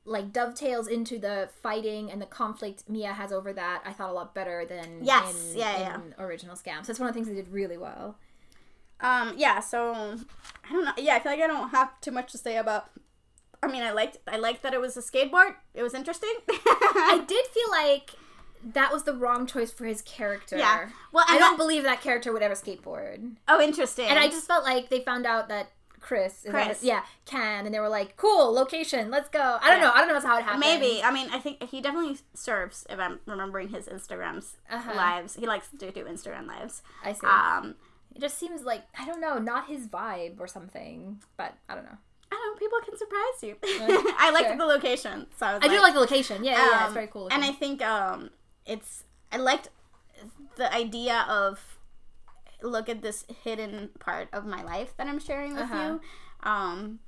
[0.07, 3.81] Like dovetails into the fighting and the conflict Mia has over that.
[3.85, 5.97] I thought a lot better than Yes, in, yeah, yeah.
[6.23, 6.85] original Skam.
[6.85, 8.15] So it's one of the things they did really well.
[9.05, 10.93] Um, yeah, so I don't know.
[10.97, 12.89] Yeah, I feel like I don't have too much to say about.
[13.63, 15.55] I mean, I liked I liked that it was a skateboard.
[15.73, 16.33] It was interesting.
[16.49, 18.11] I did feel like
[18.73, 20.57] that was the wrong choice for his character.
[20.57, 20.89] Yeah.
[21.11, 23.35] Well, I don't that- believe that character would ever skateboard.
[23.47, 24.05] oh, interesting.
[24.07, 26.83] And I just felt like they found out that Chris, is Chris.
[26.83, 29.85] yeah, can, and they were like, "Cool location, let's go." I don't Yeah.
[29.87, 29.91] know.
[29.95, 30.59] I don't know how it happened.
[30.59, 31.01] maybe.
[31.03, 32.85] I mean, I think he definitely serves.
[32.89, 34.93] If I'm remembering his Instagrams Uh-huh.
[34.95, 36.83] lives, he likes to do Instagram lives.
[37.03, 37.25] I see.
[37.25, 37.75] Um,
[38.15, 41.21] it just seems like I don't know, not his vibe or something.
[41.37, 41.97] But I don't know.
[42.31, 42.59] I don't know.
[42.59, 43.55] People can surprise you.
[44.17, 44.57] I liked Sure.
[44.57, 46.43] the location, so I, was I do like the location.
[46.43, 47.27] Yeah, yeah, yeah, it's Um, very cool.
[47.31, 48.29] And I think um,
[48.65, 49.69] it's I liked
[50.55, 51.77] the idea of
[52.63, 55.99] look at this hidden part of my life that I'm sharing with Uh-huh.
[56.43, 56.99] you, um,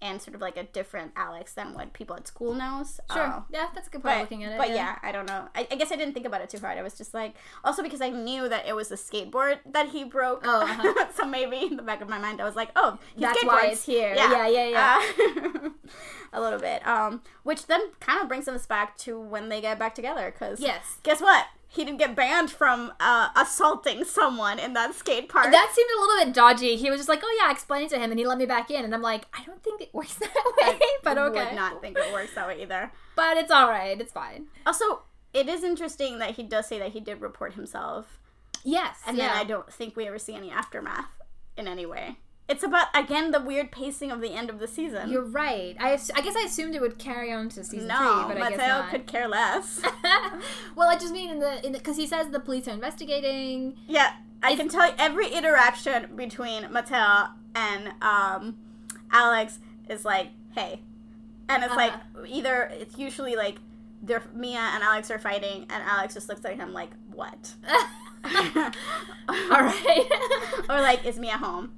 [0.00, 3.00] and sort of like a different Alex than what people at school knows.
[3.12, 4.58] sure, Uh, yeah, that's a good point but, of looking at it.
[4.58, 4.96] but yeah.
[5.02, 5.48] I don't know.
[5.54, 6.78] I, I guess I didn't think about it too hard.
[6.78, 7.34] I was just like,
[7.64, 10.42] also because I knew that it was the skateboard that he broke.
[10.44, 11.06] Oh, uh-huh.
[11.14, 13.84] so maybe in the back of my mind, I was like, oh, That's why it's
[13.84, 14.14] here.
[14.14, 15.02] Yeah, yeah, yeah.
[15.64, 15.68] Uh,
[16.32, 16.86] a little bit.
[16.86, 20.30] Um, which then kind of brings us back to when they get back together.
[20.30, 20.98] Because Yes.
[21.02, 21.46] guess what?
[21.70, 25.50] He didn't get banned from uh, assaulting someone in that skate park.
[25.52, 26.76] That seemed a little bit dodgy.
[26.76, 28.70] He was just like, "Oh yeah, explain it to him," and he let me back
[28.70, 31.40] in, and I'm like, "I don't think it works that way," but okay.
[31.40, 32.90] I would not think it works that way either.
[33.16, 34.00] But it's all right.
[34.00, 34.46] It's fine.
[34.64, 35.02] Also,
[35.34, 38.18] it is interesting that he does say that he did report himself.
[38.64, 39.28] Yes, And yeah.
[39.28, 41.06] then I don't think we ever see any aftermath
[41.56, 42.16] in any way.
[42.48, 45.10] It's about again the weird pacing of the end of the season.
[45.10, 45.76] You're right.
[45.78, 48.42] I, ass- I guess I assumed it would carry on to season no, three, but
[48.42, 48.90] I guess Matteo not.
[48.90, 49.82] could care less.
[50.74, 53.76] well, I just mean in the in because he says the police are investigating.
[53.86, 58.56] yeah, I It's- can tell you every interaction between Matteo and um,
[59.12, 59.58] Alex
[59.90, 60.80] is like, "Hey,"
[61.50, 62.24] and it's like Uh-huh.
[62.26, 63.56] either it's usually like
[64.02, 67.54] they're Mia and Alex are fighting, and Alex just looks at him like, "What?"
[69.28, 70.06] All right.
[70.68, 71.72] or like, "Is Mia home?"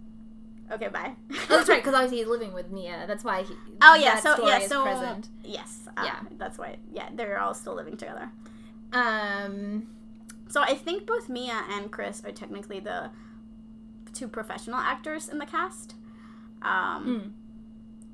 [0.72, 1.14] Okay, bye.
[1.30, 3.04] oh, that's right, because obviously he's living with Mia.
[3.06, 3.54] That's why he.
[3.82, 5.28] Oh yeah, so yeah, so present.
[5.44, 6.20] yes, uh, Yeah.
[6.38, 6.76] that's why.
[6.92, 8.30] Yeah, they're all still living together.
[8.92, 9.86] Um.
[10.48, 13.10] So I think both Mia and Chris are technically the
[14.12, 15.94] two professional actors in the cast.
[16.62, 17.34] Um,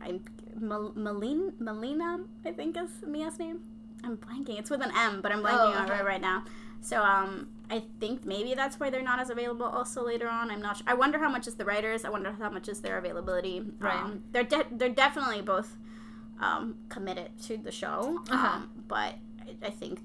[0.03, 0.23] I'm
[0.59, 3.61] Mel- Melina, Melina, I think is Mia's name.
[4.05, 4.59] I'm blanking.
[4.59, 6.45] It's with an M, but I'm blanking Oh, on it right now.
[6.83, 9.66] So um, I think maybe that's why they're not as available.
[9.66, 10.76] Also later on, I'm not.
[10.78, 10.86] Sure.
[10.88, 12.05] I wonder how much is the writers.
[12.05, 13.62] I wonder how much is their availability.
[13.78, 13.94] Right.
[13.97, 15.76] Um, they're de- they're definitely both
[16.40, 18.22] um, committed to the show.
[18.30, 18.47] Uh-huh.
[18.47, 20.01] Um, but I, I think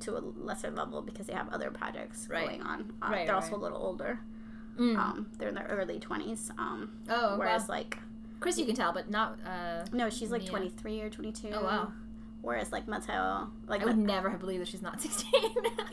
[0.00, 2.46] to a lesser level because they have other projects Right.
[2.48, 2.92] going on.
[3.02, 4.18] Uh, Right, they're right, also a little older.
[4.78, 4.96] mm.
[4.96, 6.50] Um, they're in their early twenties.
[6.58, 7.74] Um, oh, whereas wow.
[7.76, 7.98] like
[8.40, 9.38] Chris, you can tell, but not.
[9.46, 10.50] Uh, no, she's like Mia.
[10.50, 11.50] twenty three or twenty two.
[11.52, 11.92] Oh, wow.
[12.42, 15.30] Whereas like Matteo, like I would Ma- never have believed that she's not 16.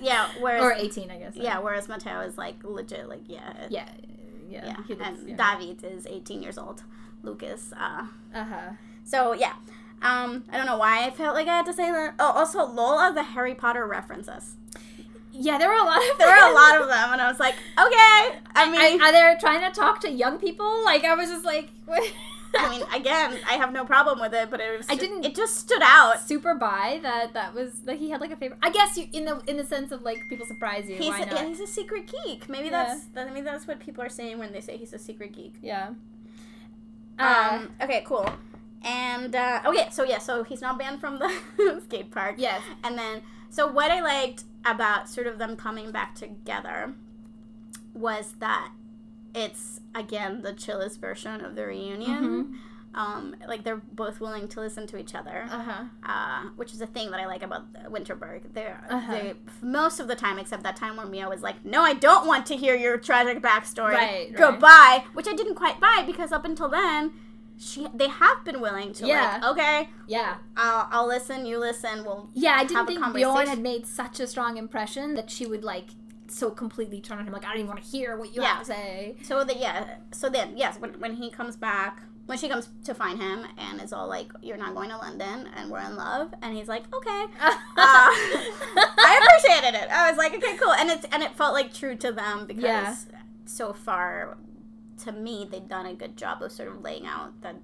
[0.01, 1.35] yeah, whereas or 18, I guess.
[1.35, 3.88] yeah, whereas Matteo is like legit, like yeah, Yeah.
[4.49, 4.65] Yeah.
[4.65, 4.76] yeah.
[4.95, 5.55] looks- and yeah.
[5.57, 6.84] David is eighteen years old.
[7.21, 7.71] Lucas.
[7.77, 8.71] Uh, Uh-huh.
[9.03, 9.53] so yeah.
[10.01, 12.15] Um, I don't know why I felt like I had to say that.
[12.19, 14.55] Oh, also Lola, the Harry Potter references.
[15.34, 17.39] Yeah, there were a lot of There were a lot of them, and I was
[17.39, 18.39] like, okay.
[18.55, 20.84] I mean, I, are they trying to talk to young people?
[20.85, 22.11] Like, I was just like, what?
[22.57, 25.26] I mean, again, I have no problem with it, but it was I ju- didn't-
[25.26, 26.19] It just stood out.
[26.21, 28.59] super by that that was like he had like a favorite.
[28.63, 30.95] I guess you in the in the sense of like people surprise you.
[30.95, 31.35] He's why a, not?
[31.35, 32.49] yeah, he's a secret geek.
[32.49, 32.85] Maybe Yeah.
[32.85, 35.55] that's that, maybe that's what people are saying when they say he's a secret geek.
[35.61, 35.91] yeah.
[37.17, 37.69] Uh, Um.
[37.81, 38.03] Okay.
[38.05, 38.30] Cool.
[38.81, 42.35] And uh, okay, so yeah, so he's not banned from the skate park.
[42.38, 42.61] yes.
[42.84, 46.93] And then, so what I liked about sort of them coming back together
[47.93, 48.71] was that
[49.35, 52.23] it's again the chillest version of the reunion.
[52.23, 52.53] Mm-hmm.
[52.95, 55.45] Um, like they're both willing to listen to each other.
[55.51, 55.84] Uh huh.
[56.03, 58.51] uh, which is a thing that I like about Winterberg.
[58.53, 59.11] They're, Uh-huh.
[59.11, 62.26] they most of the time, except that time where Mia was like, "No, I don't
[62.26, 63.93] want to hear your tragic backstory.
[63.93, 64.35] Right, right.
[64.35, 67.14] Goodbye," which I didn't quite buy because up until then,
[67.60, 69.34] she they have been willing to Yeah.
[69.39, 70.38] like, okay, Yeah.
[70.57, 74.19] I'll, I'll listen, you listen, we'll Yeah, I didn't a think Bjorn had made such
[74.19, 75.89] a strong impression that she would like
[76.30, 78.47] so completely turn on him like I don't even want to hear what you Yeah.
[78.49, 79.15] have to say.
[79.23, 82.93] So that yeah, so then yes, when when he comes back, when she comes to
[82.93, 86.34] find him and is all like, "You're not going to London, and we're in love,"
[86.41, 87.26] and he's like, "Okay."
[87.81, 88.11] Uh,
[89.01, 89.89] I appreciated it.
[89.89, 92.61] I was like, okay, cool, and it's and it felt like true to them because
[92.61, 92.95] Yeah.
[93.45, 94.38] so far,
[95.03, 97.56] to me, they've done a good job of sort of laying out that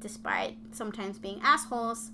[0.00, 2.12] despite sometimes being assholes,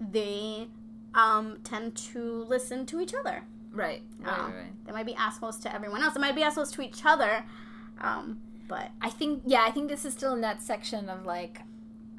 [0.00, 0.68] they
[1.14, 3.44] um, tend to listen to each other.
[3.74, 4.02] Right.
[4.20, 4.86] Right, Um, right, right.
[4.86, 6.14] They might be assholes to everyone else.
[6.14, 7.44] They might be assholes to each other,
[8.00, 11.60] um, but I think yeah, I think this is still in that section of like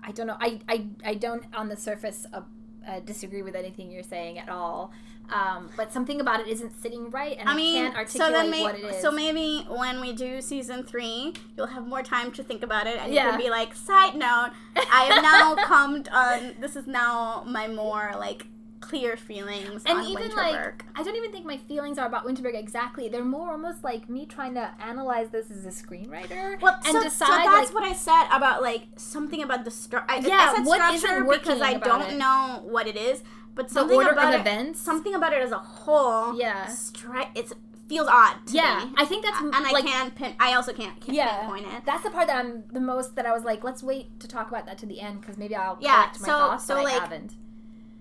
[0.04, 0.38] I don't know.
[0.40, 2.42] I I, I don't on the surface uh,
[2.88, 4.92] uh, disagree with anything you're saying at all.
[5.28, 8.32] Um, but something about it isn't sitting right, and I, I mean, can't articulate so
[8.32, 9.02] then may- what it is.
[9.02, 12.98] so maybe when we do season three, you'll have more time to think about it,
[13.00, 13.32] and you Yeah.
[13.32, 16.54] can be like, side note, I have now come on.
[16.60, 18.46] This is now my more like
[18.90, 20.36] clear feelings and on even Winterberg.
[20.38, 23.10] like I don't even think my feelings are about Winterberg exactly.
[23.10, 27.04] They're more almost like me trying to analyze this as a screenwriter well, and so,
[27.04, 30.38] decide so that's like what I said about like something about the stru- I, Yeah,
[30.52, 32.18] I said what structure because I don't it?
[32.18, 33.24] know what it is,
[33.56, 34.80] but the something order about of it, events.
[34.82, 36.66] something about it as a whole, Yeah.
[36.68, 37.54] stri- it's
[37.88, 38.36] feels odd.
[38.48, 38.94] To yeah, me.
[38.98, 40.34] I think that's and I like can't pin.
[40.40, 41.86] I also can't, can't yeah, pinpoint it.
[41.86, 44.48] that's the part that I'm the most that I was like, let's wait to talk
[44.48, 47.34] about that to the end because maybe I'll Yeah, so- so, but like, I haven't.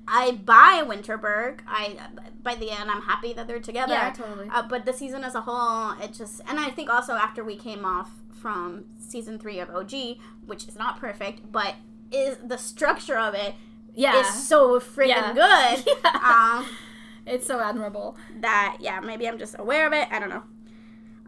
[0.07, 1.61] I buy Winterberg.
[1.67, 1.97] I
[2.43, 3.95] by the end, I'm happy that they're together.
[3.95, 4.49] Yeah, totally.
[4.53, 7.57] Uh, but the season as a whole, it just and I think also after we
[7.57, 9.93] came off from season three of OG,
[10.47, 11.75] which is not perfect, but
[12.13, 13.55] is the structure of it
[13.95, 15.33] yeah, is so freaking Yeah.
[15.33, 15.87] good.
[16.05, 16.59] Yeah.
[16.59, 16.69] Um,
[17.27, 18.17] it's so admirable.
[18.41, 20.09] that yeah, maybe I'm just aware of it.
[20.11, 20.43] I don't know.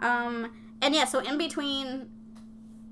[0.01, 0.51] Um,
[0.83, 2.09] and yeah, so in between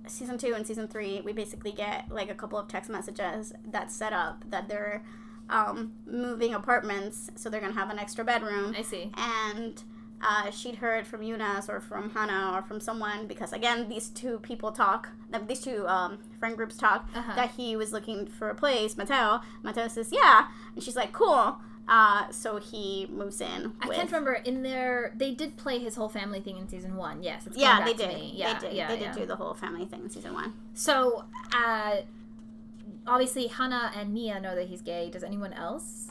[0.06, 3.90] season two and season three, we basically get like a couple of text messages that
[3.93, 5.02] set up that they're
[5.51, 8.75] um, moving apartments, so they're gonna have an extra bedroom.
[8.77, 9.11] I see.
[9.16, 9.83] And
[10.27, 14.39] uh, she'd heard from Eunice or from Hannah or from someone because again, these two
[14.39, 15.09] people talk.
[15.49, 17.35] These two um, friend groups talk Uh-huh.
[17.37, 18.97] that he was looking for a place.
[18.97, 19.41] Matteo.
[19.62, 23.75] Matteo says, "Yeah," and she's like, "Cool." Uh, so he moves in.
[23.83, 25.12] I with, can't remember in there.
[25.15, 27.23] They did play his whole family thing in season one.
[27.23, 28.23] Yes, it's Yeah, they back to did.
[28.33, 28.77] Yeah, they did.
[28.77, 30.55] yeah, they did do the whole family thing in season one.
[30.73, 31.97] So, uh,
[33.06, 35.10] obviously, Hannah and Mia know that he's gay.
[35.10, 36.10] Does anyone else?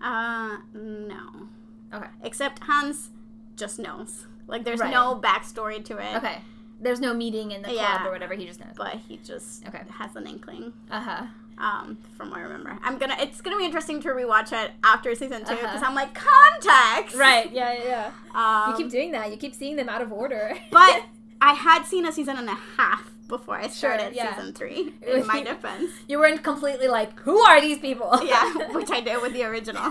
[0.00, 1.48] Uh, no.
[1.92, 2.06] Okay.
[2.22, 3.10] Except Hans
[3.56, 4.26] just knows.
[4.46, 4.90] Like, there's Right.
[4.90, 6.16] no backstory to it.
[6.16, 6.38] Okay.
[6.80, 8.06] There's no meeting in the club Yeah.
[8.06, 8.34] or whatever.
[8.34, 8.74] He just knows.
[8.76, 9.82] But he just Okay.
[9.98, 10.72] has an inkling.
[10.90, 11.26] Uh huh.
[11.58, 13.14] Um, from what I remember, I'm gonna.
[13.20, 15.84] It's gonna be interesting to rewatch it after season two because Uh-huh.
[15.86, 17.14] I'm like context.
[17.16, 17.52] Right.
[17.52, 17.72] Yeah.
[17.74, 18.10] Yeah.
[18.34, 18.64] yeah.
[18.64, 19.30] Um, you keep doing that.
[19.30, 20.58] You keep seeing them out of order.
[20.72, 21.04] but
[21.40, 24.34] I had seen a season and a half before I Sure, started yeah.
[24.36, 24.92] season three.
[25.06, 28.10] In my defense, you weren't completely like, who are these people?
[28.34, 29.88] yeah, which I did with the original.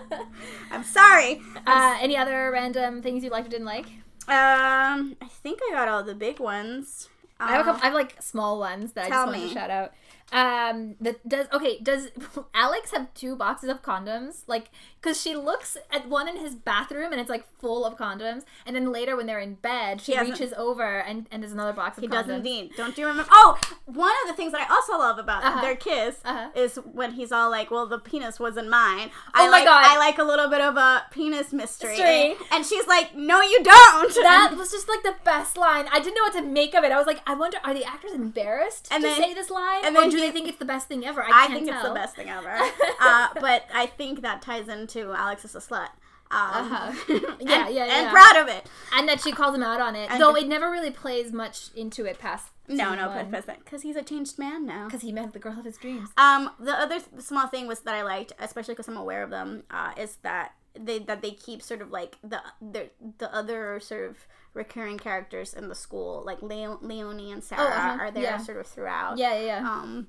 [0.72, 1.40] I'm sorry.
[1.66, 3.86] uh, any other random things you liked or didn't like?
[4.26, 7.09] Um, I think I got all the big ones.
[7.40, 9.48] I have a Uh, couple, I have like small ones that I just wanted me.
[9.48, 9.92] to shout out.
[10.32, 11.80] Um, the, does okay?
[11.82, 12.08] Does
[12.54, 14.44] Alex have two boxes of condoms?
[14.46, 14.70] Like,
[15.02, 18.76] because she looks at one in his bathroom and it's like full of condoms, and
[18.76, 21.72] then later when they're in bed, she He hasn't- reaches over and and there's another
[21.72, 22.12] box of He condoms.
[22.12, 22.70] does indeed.
[22.76, 23.28] Don't you remember?
[23.32, 25.62] Oh, one of the things that I also love about Uh-huh.
[25.62, 26.50] their kiss Uh-huh.
[26.54, 29.84] is when he's all like, "Well, the penis wasn't mine." I Oh my like, God.
[29.84, 31.90] I like a little bit of a penis mystery.
[31.98, 32.36] Mystery.
[32.52, 35.88] And she's like, "No, you don't." That was just like the best line.
[35.90, 36.92] I didn't know what to make of it.
[36.92, 39.84] I was like, I wonder, are the actors embarrassed And to then- say this line,
[39.84, 41.22] and then do he- they think it's the best thing ever?
[41.22, 42.50] I, I think it's the best thing ever.
[43.00, 45.90] uh, but I think that ties into Alex is a slut.
[46.32, 46.38] Um,
[46.72, 46.92] Uh-huh.
[47.40, 48.64] and- Yeah, yeah, And proud of it.
[48.94, 50.10] and that she calls him out on it.
[50.10, 52.48] And- Though it never really plays much into it past.
[52.68, 53.26] No, no,
[53.64, 54.84] because he's a changed man now.
[54.86, 56.08] because he met the girl of his dreams.
[56.16, 59.30] Um, the other th- small thing was that I liked, especially because I'm aware of
[59.30, 63.80] them, uh, is that they that they keep sort of like the the the other
[63.80, 64.18] sort of
[64.54, 68.36] recurring characters in the school, like Leo- Leonie and Sarah, uh-huh, are there yeah.
[68.38, 69.18] sort of throughout.
[69.18, 69.70] Yeah, yeah, yeah.
[69.70, 70.06] Um,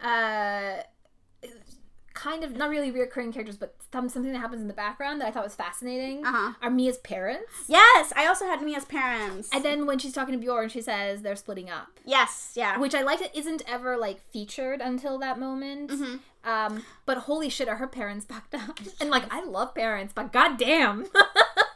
[0.00, 0.82] uh,
[2.12, 5.28] kind of not really reoccurring characters, but some, something that happens in the background that
[5.28, 6.52] I thought was fascinating Uh-huh.
[6.60, 7.50] are Mia's parents.
[7.68, 9.48] yes, I also had Mia's parents.
[9.52, 12.78] And then when she's talking to Bjorn, she says they're splitting up, yes, yeah.
[12.78, 15.90] which I like that isn't ever like featured until that moment.
[15.90, 16.16] Mm-hmm.
[16.48, 18.80] Um, but holy shit, are her parents fucked up?
[19.00, 21.06] And like, I love parents, but goddamn.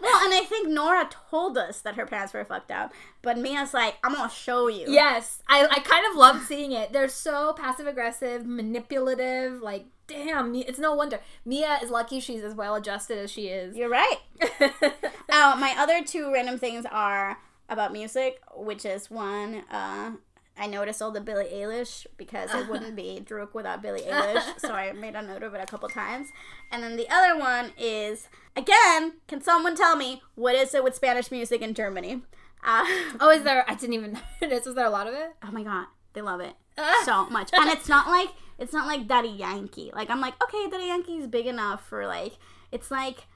[0.00, 2.92] well, and I think Noora told us that her parents were fucked up,
[3.22, 4.86] but Mia's like, I'm gonna show you.
[4.88, 6.92] Yes, I, I kind of love seeing it.
[6.92, 9.62] They're so passive aggressive, manipulative.
[9.62, 13.76] Like, damn, it's no wonder Mia is lucky she's as well adjusted as she is.
[13.76, 14.18] You're right.
[15.30, 17.36] Uh, my other two random things are
[17.68, 20.12] about music, which is one, uh,
[20.58, 24.72] I noticed all the Billie Eilish because it wouldn't be Druck without Billie Eilish, so
[24.72, 26.28] I made a note of it a couple times.
[26.72, 30.94] And then the other one is, again, can someone tell me what is it with
[30.94, 32.22] Spanish music in Germany?
[32.64, 32.84] Uh,
[33.20, 33.64] oh, is there?
[33.70, 34.66] I didn't even notice.
[34.66, 35.30] Was there a lot of it?
[35.42, 36.54] oh my god, they love it
[37.04, 39.90] so much, and it's not like it's not like Daddy Yankee.
[39.94, 42.34] Like I'm like, okay, Daddy Yankee is big enough for like,
[42.72, 43.26] it's like.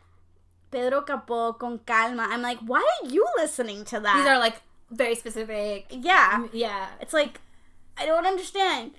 [0.72, 2.26] Pedro Capó con calma.
[2.30, 4.16] I'm like, why are you listening to that?
[4.16, 5.84] These are like very specific.
[5.90, 6.46] yeah.
[6.50, 6.86] Yeah.
[6.98, 7.42] It's like
[7.98, 8.92] I don't understand.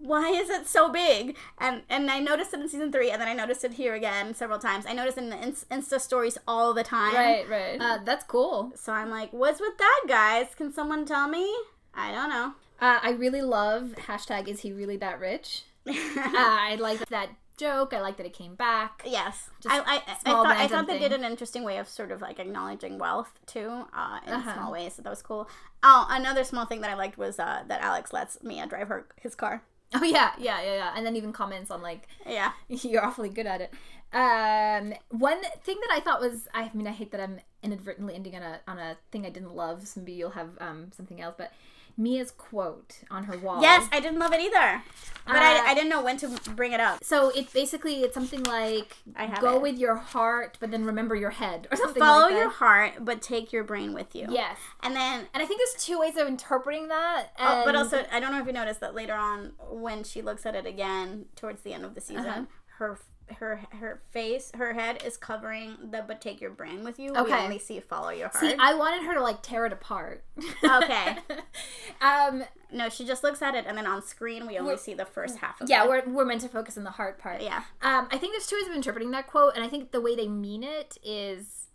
[0.00, 1.36] Why is it so big?
[1.58, 4.34] And and I noticed it in season three, and then I noticed it here again
[4.34, 4.86] several times.
[4.86, 7.14] I noticed in the Insta stories all the time.
[7.14, 7.78] Right, right.
[7.80, 8.72] Uh, that's cool.
[8.74, 10.54] So I'm like, what's with that, guys?
[10.56, 11.46] Can someone tell me?
[11.94, 12.54] I don't know.
[12.80, 15.64] Uh, I really love hashtag is he really that rich?
[15.86, 15.92] Uh,
[16.34, 17.92] I like that joke.
[17.92, 19.02] I like that it came back.
[19.06, 21.10] yes, Just I I, I thought I thought they thing.
[21.10, 24.54] did an interesting way of sort of like acknowledging wealth too, uh, in Uh-huh.
[24.54, 24.94] small ways.
[24.94, 25.48] So that was cool.
[25.82, 29.06] Oh, another small thing that I liked was uh, that Alex lets Mia drive her
[29.20, 29.62] his car.
[29.94, 30.92] Oh yeah, yeah, yeah, yeah.
[30.96, 32.52] And then even comments on like Yeah.
[32.68, 33.72] You're awfully good at it.
[34.12, 38.34] Um, one thing that I thought was, I mean, I hate that I'm inadvertently ending
[38.36, 39.86] on a on a thing I didn't love.
[39.86, 41.52] So maybe you'll have um something else, but
[42.00, 43.60] Mia's quote on her wall.
[43.60, 44.82] Yes, I didn't love it either,
[45.26, 47.04] but Uh, I, I didn't know when to bring it up.
[47.04, 48.96] So it basically it's something like
[49.40, 49.62] go it.
[49.62, 52.00] with your heart, but then remember your head or something.
[52.00, 52.38] Follow like that.
[52.38, 54.26] your heart, but take your brain with you.
[54.30, 54.56] yes.
[54.82, 55.26] and then.
[55.34, 57.28] And I think there's two ways of interpreting that.
[57.38, 60.46] Oh, but also, I don't know if you noticed that later on, when she looks
[60.46, 62.44] at it again towards the end of the season, Uh-huh.
[62.78, 62.98] her
[63.34, 67.32] her her face, her head is covering the "but take your brain with you." We
[67.32, 70.24] only see "follow your heart." see, I wanted her to like tear it apart.
[70.64, 71.16] Okay.
[72.00, 72.44] um.
[72.72, 75.38] no, she just looks at it, and then on screen we only see the first
[75.38, 75.88] half of Yeah, it.
[75.88, 77.42] we're we're meant to focus on the heart part.
[77.42, 77.64] yeah.
[77.82, 80.14] Um, I think there's two ways of interpreting that quote, and I think the way
[80.14, 81.68] they mean it is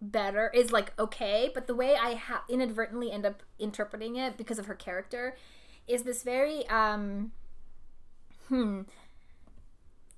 [0.00, 4.58] better, is like okay, but the way I ha- inadvertently end up interpreting it because
[4.58, 5.36] of her character
[5.88, 7.32] is this very um,
[8.48, 8.82] hmm.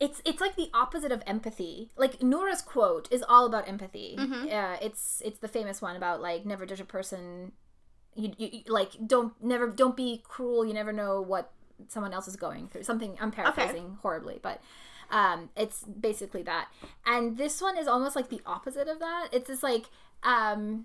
[0.00, 1.90] It's it's like the opposite of empathy.
[1.96, 4.16] Like Noora's quote is all about empathy.
[4.18, 7.52] Uh, it's it's the famous one about like never judge a person.
[8.14, 10.64] You, you, you- like don't never don't be cruel.
[10.64, 11.50] You never know what
[11.88, 12.82] someone else is going through.
[12.84, 14.60] Something I'm paraphrasing horribly, but
[15.10, 16.68] Um, it's basically that,
[17.06, 19.28] and this one is almost like the opposite of that.
[19.32, 19.86] It's just like
[20.22, 20.84] um,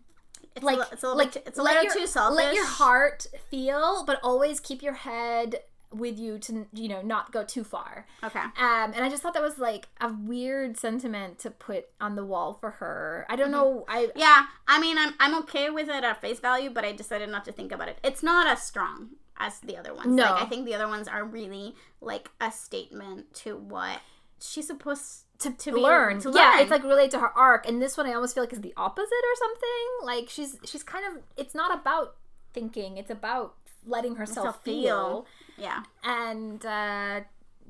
[0.55, 2.37] It's like a, it's a little, like bit it's a let little your- too selfish.
[2.45, 5.59] Let your heart feel, but always keep your head
[5.93, 8.05] with you to you know not go too far.
[8.23, 8.39] Okay.
[8.39, 12.25] Um, and I just thought that was like a weird sentiment to put on the
[12.25, 13.25] wall for her.
[13.29, 13.51] I don't Mm-hmm.
[13.53, 13.85] know.
[13.87, 17.29] I Yeah, I mean, I'm I'm okay with it at face value, but I decided
[17.29, 17.97] not to think about it.
[18.03, 20.07] It's not as strong as the other ones.
[20.07, 20.23] No.
[20.23, 23.99] Like, I think the other ones are really like a statement to what
[24.39, 26.19] she's supposed to, to to be- learn.
[26.21, 26.59] to Yeah, learn.
[26.61, 28.73] it's like related to her arc, and this one I almost feel like is the
[28.77, 29.87] opposite or something.
[30.03, 32.15] Like she's she's kind of it's not about
[32.53, 33.55] thinking; it's about
[33.85, 34.75] letting herself Herself feel.
[34.83, 35.25] feel.
[35.57, 35.83] Yeah.
[36.03, 37.21] And uh,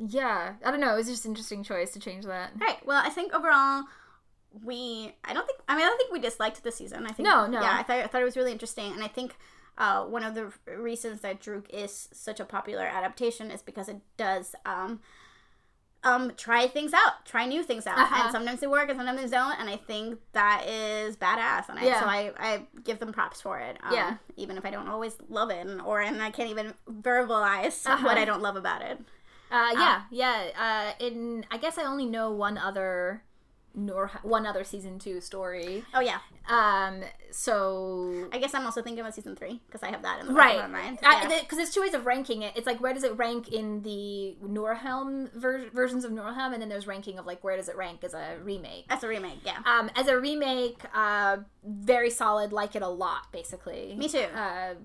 [0.08, 0.94] yeah, I don't know.
[0.94, 2.52] It was just an interesting choice to change that.
[2.60, 2.86] All right.
[2.86, 3.84] Well, I think overall,
[4.64, 5.14] we.
[5.24, 5.60] I don't think.
[5.68, 7.06] I mean, I don't think we disliked the season.
[7.06, 7.28] I think.
[7.28, 7.62] No, no.
[7.62, 9.36] Yeah, I thought I thought it was really interesting, and I think.
[9.76, 13.98] Uh, one of the reasons that Druck is such a popular adaptation is because it
[14.18, 15.00] does um,
[16.04, 18.24] um, try things out, try new things out, Uh-huh.
[18.24, 19.60] and sometimes they work and sometimes they don't.
[19.60, 22.00] And I think that is badass, and I, Yeah.
[22.00, 23.78] so I, I give them props for it.
[23.84, 24.16] Um, Yeah.
[24.36, 28.06] even if I don't always love it, and, or and I can't even verbalize Uh-huh.
[28.06, 29.00] what I don't love about it.
[29.52, 30.50] Uh, yeah, yeah.
[31.00, 33.24] Uh, in I guess I only know one other
[33.76, 35.84] nor one other season two story.
[35.96, 37.02] Oh yeah, Um,
[37.32, 40.34] so I guess I'm also thinking about season three because I have that in the
[40.34, 40.98] back right of my mind.
[41.00, 41.58] because Yeah.
[41.58, 45.34] there's two ways of ranking it it's like where does it rank in the Noorhelm
[45.34, 48.14] ver- versions of Noorhelm and then there's ranking of like where does it rank as
[48.14, 49.58] a remake That's a remake, yeah.
[49.66, 54.20] um, as a remake uh, very solid like it a lot basically Me too.
[54.36, 54.76] uh,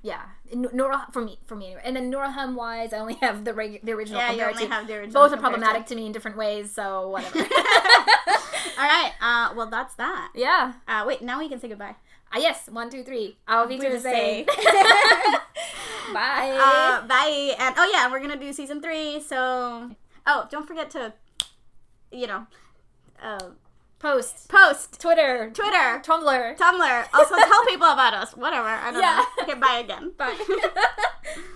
[0.00, 0.22] yeah
[0.54, 3.80] Noora for me for me anyway and then Noorhelm wise I only have the reg-
[3.84, 5.94] the original Yeah, you only to have the original both are compared to- problematic to
[5.96, 7.38] me in different ways so whatever
[8.78, 9.12] All right.
[9.20, 10.30] Uh, well, that's that.
[10.34, 11.96] yeah Uh, wait, now we can say goodbye.
[12.32, 13.36] Ah, yes, one, two, three.
[13.46, 14.44] I'll be to say.
[14.44, 14.46] say.
[16.12, 16.50] Bye.
[16.60, 17.54] Uh, bye.
[17.58, 19.20] And oh yeah, we're gonna do season three.
[19.20, 19.90] So
[20.26, 21.12] oh, don't forget to,
[22.12, 22.46] you know,
[23.22, 23.50] uh,
[23.98, 24.48] Post.
[24.48, 25.50] post Twitter.
[25.52, 26.56] Twitter, Tumblr.
[26.56, 27.06] Tumblr.
[27.12, 28.36] Also tell people about us.
[28.36, 28.68] Whatever.
[28.68, 29.24] I don't Yeah.
[29.38, 29.42] know.
[29.42, 29.54] Okay.
[29.54, 30.12] Bye again.
[30.16, 31.48] Bye.